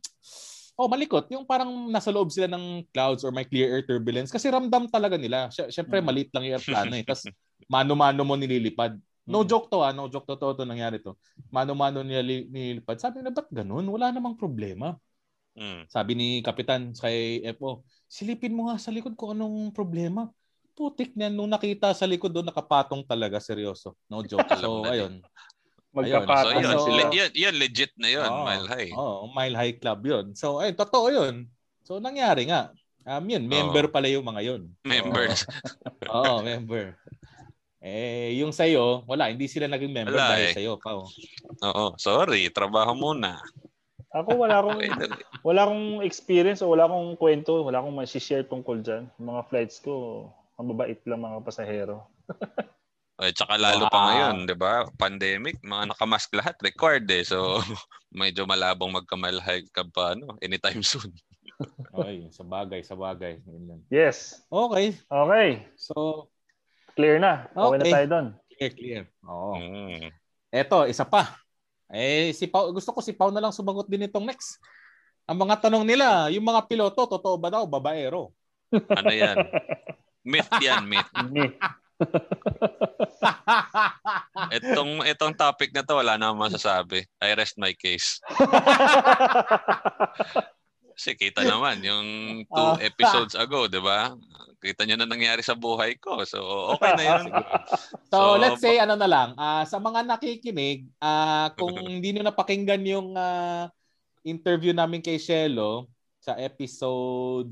oh, 0.78 0.88
malikot 0.88 1.28
yung 1.28 1.44
parang 1.44 1.68
nasa 1.92 2.08
loob 2.08 2.32
sila 2.32 2.48
ng 2.48 2.88
clouds 2.94 3.26
or 3.26 3.34
may 3.34 3.44
clear 3.44 3.68
air 3.68 3.84
turbulence 3.84 4.32
kasi 4.32 4.48
ramdam 4.48 4.88
talaga 4.88 5.20
nila. 5.20 5.52
Sy- 5.52 5.68
Syempre 5.68 6.00
Mm. 6.00 6.06
maliit 6.06 6.30
lang 6.32 6.44
yung 6.48 6.56
airplano 6.56 6.94
eh. 6.96 7.04
Tapos 7.04 7.28
mano-mano 7.72 8.22
mo 8.24 8.34
nililipad. 8.38 8.96
No 9.22 9.44
Mm. 9.44 9.48
joke 9.50 9.68
to 9.68 9.84
ah, 9.84 9.92
no 9.92 10.08
joke 10.08 10.24
to 10.26 10.34
to, 10.34 10.56
to 10.56 10.64
nangyari 10.64 10.98
to. 10.98 11.14
Mano-mano 11.52 12.00
nililipad. 12.00 12.96
Sabi 12.98 13.20
na 13.20 13.30
ba't 13.30 13.46
ganun? 13.52 13.84
Wala 13.86 14.08
namang 14.10 14.34
problema. 14.40 14.96
Mm. 15.52 15.84
Sabi 15.92 16.12
ni 16.16 16.28
Kapitan 16.40 16.96
kay 16.96 17.44
FO, 17.60 17.84
silipin 18.08 18.56
mo 18.56 18.72
nga 18.72 18.80
sa 18.80 18.88
likod 18.88 19.12
kung 19.12 19.36
anong 19.36 19.68
problema. 19.70 20.32
Putik 20.72 21.12
niyan 21.12 21.36
nung 21.36 21.50
nakita 21.52 21.92
sa 21.92 22.08
likod 22.08 22.32
doon 22.32 22.48
nakapatong 22.48 23.04
talaga 23.04 23.36
seryoso. 23.38 23.92
No 24.08 24.24
joke. 24.24 24.48
So 24.62 24.88
ayun. 24.88 25.20
Magkapatong 25.92 26.56
So, 26.56 26.64
yun. 26.64 26.76
So-. 26.80 26.88
Le- 26.96 27.12
yan, 27.12 27.30
yan, 27.36 27.54
legit 27.60 27.92
na 28.00 28.08
yun. 28.08 28.24
Oo. 28.24 28.44
Mile 28.48 28.68
high. 28.68 28.92
Oh, 28.96 29.28
Mile 29.28 29.56
High 29.56 29.76
Club 29.76 30.00
'yun. 30.00 30.26
So 30.32 30.56
ayun, 30.64 30.72
totoo 30.72 31.06
'yun. 31.12 31.34
So 31.84 32.00
nangyari 32.00 32.48
nga. 32.48 32.72
Um, 33.02 33.26
yun, 33.26 33.44
member 33.50 33.90
pala 33.90 34.06
yung 34.06 34.22
mga 34.22 34.40
yun. 34.46 34.62
Members. 34.86 35.42
Oo, 36.06 36.38
oh, 36.38 36.40
member. 36.40 36.94
Eh, 37.82 38.38
yung 38.38 38.54
sa'yo, 38.54 39.02
wala, 39.10 39.26
hindi 39.26 39.50
sila 39.50 39.66
naging 39.66 39.90
member 39.90 40.14
Wala 40.14 40.38
dahil 40.38 40.46
eh. 40.46 40.54
sa'yo, 40.54 40.78
Pao. 40.78 41.10
Oo, 41.66 41.84
sorry. 41.98 42.46
Trabaho 42.54 42.94
muna. 42.94 43.42
Ako 44.14 44.38
wala 44.38 44.62
akong 44.62 44.78
dali. 45.02 45.18
wala 45.42 45.60
akong 45.66 45.86
experience 46.06 46.62
o 46.62 46.70
wala 46.70 46.86
akong 46.86 47.18
kwento, 47.18 47.58
wala 47.66 47.82
akong 47.82 47.96
ma-share 47.96 48.46
tungkol 48.46 48.86
dyan. 48.86 49.10
Yung 49.18 49.34
Mga 49.34 49.42
flights 49.50 49.82
ko, 49.82 50.30
mababait 50.58 51.00
lang 51.06 51.22
mga 51.22 51.38
pasahero. 51.44 52.08
Eh, 53.22 53.30
tsaka 53.30 53.54
lalo 53.54 53.86
pa 53.86 54.02
Wow. 54.02 54.06
ngayon, 54.08 54.36
di 54.50 54.56
ba? 54.58 54.82
Pandemic, 54.98 55.62
mga 55.62 55.94
nakamask 55.94 56.26
lahat, 56.34 56.58
required 56.58 57.06
eh. 57.06 57.22
So, 57.22 57.60
medyo 58.10 58.48
malabong 58.50 58.90
magkamalhay 58.90 59.62
ka 59.70 59.86
pa, 59.86 60.18
ano, 60.18 60.34
anytime 60.42 60.82
soon. 60.90 61.12
Okay, 61.94 62.26
sa 62.34 62.42
bagay, 62.42 62.80
sa 62.82 62.98
bagay. 62.98 63.38
Yes. 63.92 64.42
Okay, 64.50 64.98
Okay. 65.06 65.48
so, 65.78 66.26
Clear 66.98 67.16
na. 67.22 67.46
Okay, 67.54 67.78
na 67.78 67.84
Okay. 67.84 67.92
tayo 67.94 68.06
doon. 68.10 68.26
clear, 68.52 68.72
clear. 68.74 69.02
Oo. 69.24 69.54
Mm. 69.56 70.08
Eto, 70.52 70.84
isa 70.84 71.06
pa. 71.06 71.36
Eh, 71.92 72.32
si 72.36 72.48
Pau, 72.48 72.68
gusto 72.74 72.90
ko 72.92 73.00
si 73.00 73.12
Pau 73.14 73.32
na 73.32 73.40
lang 73.40 73.54
sumagot 73.54 73.86
din 73.88 74.04
itong 74.08 74.28
next. 74.28 74.58
Ang 75.24 75.46
mga 75.46 75.68
tanong 75.68 75.84
nila, 75.86 76.28
yung 76.34 76.44
mga 76.44 76.66
piloto, 76.66 77.06
totoo 77.06 77.36
ba 77.38 77.48
daw, 77.54 77.64
babaero? 77.64 78.34
Ano 78.72 79.12
yan? 79.14 79.38
Myth 80.22 80.52
yan, 80.60 80.86
myth. 80.86 81.10
Myth. 81.34 81.56
Itong, 84.52 85.02
itong 85.06 85.34
topic 85.34 85.70
na 85.70 85.82
to, 85.82 85.98
wala 85.98 86.18
na 86.18 86.34
masasabi. 86.34 87.06
I 87.22 87.34
rest 87.34 87.56
my 87.56 87.72
case. 87.72 88.18
Kasi 90.92 91.16
kita 91.16 91.42
naman, 91.42 91.80
yung 91.80 92.06
two 92.44 92.68
Ah. 92.74 92.78
episodes 92.78 93.32
ago, 93.32 93.64
di 93.66 93.80
ba? 93.80 94.12
Kita 94.60 94.84
nyo 94.84 94.94
na 94.98 95.08
nangyari 95.08 95.40
sa 95.40 95.56
buhay 95.56 95.96
ko. 95.98 96.22
So, 96.22 96.38
okay 96.76 96.92
na 96.94 97.04
yun. 97.06 97.22
So, 98.12 98.12
So, 98.12 98.18
let's 98.36 98.60
say 98.60 98.76
ano 98.78 98.94
na 98.94 99.08
lang, 99.08 99.28
ah, 99.34 99.64
sa 99.64 99.78
mga 99.78 100.04
nakikinig, 100.04 100.86
ah, 100.98 101.50
kung 101.56 101.74
hindi 101.74 102.12
nyo 102.12 102.22
napakinggan 102.22 102.82
yung 102.84 103.16
ah, 103.16 103.72
interview 104.22 104.70
namin 104.70 105.02
kay 105.02 105.18
Shelo 105.18 105.90
sa 106.22 106.38
episode 106.38 107.50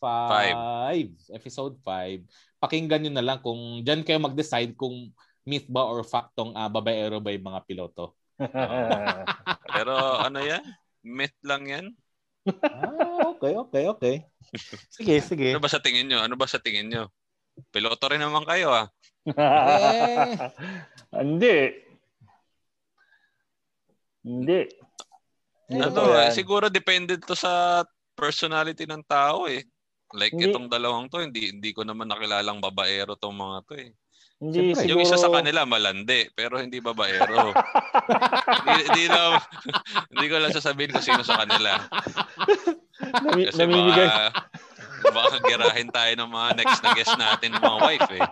5, 0.00 1.36
episode 1.36 1.76
5, 1.84 2.24
pakinggan 2.58 3.04
nyo 3.04 3.12
na 3.12 3.24
lang 3.24 3.38
kung 3.44 3.84
dyan 3.84 4.00
kayo 4.02 4.18
mag-decide 4.18 4.72
kung 4.74 5.12
myth 5.44 5.68
ba 5.68 5.84
or 5.84 6.00
fact 6.02 6.32
tong 6.34 6.56
ah, 6.56 6.72
babaero 6.72 7.20
ba 7.20 7.30
yung 7.30 7.46
mga 7.46 7.60
piloto. 7.68 8.16
Pero 9.76 9.94
ano 10.20 10.40
yan? 10.40 10.64
Myth 11.04 11.36
lang 11.44 11.62
yan? 11.68 11.86
ah, 12.48 13.36
okay, 13.36 13.52
okay, 13.56 13.84
okay. 13.92 14.16
Sige, 14.88 15.20
sige. 15.20 15.52
Ano 15.52 15.60
ba 15.60 15.68
sa 15.70 15.80
tingin 15.84 16.08
nyo? 16.08 16.18
Ano 16.24 16.34
ba 16.40 16.48
sa 16.48 16.60
tingin 16.60 16.88
nyo? 16.88 17.12
Piloto 17.68 18.08
rin 18.08 18.24
naman 18.24 18.48
kayo 18.48 18.72
ah. 18.72 18.88
Eh. 19.28 20.48
Hindi. 21.12 21.56
Hindi. 24.24 24.60
Hindi 25.68 25.80
Ano, 25.80 25.92
totoo 25.92 26.12
eh, 26.18 26.32
siguro 26.34 26.66
depende 26.68 27.16
to 27.16 27.32
sa 27.32 27.84
personality 28.16 28.84
ng 28.84 29.00
tao 29.04 29.48
eh. 29.48 29.64
Like 30.10 30.34
Hindi. 30.34 30.50
itong 30.50 30.66
dalawang 30.66 31.06
to, 31.06 31.22
hindi 31.22 31.54
hindi 31.54 31.70
ko 31.70 31.86
naman 31.86 32.10
nakilalang 32.10 32.58
babaero 32.58 33.14
tong 33.14 33.38
mga 33.38 33.58
to 33.66 33.74
eh. 33.78 33.90
Hindi 34.40 34.72
Siyempre, 34.72 34.80
siguro... 34.80 34.90
Yung 34.96 35.02
isa 35.04 35.20
sa 35.20 35.28
kanila 35.28 35.68
malandi, 35.68 36.32
pero 36.32 36.56
hindi 36.56 36.80
babaero. 36.80 37.52
hindi, 38.64 38.82
hindi, 38.88 39.04
lang, 39.06 39.36
hindi 40.16 40.26
ko 40.32 40.36
lang 40.40 40.52
sasabihin 40.56 40.96
kung 40.96 41.04
sino 41.04 41.20
sa 41.20 41.44
kanila. 41.44 41.76
Nami- 43.20 43.52
Kasi 43.52 43.60
namimigay. 43.60 44.08
baka, 44.08 44.24
baka 45.12 45.36
girahin 45.44 45.90
tayo 45.92 46.12
ng 46.16 46.30
mga 46.32 46.48
next 46.56 46.80
na 46.80 46.90
guest 46.96 47.14
natin 47.20 47.52
mga 47.52 47.78
wife 47.84 48.10
eh. 48.16 48.24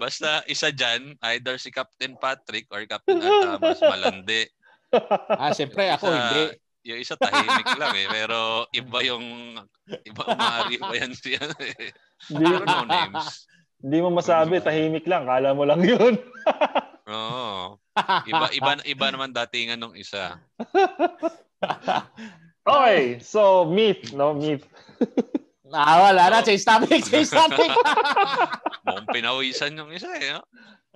Basta 0.00 0.40
isa 0.48 0.72
dyan, 0.72 1.12
either 1.36 1.60
si 1.60 1.68
Captain 1.68 2.16
Patrick 2.16 2.64
or 2.72 2.80
Captain 2.88 3.20
Atamas, 3.20 3.84
malandi. 3.84 4.48
Ah, 5.28 5.52
syempre 5.52 5.92
ako 5.92 6.08
Isa- 6.08 6.16
hindi. 6.16 6.42
Yung 6.82 6.98
isa 6.98 7.14
tahimik 7.14 7.68
lang 7.78 7.94
eh, 7.94 8.06
pero 8.10 8.66
iba 8.70 8.98
yung 9.06 9.54
iba 10.02 10.22
umari 10.26 10.76
pa 10.76 10.94
yan 10.94 11.14
siya 11.14 11.42
eh. 11.62 11.94
Hindi, 12.30 12.46
Pero 12.46 12.62
no 12.62 12.86
names. 12.86 13.50
hindi 13.82 13.98
mo 13.98 14.14
masabi, 14.14 14.62
tahimik 14.62 15.10
lang. 15.10 15.26
Kala 15.26 15.54
mo 15.54 15.66
lang 15.66 15.82
yun. 15.82 16.14
Oo. 17.10 17.78
Iba 18.24 18.46
iba 18.54 18.70
iba 18.86 19.06
naman 19.10 19.34
datingan 19.34 19.78
nung 19.78 19.98
isa. 19.98 20.38
Okay, 22.62 23.18
so 23.18 23.66
meet, 23.66 24.14
no? 24.14 24.38
Meet. 24.38 24.62
Ah, 25.74 26.10
wala 26.10 26.30
na. 26.30 26.46
Change 26.46 26.62
topic, 26.62 27.02
change 27.02 27.26
topic. 27.26 27.74
Mukhang 28.86 29.08
pinawisan 29.10 29.74
yung 29.74 29.90
isa 29.90 30.06
eh. 30.14 30.38
no? 30.38 30.46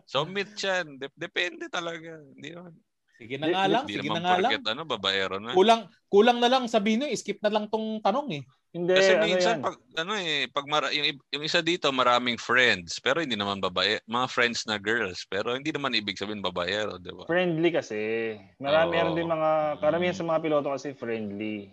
So 0.06 0.22
meet 0.22 0.54
yan. 0.54 0.94
Dep- 0.94 1.18
depende 1.18 1.66
talaga. 1.66 2.22
Hindi 2.22 2.54
naman. 2.54 2.70
Sige 3.16 3.34
na 3.36 3.46
nga 3.48 3.64
lang, 3.66 3.84
Hindi 3.84 3.94
sige 3.96 4.08
na 4.08 4.20
nga 4.20 4.36
lang. 4.38 4.60
ano, 4.62 4.82
babaero 4.84 5.36
na. 5.40 5.52
Kulang, 5.52 5.82
kulang 6.06 6.38
na 6.38 6.48
lang 6.48 6.68
sabihin 6.68 7.02
nyo, 7.02 7.08
skip 7.12 7.40
na 7.40 7.50
lang 7.50 7.66
tong 7.66 8.00
tanong 8.00 8.28
eh. 8.36 8.42
Hindi, 8.70 8.92
Kasi 8.92 9.16
ano 9.16 9.24
minsan 9.24 9.56
yan? 9.56 9.64
pag 9.64 9.76
ano 9.96 10.12
eh, 10.20 10.52
pag 10.52 10.66
mara, 10.68 10.92
yung, 10.92 11.16
yung 11.32 11.44
isa 11.44 11.64
dito 11.64 11.88
maraming 11.88 12.36
friends, 12.36 13.00
pero 13.00 13.24
hindi 13.24 13.32
naman 13.32 13.56
babae, 13.56 14.04
mga 14.04 14.28
friends 14.28 14.68
na 14.68 14.76
girls, 14.76 15.24
pero 15.24 15.56
hindi 15.56 15.72
naman 15.72 15.96
ibig 15.96 16.20
sabihin 16.20 16.44
babaero, 16.44 17.00
'di 17.00 17.08
ba? 17.16 17.24
friendly 17.24 17.72
kasi. 17.72 18.36
Marami 18.60 18.92
Oo. 18.92 18.94
meron 18.94 19.16
din 19.16 19.32
mga, 19.32 19.50
karamihan 19.80 20.12
Mm. 20.12 20.20
sa 20.20 20.28
mga 20.28 20.42
piloto 20.44 20.68
kasi 20.76 20.92
friendly. 20.92 21.72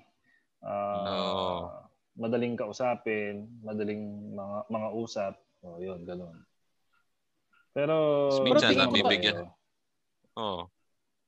Ah, 0.64 1.12
Oo. 1.12 1.58
Madaling 2.16 2.56
kausapin, 2.56 3.52
madaling 3.60 4.00
mga 4.32 4.58
mga 4.72 4.88
usap. 4.96 5.34
O, 5.60 5.80
yun, 5.80 6.08
ganun. 6.08 6.40
Pero, 7.74 7.96
minsan 8.46 8.80
nabibigyan. 8.80 9.44
babae. 9.44 10.40
Oh. 10.40 10.70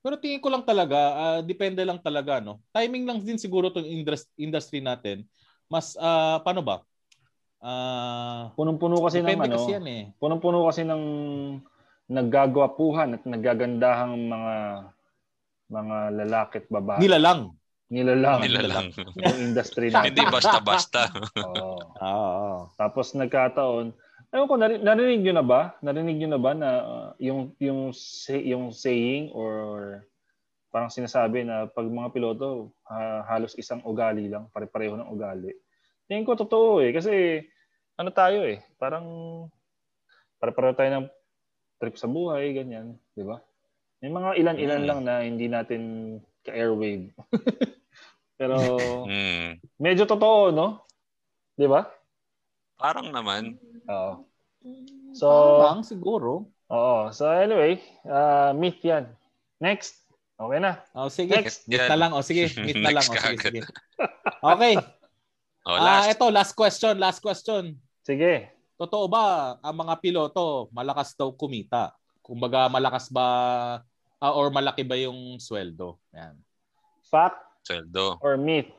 Pero 0.06 0.22
tingin 0.22 0.38
ko 0.38 0.54
lang 0.54 0.62
talaga, 0.62 1.00
ah, 1.18 1.40
depende 1.42 1.82
lang 1.82 1.98
talaga, 1.98 2.38
no? 2.38 2.62
Timing 2.70 3.10
lang 3.10 3.18
din 3.26 3.42
siguro 3.42 3.74
tong 3.74 3.90
indus- 3.90 4.30
industry 4.38 4.78
natin. 4.78 5.26
Mas, 5.66 5.98
ah, 5.98 6.38
paano 6.46 6.62
ba? 6.62 6.86
Ah, 7.58 8.54
Punong-puno 8.54 9.02
kasi 9.02 9.26
ng 9.26 9.34
ano, 9.34 9.58
kasi 9.58 9.74
yan 9.74 9.88
eh. 9.90 10.04
punong-puno 10.22 10.70
kasi 10.70 10.86
ng 10.86 11.04
naggagwapuhan 12.06 13.18
at 13.18 13.24
naggagandahang 13.26 14.30
mga 14.30 14.56
mga 15.66 15.98
lalaki 16.14 16.56
at 16.62 16.68
babae. 16.70 17.02
Nila 17.02 17.18
lang. 17.18 17.40
Nila 17.90 18.14
lang. 18.14 18.40
Nila 18.46 18.62
lang. 18.62 18.86
Yung 18.94 19.38
industry 19.42 19.90
natin. 19.94 20.14
hindi 20.14 20.22
basta-basta. 20.30 21.10
Oo. 21.42 21.82
Ah, 21.98 22.06
ah. 22.06 22.60
Tapos 22.78 23.18
nagkataon, 23.18 23.90
Ewan 24.32 24.48
ko, 24.48 24.56
nari- 24.56 24.82
narinig 24.82 25.22
nyo 25.22 25.34
na 25.34 25.46
ba? 25.46 25.62
Narinig 25.80 26.18
nyo 26.18 26.30
na 26.30 26.40
ba 26.40 26.52
na 26.54 26.70
uh, 26.82 27.10
yung, 27.18 27.54
yung, 27.58 27.92
say- 27.92 28.46
yung 28.46 28.70
saying 28.70 29.30
or 29.32 30.02
parang 30.70 30.90
sinasabi 30.90 31.42
na 31.42 31.66
pag 31.66 31.88
mga 31.88 32.12
piloto, 32.12 32.72
ha- 32.84 33.24
halos 33.28 33.56
isang 33.56 33.80
ugali 33.82 34.28
lang, 34.28 34.52
pare-pareho 34.52 34.96
ng 34.96 35.08
ugali. 35.08 35.56
Tingin 36.06 36.24
ko 36.24 36.36
totoo 36.36 36.84
eh. 36.84 36.92
Kasi 36.92 37.42
ano 37.96 38.12
tayo 38.12 38.44
eh, 38.44 38.60
parang 38.76 39.06
pare-pareho 40.38 40.76
tayo 40.76 40.90
ng 40.94 41.08
trip 41.80 41.96
sa 41.96 42.06
buhay, 42.06 42.52
ganyan. 42.52 43.00
Di 43.12 43.24
ba? 43.24 43.40
May 44.04 44.12
mga 44.12 44.30
ilan-ilan 44.38 44.82
Mm. 44.84 44.88
lang 44.88 45.00
na 45.02 45.14
hindi 45.24 45.48
natin 45.48 45.82
ka-airwave. 46.44 47.10
Pero 48.40 48.56
Hmm. 49.08 49.56
medyo 49.80 50.04
totoo, 50.04 50.52
no? 50.52 50.84
Di 51.56 51.66
ba? 51.66 51.88
Parang 52.76 53.08
naman. 53.08 53.56
Oo. 53.86 54.12
So, 55.14 55.28
Parang 55.62 55.86
siguro. 55.86 56.50
Oo. 56.68 57.14
So 57.14 57.30
anyway, 57.30 57.78
uh, 58.04 58.52
meet 58.52 58.82
yan. 58.82 59.06
Next. 59.58 60.02
Okay 60.36 60.60
na. 60.60 60.82
Oh, 60.92 61.08
sige. 61.08 61.32
Next. 61.32 61.64
Meet 61.66 61.86
na 61.88 61.98
lang. 61.98 62.12
Oh, 62.12 62.20
sige. 62.20 62.50
Meet 62.60 62.82
na 62.82 62.92
lang. 62.92 63.06
Oh, 63.06 63.14
sige, 63.14 63.22
kagad. 63.40 63.44
sige. 63.44 63.62
Okay. 64.42 64.76
Oh, 65.66 65.74
Ah, 65.74 66.06
last. 66.06 66.14
ito, 66.14 66.26
last 66.30 66.54
question. 66.54 66.94
Last 67.02 67.26
question. 67.26 67.74
Sige. 68.06 68.54
Totoo 68.78 69.10
ba 69.10 69.58
ang 69.66 69.74
mga 69.74 69.98
piloto 69.98 70.70
malakas 70.70 71.18
daw 71.18 71.34
kumita? 71.34 71.90
Kumbaga 72.22 72.70
malakas 72.70 73.10
ba 73.10 73.26
ah, 74.22 74.34
or 74.38 74.54
malaki 74.54 74.86
ba 74.86 74.94
yung 74.94 75.42
sweldo? 75.42 75.98
Yan. 76.14 76.38
Fact 77.10 77.42
Sweldo. 77.66 78.22
or 78.22 78.38
myth? 78.38 78.70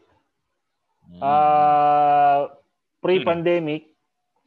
Mm. 1.10 1.18
Uh, 1.18 2.54
pre-pandemic, 3.02 3.90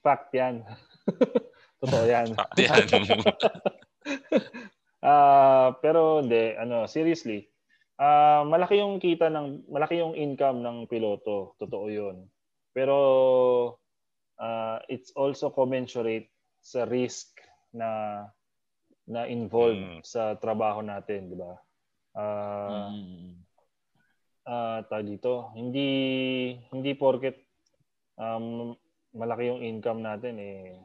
fact 0.10 0.34
yan. 0.34 0.66
Totoo 1.86 2.06
yan. 2.10 2.34
Fact 2.34 2.58
yan. 2.58 2.86
Ah, 5.00 5.80
pero 5.80 6.20
hindi, 6.20 6.60
ano, 6.60 6.84
seriously. 6.84 7.48
Ah, 7.96 8.44
malaki 8.44 8.84
yung 8.84 9.00
kita 9.00 9.32
ng 9.32 9.72
malaki 9.72 10.04
yung 10.04 10.12
income 10.12 10.60
ng 10.60 10.92
piloto, 10.92 11.56
totoo 11.56 11.88
'yun. 11.88 12.28
Pero 12.76 12.98
ah, 14.36 14.84
it's 14.92 15.16
also 15.16 15.56
commensurate 15.56 16.28
sa 16.60 16.84
risk 16.84 17.32
na 17.72 18.28
na 19.08 19.24
involved 19.32 19.80
Mm. 19.80 20.04
sa 20.04 20.36
trabaho 20.36 20.84
natin, 20.84 21.32
di 21.32 21.38
ba? 21.40 21.56
Ah, 22.12 22.92
Mm. 22.92 23.40
tawag 24.84 25.08
dito, 25.08 25.56
hindi 25.56 25.88
hindi 26.76 26.92
porket 26.92 27.40
um, 28.20 28.76
malaki 29.14 29.50
yung 29.50 29.62
income 29.66 30.06
natin 30.06 30.38
eh 30.38 30.78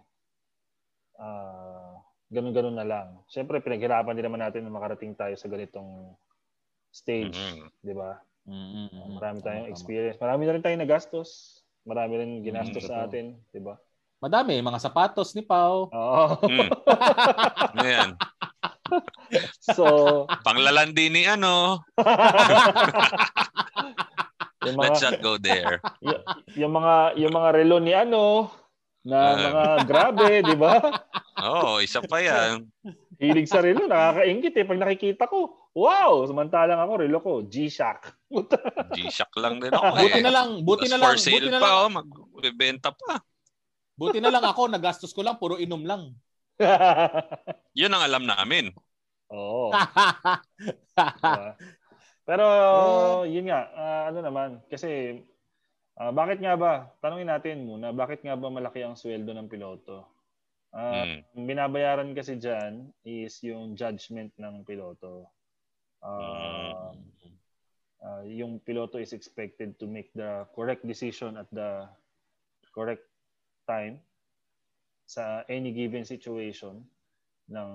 ah 1.21 2.01
ganun-ganun 2.33 2.75
na 2.75 2.87
lang. 2.87 3.09
Siyempre, 3.31 3.63
pinaghirapan 3.63 4.17
din 4.19 4.27
naman 4.27 4.43
natin 4.43 4.67
na 4.67 4.73
makarating 4.75 5.15
tayo 5.15 5.39
sa 5.39 5.47
ganitong 5.47 6.17
stage, 6.91 7.39
Mhm. 7.39 7.71
'di 7.85 7.95
ba? 7.95 8.19
Mm-mm. 8.45 9.17
Marami 9.17 9.39
tayong 9.41 9.71
experience. 9.71 10.19
Marami 10.19 10.43
na 10.45 10.53
rin 10.59 10.65
tayong 10.65 10.83
nagastos. 10.83 11.63
Marami 11.87 12.19
rin 12.19 12.31
ginastos 12.43 12.85
Mm, 12.85 12.89
sa 12.91 12.97
atin, 13.07 13.27
'di 13.53 13.61
ba? 13.63 13.79
Madami, 14.25 14.57
mga 14.65 14.81
sapatos 14.81 15.37
ni 15.37 15.45
Pau. 15.45 15.93
Oo. 15.93 16.27
Mm. 16.49 16.69
Ano 17.75 17.89
yan? 17.91 18.11
so, 19.61 19.85
Panglalandi 20.47 21.11
ni 21.11 21.27
ano. 21.27 21.83
yung 24.65 24.77
mga 24.81 24.85
Let's 24.89 25.03
not 25.05 25.21
go 25.21 25.37
there. 25.37 25.79
y- 26.07 26.23
yung 26.59 26.73
mga 26.73 26.95
yung 27.21 27.33
mga 27.33 27.49
relo 27.53 27.77
ni 27.79 27.93
ano 27.93 28.51
na 29.05 29.37
mga 29.37 29.65
grabe, 29.85 30.41
'di 30.41 30.57
ba? 30.57 30.81
Oo, 31.45 31.77
oh, 31.77 31.85
isa 31.85 32.01
pa 32.01 32.25
yan. 32.25 32.65
Hilig 33.21 33.51
sa 33.51 33.61
relo, 33.61 33.85
nakakaingit 33.85 34.55
eh 34.57 34.65
pag 34.65 34.81
nakikita 34.81 35.29
ko. 35.29 35.69
Wow, 35.75 36.25
samantalang 36.25 36.79
ako 36.79 36.93
relo 37.03 37.19
ko 37.21 37.31
G-Shock. 37.45 38.31
G-Shock 38.95 39.35
lang 39.43 39.59
din 39.59 39.75
ako 39.75 39.99
Buti 39.99 40.19
eh. 40.19 40.25
na 40.25 40.33
lang, 40.33 40.49
buti 40.63 40.87
na 40.87 40.99
lang, 41.03 41.11
for 41.11 41.19
sale 41.19 41.43
buti 41.43 41.51
na 41.51 41.59
pa, 41.61 41.67
lang. 41.69 41.75
oh, 41.75 41.91
magbebenta 41.91 42.91
pa. 42.95 43.19
Buti 43.99 44.19
na 44.23 44.31
lang 44.31 44.47
ako, 44.47 44.71
nagastos 44.71 45.11
ko 45.11 45.27
lang, 45.27 45.37
puro 45.37 45.59
inom 45.59 45.83
lang. 45.83 46.15
Yun 47.75 47.93
ang 47.93 48.03
alam 48.07 48.25
namin. 48.25 48.71
Oo. 49.35 49.75
diba? 50.95 51.59
Pero 52.25 52.45
yun 53.29 53.53
nga, 53.53 53.69
ah, 53.77 54.03
ano 54.09 54.25
naman, 54.25 54.51
kasi 54.73 55.21
ah, 56.01 56.11
bakit 56.11 56.41
nga 56.41 56.57
ba, 56.57 56.89
tanungin 57.05 57.29
natin 57.29 57.69
muna, 57.69 57.93
bakit 57.93 58.25
nga 58.25 58.35
ba 58.35 58.49
malaki 58.49 58.81
ang 58.81 58.97
sweldo 58.97 59.31
ng 59.37 59.49
piloto? 59.53 60.09
Ah, 60.75 61.07
Mm. 61.07 61.47
Binabayaran 61.47 62.11
kasi 62.19 62.35
dyan 62.35 62.91
is 63.07 63.39
yung 63.47 63.79
judgment 63.79 64.35
ng 64.41 64.67
piloto. 64.67 65.31
Ah, 66.03 66.91
ah, 68.03 68.23
yung 68.27 68.59
piloto 68.59 68.99
is 68.99 69.15
expected 69.15 69.79
to 69.79 69.87
make 69.87 70.11
the 70.19 70.49
correct 70.57 70.83
decision 70.83 71.39
at 71.39 71.47
the 71.55 71.87
correct 72.75 73.07
time 73.71 74.03
sa 75.07 75.45
any 75.47 75.71
given 75.71 76.03
situation 76.03 76.83
ng 77.47 77.71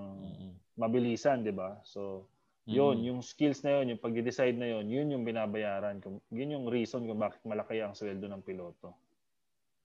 mabilisan, 0.76 1.40
'di 1.46 1.54
ba? 1.54 1.78
So, 1.86 2.26
yun, 2.70 2.96
yung 3.02 3.20
skills 3.20 3.60
na 3.66 3.80
yun, 3.80 3.94
yung 3.94 4.02
pag-decide 4.02 4.54
na 4.54 4.68
yun, 4.70 4.86
yun 4.86 5.10
yung 5.10 5.24
binabayaran. 5.26 5.98
Kung, 5.98 6.22
yun 6.30 6.54
yung 6.54 6.66
reason 6.70 7.02
kung 7.02 7.18
bakit 7.18 7.42
malaki 7.42 7.82
ang 7.82 7.98
sweldo 7.98 8.30
ng 8.30 8.42
piloto. 8.46 8.94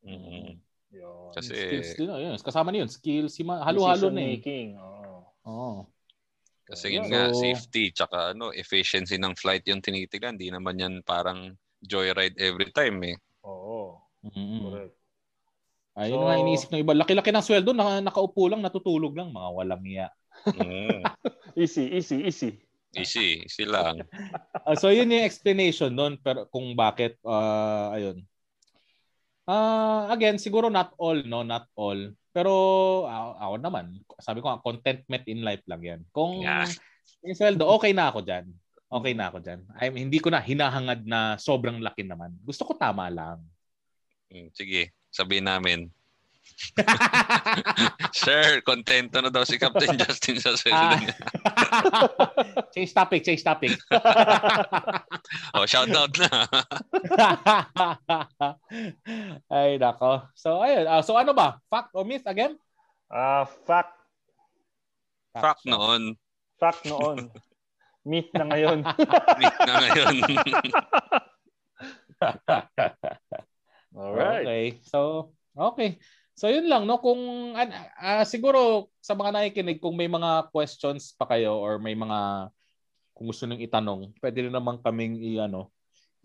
Mm. 0.06 0.62
Yun. 0.94 1.34
Kasi 1.34 1.52
skills 1.52 1.92
din, 1.98 2.10
oh, 2.14 2.22
yun. 2.22 2.38
Kasama 2.38 2.70
na 2.70 2.86
yun, 2.86 2.92
skills, 2.92 3.36
halo-halo 3.42 4.14
na 4.14 4.22
eh. 4.22 4.38
making, 4.38 4.78
oo. 4.78 5.26
Oo. 5.46 5.72
kasi 6.66 6.98
yun 6.98 7.06
So- 7.06 7.14
nga 7.14 7.30
safety 7.30 7.94
tsaka 7.94 8.34
ano 8.34 8.50
efficiency 8.50 9.22
ng 9.22 9.38
flight 9.38 9.70
yung 9.70 9.86
tinitigan. 9.86 10.34
Di 10.34 10.50
naman 10.50 10.82
yan 10.82 11.06
parang 11.06 11.54
joyride 11.78 12.34
every 12.42 12.74
time 12.74 12.98
eh. 13.14 13.18
Oo, 13.46 14.02
Mm-mm. 14.26 14.66
correct. 14.66 14.96
Ayun 15.96 16.18
So- 16.18 16.26
nga 16.26 16.42
iniisip 16.42 16.70
ng 16.74 16.82
iba. 16.82 16.98
Laki-laki 16.98 17.30
ng 17.30 17.46
sweldo, 17.46 17.70
naka, 17.70 18.02
nakaupo 18.02 18.50
lang, 18.50 18.66
natutulog 18.66 19.14
lang. 19.14 19.30
Mga 19.30 19.50
walang 19.54 19.86
iya. 19.86 20.10
Mm. 20.50 21.06
Easy, 21.62 21.88
easy, 21.94 22.26
easy. 22.26 22.65
Easy, 23.02 23.44
easy 23.46 23.66
lang. 23.68 24.02
Ah, 24.66 24.74
so 24.74 24.90
yun 24.90 25.14
yung 25.14 25.22
explanation 25.22 25.94
doon 25.94 26.18
pero 26.18 26.50
kung 26.50 26.74
bakit 26.74 27.22
ah 27.22 27.94
ayun. 27.94 28.18
Ah, 29.46 30.10
again, 30.10 30.42
siguro 30.42 30.74
not 30.74 30.98
all, 30.98 31.22
no, 31.22 31.46
not 31.46 31.70
all. 31.78 32.10
Pero 32.34 32.54
ako, 33.06 33.30
ako 33.38 33.56
naman, 33.62 33.86
sabi 34.18 34.42
ko 34.42 34.58
contentment 34.66 35.22
in 35.30 35.46
life 35.46 35.62
lang 35.70 35.86
'yan. 35.86 36.02
Kung 36.10 36.42
Yeah. 36.42 36.66
yung 37.22 37.38
sweldo, 37.38 37.70
okay 37.78 37.94
na 37.94 38.10
ako 38.10 38.26
diyan. 38.26 38.50
Okay 38.90 39.14
na 39.14 39.30
ako 39.30 39.38
diyan. 39.46 39.62
I 39.78 39.94
mean, 39.94 40.10
hindi 40.10 40.18
ko 40.18 40.34
na 40.34 40.42
hinahangad 40.42 41.06
na 41.06 41.38
sobrang 41.38 41.78
laki 41.78 42.02
naman. 42.02 42.34
Gusto 42.42 42.66
ko 42.66 42.74
tama 42.74 43.06
lang. 43.14 43.38
Mm, 44.34 44.50
Sige, 44.50 44.90
sabihin 45.14 45.46
namin. 45.46 45.94
Sir, 48.16 48.60
kontento 48.68 49.20
na 49.20 49.28
daw 49.28 49.44
si 49.44 49.60
Captain 49.60 49.92
Justin 50.02 50.40
sa 50.40 50.56
sweldo 50.56 50.80
Ah. 50.80 50.96
niya. 50.96 51.16
change 52.74 52.92
topic, 52.92 53.22
change 53.22 53.44
topic. 53.44 53.76
Oh, 55.52 55.68
shout 55.68 55.92
out 55.92 56.16
na. 56.16 56.30
Ay, 59.52 59.76
nako. 59.78 60.24
So, 60.34 60.60
ayun. 60.60 60.88
Ah, 60.88 61.04
so, 61.04 61.16
ano 61.16 61.36
ba? 61.36 61.60
Fact 61.68 61.92
or 61.92 62.08
myth 62.08 62.24
again? 62.26 62.56
Ah, 63.08 63.44
fact, 63.46 63.92
Fact 65.36 65.68
siya. 65.68 65.76
noon. 65.76 66.02
fact 66.56 66.88
noon. 66.88 67.28
Meet 68.08 68.32
na 68.32 68.48
ngayon. 68.48 68.80
Meet 69.36 69.58
na 69.60 69.74
ngayon. 69.84 70.16
Alright. 73.96 74.46
Okay. 74.46 74.66
So, 74.84 75.32
okay. 75.52 76.00
So, 76.36 76.52
yun 76.52 76.68
lang, 76.68 76.84
no? 76.84 77.00
Kung, 77.00 77.56
an- 77.56 77.72
ah, 77.96 78.28
siguro, 78.28 78.92
sa 79.00 79.16
mga 79.16 79.32
nakikinig, 79.32 79.80
kung 79.80 79.96
may 79.96 80.12
mga 80.12 80.52
questions 80.52 81.16
pa 81.16 81.24
kayo 81.32 81.56
or 81.56 81.80
may 81.80 81.96
mga, 81.96 82.52
kung 83.16 83.32
gusto 83.32 83.48
nyo 83.48 83.56
itanong, 83.56 84.12
pwede 84.20 84.44
rin 84.44 84.52
naman 84.52 84.84
kaming 84.84 85.16
i, 85.16 85.40
ano, 85.40 85.72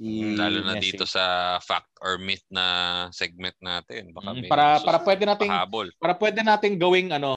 i 0.03 0.35
Lalo 0.35 0.67
na 0.67 0.81
dito 0.81 1.07
sa 1.07 1.55
fact 1.63 1.93
or 2.03 2.19
myth 2.19 2.43
na 2.51 3.07
segment 3.15 3.55
natin. 3.63 4.11
Baka 4.11 4.33
Mm, 4.33 4.41
may 4.41 4.51
para 4.51 4.67
para 4.81 4.99
pwede 5.05 5.23
nating 5.29 5.53
pahabol. 5.53 5.87
para 6.01 6.15
pwede 6.17 6.41
nating 6.41 6.81
gawing 6.81 7.13
ano 7.13 7.37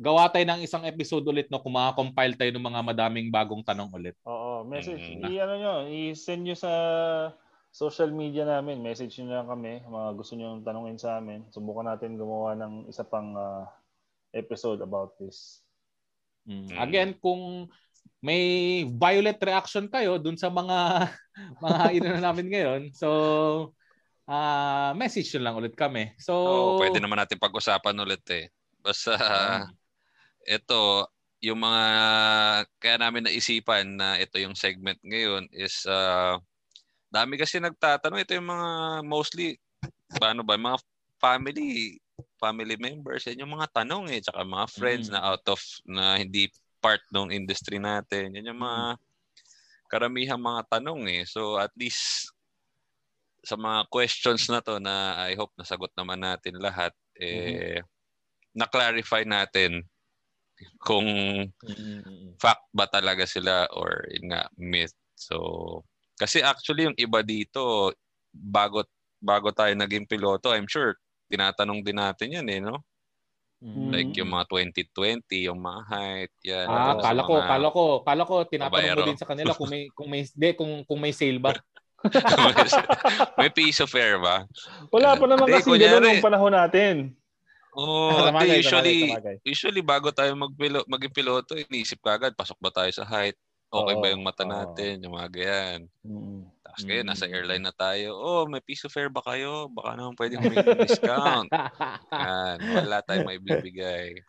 gawa 0.00 0.28
tayo 0.28 0.44
ng 0.44 0.64
isang 0.64 0.84
episode 0.84 1.24
ulit 1.24 1.48
no 1.52 1.60
kung 1.60 1.76
makakompile 1.76 2.36
tayo 2.36 2.52
ng 2.52 2.64
mga 2.64 2.80
madaming 2.80 3.28
bagong 3.28 3.64
tanong 3.64 3.92
ulit. 3.92 4.16
Oo, 4.24 4.64
message. 4.64 5.04
Mm. 5.20 5.24
I-ano 5.24 5.54
nyo, 5.56 5.74
i-send 5.88 6.44
nyo 6.44 6.56
sa 6.56 6.72
social 7.76 8.08
media 8.08 8.48
namin. 8.48 8.80
Message 8.80 9.20
nyo 9.20 9.36
lang 9.36 9.52
kami. 9.52 9.84
Mga 9.84 10.08
gusto 10.16 10.32
nyo 10.32 10.64
tanungin 10.64 10.96
sa 10.96 11.20
amin. 11.20 11.44
Subukan 11.52 11.84
natin 11.84 12.16
gumawa 12.16 12.56
ng 12.56 12.88
isa 12.88 13.04
pang 13.04 13.36
ah, 13.36 13.68
episode 14.32 14.80
about 14.80 15.12
this. 15.20 15.60
Mm. 16.48 16.72
Mm. 16.72 16.78
Again, 16.80 17.10
kung 17.20 17.68
may 18.24 18.40
violent 18.88 19.36
reaction 19.44 19.92
kayo 19.92 20.16
dun 20.16 20.40
sa 20.40 20.48
mga 20.48 21.12
mga 21.64 21.82
ino 21.92 22.08
na 22.16 22.32
namin 22.32 22.48
ngayon, 22.48 22.82
so 22.96 23.08
ah 24.26 24.90
message 24.96 25.28
nyo 25.36 25.40
lang 25.44 25.58
ulit 25.60 25.76
kami. 25.76 26.16
So 26.16 26.32
Oo, 26.32 26.80
pwede 26.80 26.96
naman 26.96 27.20
natin 27.20 27.36
pag-usapan 27.36 28.00
ulit 28.00 28.24
eh. 28.32 28.48
Basta 28.80 29.12
Ah. 29.20 29.66
ito, 30.48 31.10
yung 31.44 31.60
mga 31.60 31.82
kaya 32.80 32.96
namin 32.96 33.28
naisipan 33.28 34.00
na 34.00 34.16
ito 34.16 34.40
yung 34.40 34.56
segment 34.56 34.96
ngayon 35.04 35.50
is 35.52 35.84
ah, 35.84 36.40
dami 37.16 37.40
kasi 37.40 37.56
nagtatanong. 37.56 38.20
Ito 38.20 38.36
yung 38.36 38.50
mga 38.52 38.68
mostly, 39.08 39.56
paano 40.20 40.44
ba, 40.44 40.60
mga 40.60 40.78
family 41.16 41.96
family 42.40 42.76
members, 42.80 43.28
yan 43.28 43.44
yung 43.44 43.52
mga 43.56 43.84
tanong 43.84 44.08
eh. 44.12 44.20
Tsaka 44.24 44.40
mga 44.44 44.66
friends 44.72 45.08
Mm. 45.08 45.12
na 45.16 45.20
out 45.24 45.44
of, 45.52 45.60
na 45.84 46.16
hindi 46.16 46.48
part 46.80 47.00
ng 47.12 47.32
industry 47.32 47.76
natin. 47.80 48.32
Yan 48.36 48.52
yung 48.52 48.60
mga 48.60 48.96
karamihang 49.92 50.40
mga 50.40 50.62
tanong 50.76 51.08
eh. 51.12 51.22
So 51.28 51.56
at 51.60 51.72
least 51.76 52.32
sa 53.46 53.54
mga 53.54 53.86
questions 53.92 54.48
na 54.50 54.58
to 54.64 54.80
na 54.82 55.22
I 55.28 55.38
hope 55.38 55.54
nasagot 55.54 55.94
naman 55.94 56.18
natin 56.18 56.58
lahat 56.58 56.90
eh 57.14 57.78
na-clarify 58.56 59.22
natin 59.22 59.86
kung 60.82 61.06
Mm. 61.62 62.34
fact 62.40 62.64
ba 62.72 62.88
talaga 62.88 63.28
sila 63.28 63.68
or 63.76 64.02
yun 64.08 64.32
nga 64.32 64.48
myth. 64.56 64.96
So 65.14 65.84
kasi 66.16 66.40
actually 66.40 66.88
yung 66.88 66.96
iba 66.96 67.20
dito 67.20 67.92
bago 68.32 68.84
bago 69.20 69.48
tayo 69.52 69.72
naging 69.72 70.08
piloto, 70.08 70.52
I'm 70.52 70.68
sure 70.68 70.96
tinatanong 71.28 71.80
din 71.84 71.98
natin 72.00 72.36
yan 72.40 72.46
eh, 72.48 72.60
no? 72.60 72.80
Mm. 73.56 73.88
Like 73.88 74.12
yung 74.20 74.30
mga 74.30 74.44
2020, 74.92 75.48
yung 75.48 75.60
mga 75.60 75.80
height, 75.88 76.32
yan. 76.44 76.66
Ah, 76.68 77.00
kala 77.00 77.24
ko, 77.24 77.34
mga- 77.40 77.48
kala 77.48 77.68
ko, 77.72 77.82
kala 78.04 78.22
ko 78.28 78.34
tinatanong 78.44 78.96
mo 79.00 79.08
din 79.08 79.20
sa 79.20 79.28
kanila 79.28 79.52
kung 79.56 79.70
may 79.72 79.82
kung 79.96 80.08
may 80.12 80.22
de, 80.28 80.48
kung 80.52 80.72
kung 80.84 81.00
may 81.00 81.12
sale 81.16 81.40
ba. 81.40 81.56
may 83.40 83.48
piece 83.48 83.80
of 83.80 83.90
air 83.96 84.20
ba? 84.20 84.44
Wala 84.92 85.16
pa 85.16 85.24
naman 85.24 85.48
kasi 85.48 85.66
kunyari- 85.72 85.88
ganun 85.88 86.04
nung 86.04 86.26
panahon 86.28 86.52
natin. 86.52 86.94
Hindi, 87.76 88.12
sabagay, 88.28 88.58
usually, 88.60 88.98
sabagay. 89.08 89.36
usually 89.44 89.82
bago 89.82 90.08
tayo 90.12 90.32
magpilo, 90.36 90.84
maging 90.88 91.12
piloto, 91.16 91.56
iniisip 91.56 92.00
ka 92.04 92.20
agad, 92.20 92.36
pasok 92.36 92.60
ba 92.60 92.68
tayo 92.72 92.92
sa 92.92 93.08
height? 93.08 93.36
Okay 93.66 93.94
Oo, 93.98 94.00
ba 94.00 94.14
yung 94.14 94.22
mata 94.22 94.46
natin? 94.46 95.02
Yung 95.02 95.18
mga 95.18 95.28
ganyan. 95.34 95.80
Mm. 96.06 96.46
Tapos 96.62 96.82
ngayon, 96.86 97.06
nasa 97.06 97.26
Mm. 97.26 97.34
airline 97.34 97.64
na 97.66 97.74
tayo. 97.74 98.14
Oh, 98.14 98.46
may 98.46 98.62
piece 98.62 98.86
of 98.86 98.94
fare 98.94 99.10
ba 99.10 99.18
kayo? 99.26 99.66
Baka 99.74 99.98
naman 99.98 100.14
pwede 100.14 100.38
may 100.38 100.54
discount. 100.86 101.50
Yan, 102.14 102.56
wala 102.62 103.02
tayong 103.02 103.26
may 103.30 103.42
bibigay. 103.42 104.22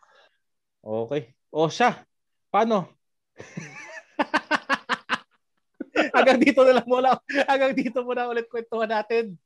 okay. 0.82 1.30
O 1.54 1.70
siya. 1.70 2.02
Paano? 2.50 2.90
hanggang 6.14 6.38
dito 6.42 6.60
na 6.66 6.82
lang 6.82 6.88
muna. 6.88 7.10
Hanggang 7.46 7.72
dito 7.74 8.02
muna 8.02 8.26
ulit 8.26 8.50
kwentuhan 8.50 8.90
natin. 8.90 9.38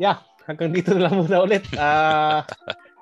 Yeah. 0.00 0.22
hanggang 0.48 0.72
dito 0.74 0.96
na 0.96 1.06
lang 1.06 1.14
muna 1.20 1.36
ulit. 1.44 1.62
Uh, 1.76 2.40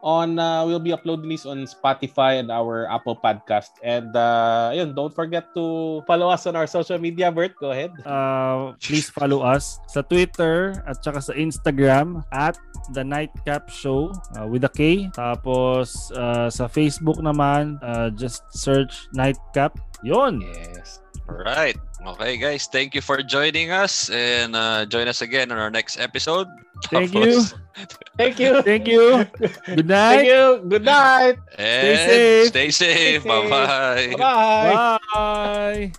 on 0.03 0.39
uh, 0.39 0.65
we'll 0.65 0.83
be 0.83 0.93
uploading 0.93 1.29
this 1.29 1.47
on 1.47 1.67
Spotify 1.67 2.39
and 2.39 2.51
our 2.51 2.87
Apple 2.91 3.17
Podcast. 3.17 3.79
And 3.83 4.15
uh, 4.15 4.73
yun, 4.75 4.95
don't 4.95 5.15
forget 5.15 5.53
to 5.55 6.03
follow 6.07 6.29
us 6.31 6.47
on 6.47 6.57
our 6.57 6.67
social 6.67 6.99
media. 6.99 7.33
Bert, 7.33 7.55
go 7.61 7.73
ahead. 7.73 7.91
Uh, 8.07 8.73
please 8.81 9.11
follow 9.11 9.43
us 9.43 9.81
sa 9.89 10.03
Twitter 10.03 10.79
at 10.87 11.03
saka 11.03 11.21
sa 11.21 11.33
Instagram 11.35 12.23
at 12.31 12.59
The 12.95 13.03
Nightcap 13.05 13.69
Show 13.71 14.13
uh, 14.39 14.47
with 14.47 14.65
a 14.65 14.73
K. 14.73 15.09
Tapos 15.15 16.13
uh, 16.15 16.49
sa 16.49 16.69
Facebook 16.69 17.19
naman, 17.19 17.81
uh, 17.83 18.11
just 18.15 18.47
search 18.55 19.09
Nightcap. 19.15 19.75
Yun. 20.07 20.39
Yes. 20.41 21.03
Alright. 21.29 21.77
Okay, 22.07 22.37
guys. 22.37 22.67
Thank 22.67 22.95
you 22.95 23.01
for 23.01 23.21
joining 23.23 23.71
us 23.71 24.09
and 24.11 24.57
uh, 24.57 24.87
join 24.87 25.09
us 25.09 25.21
again 25.21 25.53
on 25.53 25.59
our 25.59 25.71
next 25.71 25.99
episode. 26.01 26.49
Thank 26.91 27.13
you. 27.13 27.43
Thank 28.17 28.39
you. 28.39 28.63
Thank 28.63 28.87
you. 28.89 29.27
Good 29.67 29.87
night. 29.87 30.25
Thank 30.25 30.29
you. 30.29 30.65
Good 30.69 30.85
night. 30.85 31.39
And. 31.59 31.99
Stay 31.99 32.07
safe. 32.07 32.49
Stay 32.49 32.71
safe. 32.71 33.25
Bye-bye. 33.25 34.17
Bye. 34.17 34.99
Bye. 35.15 35.93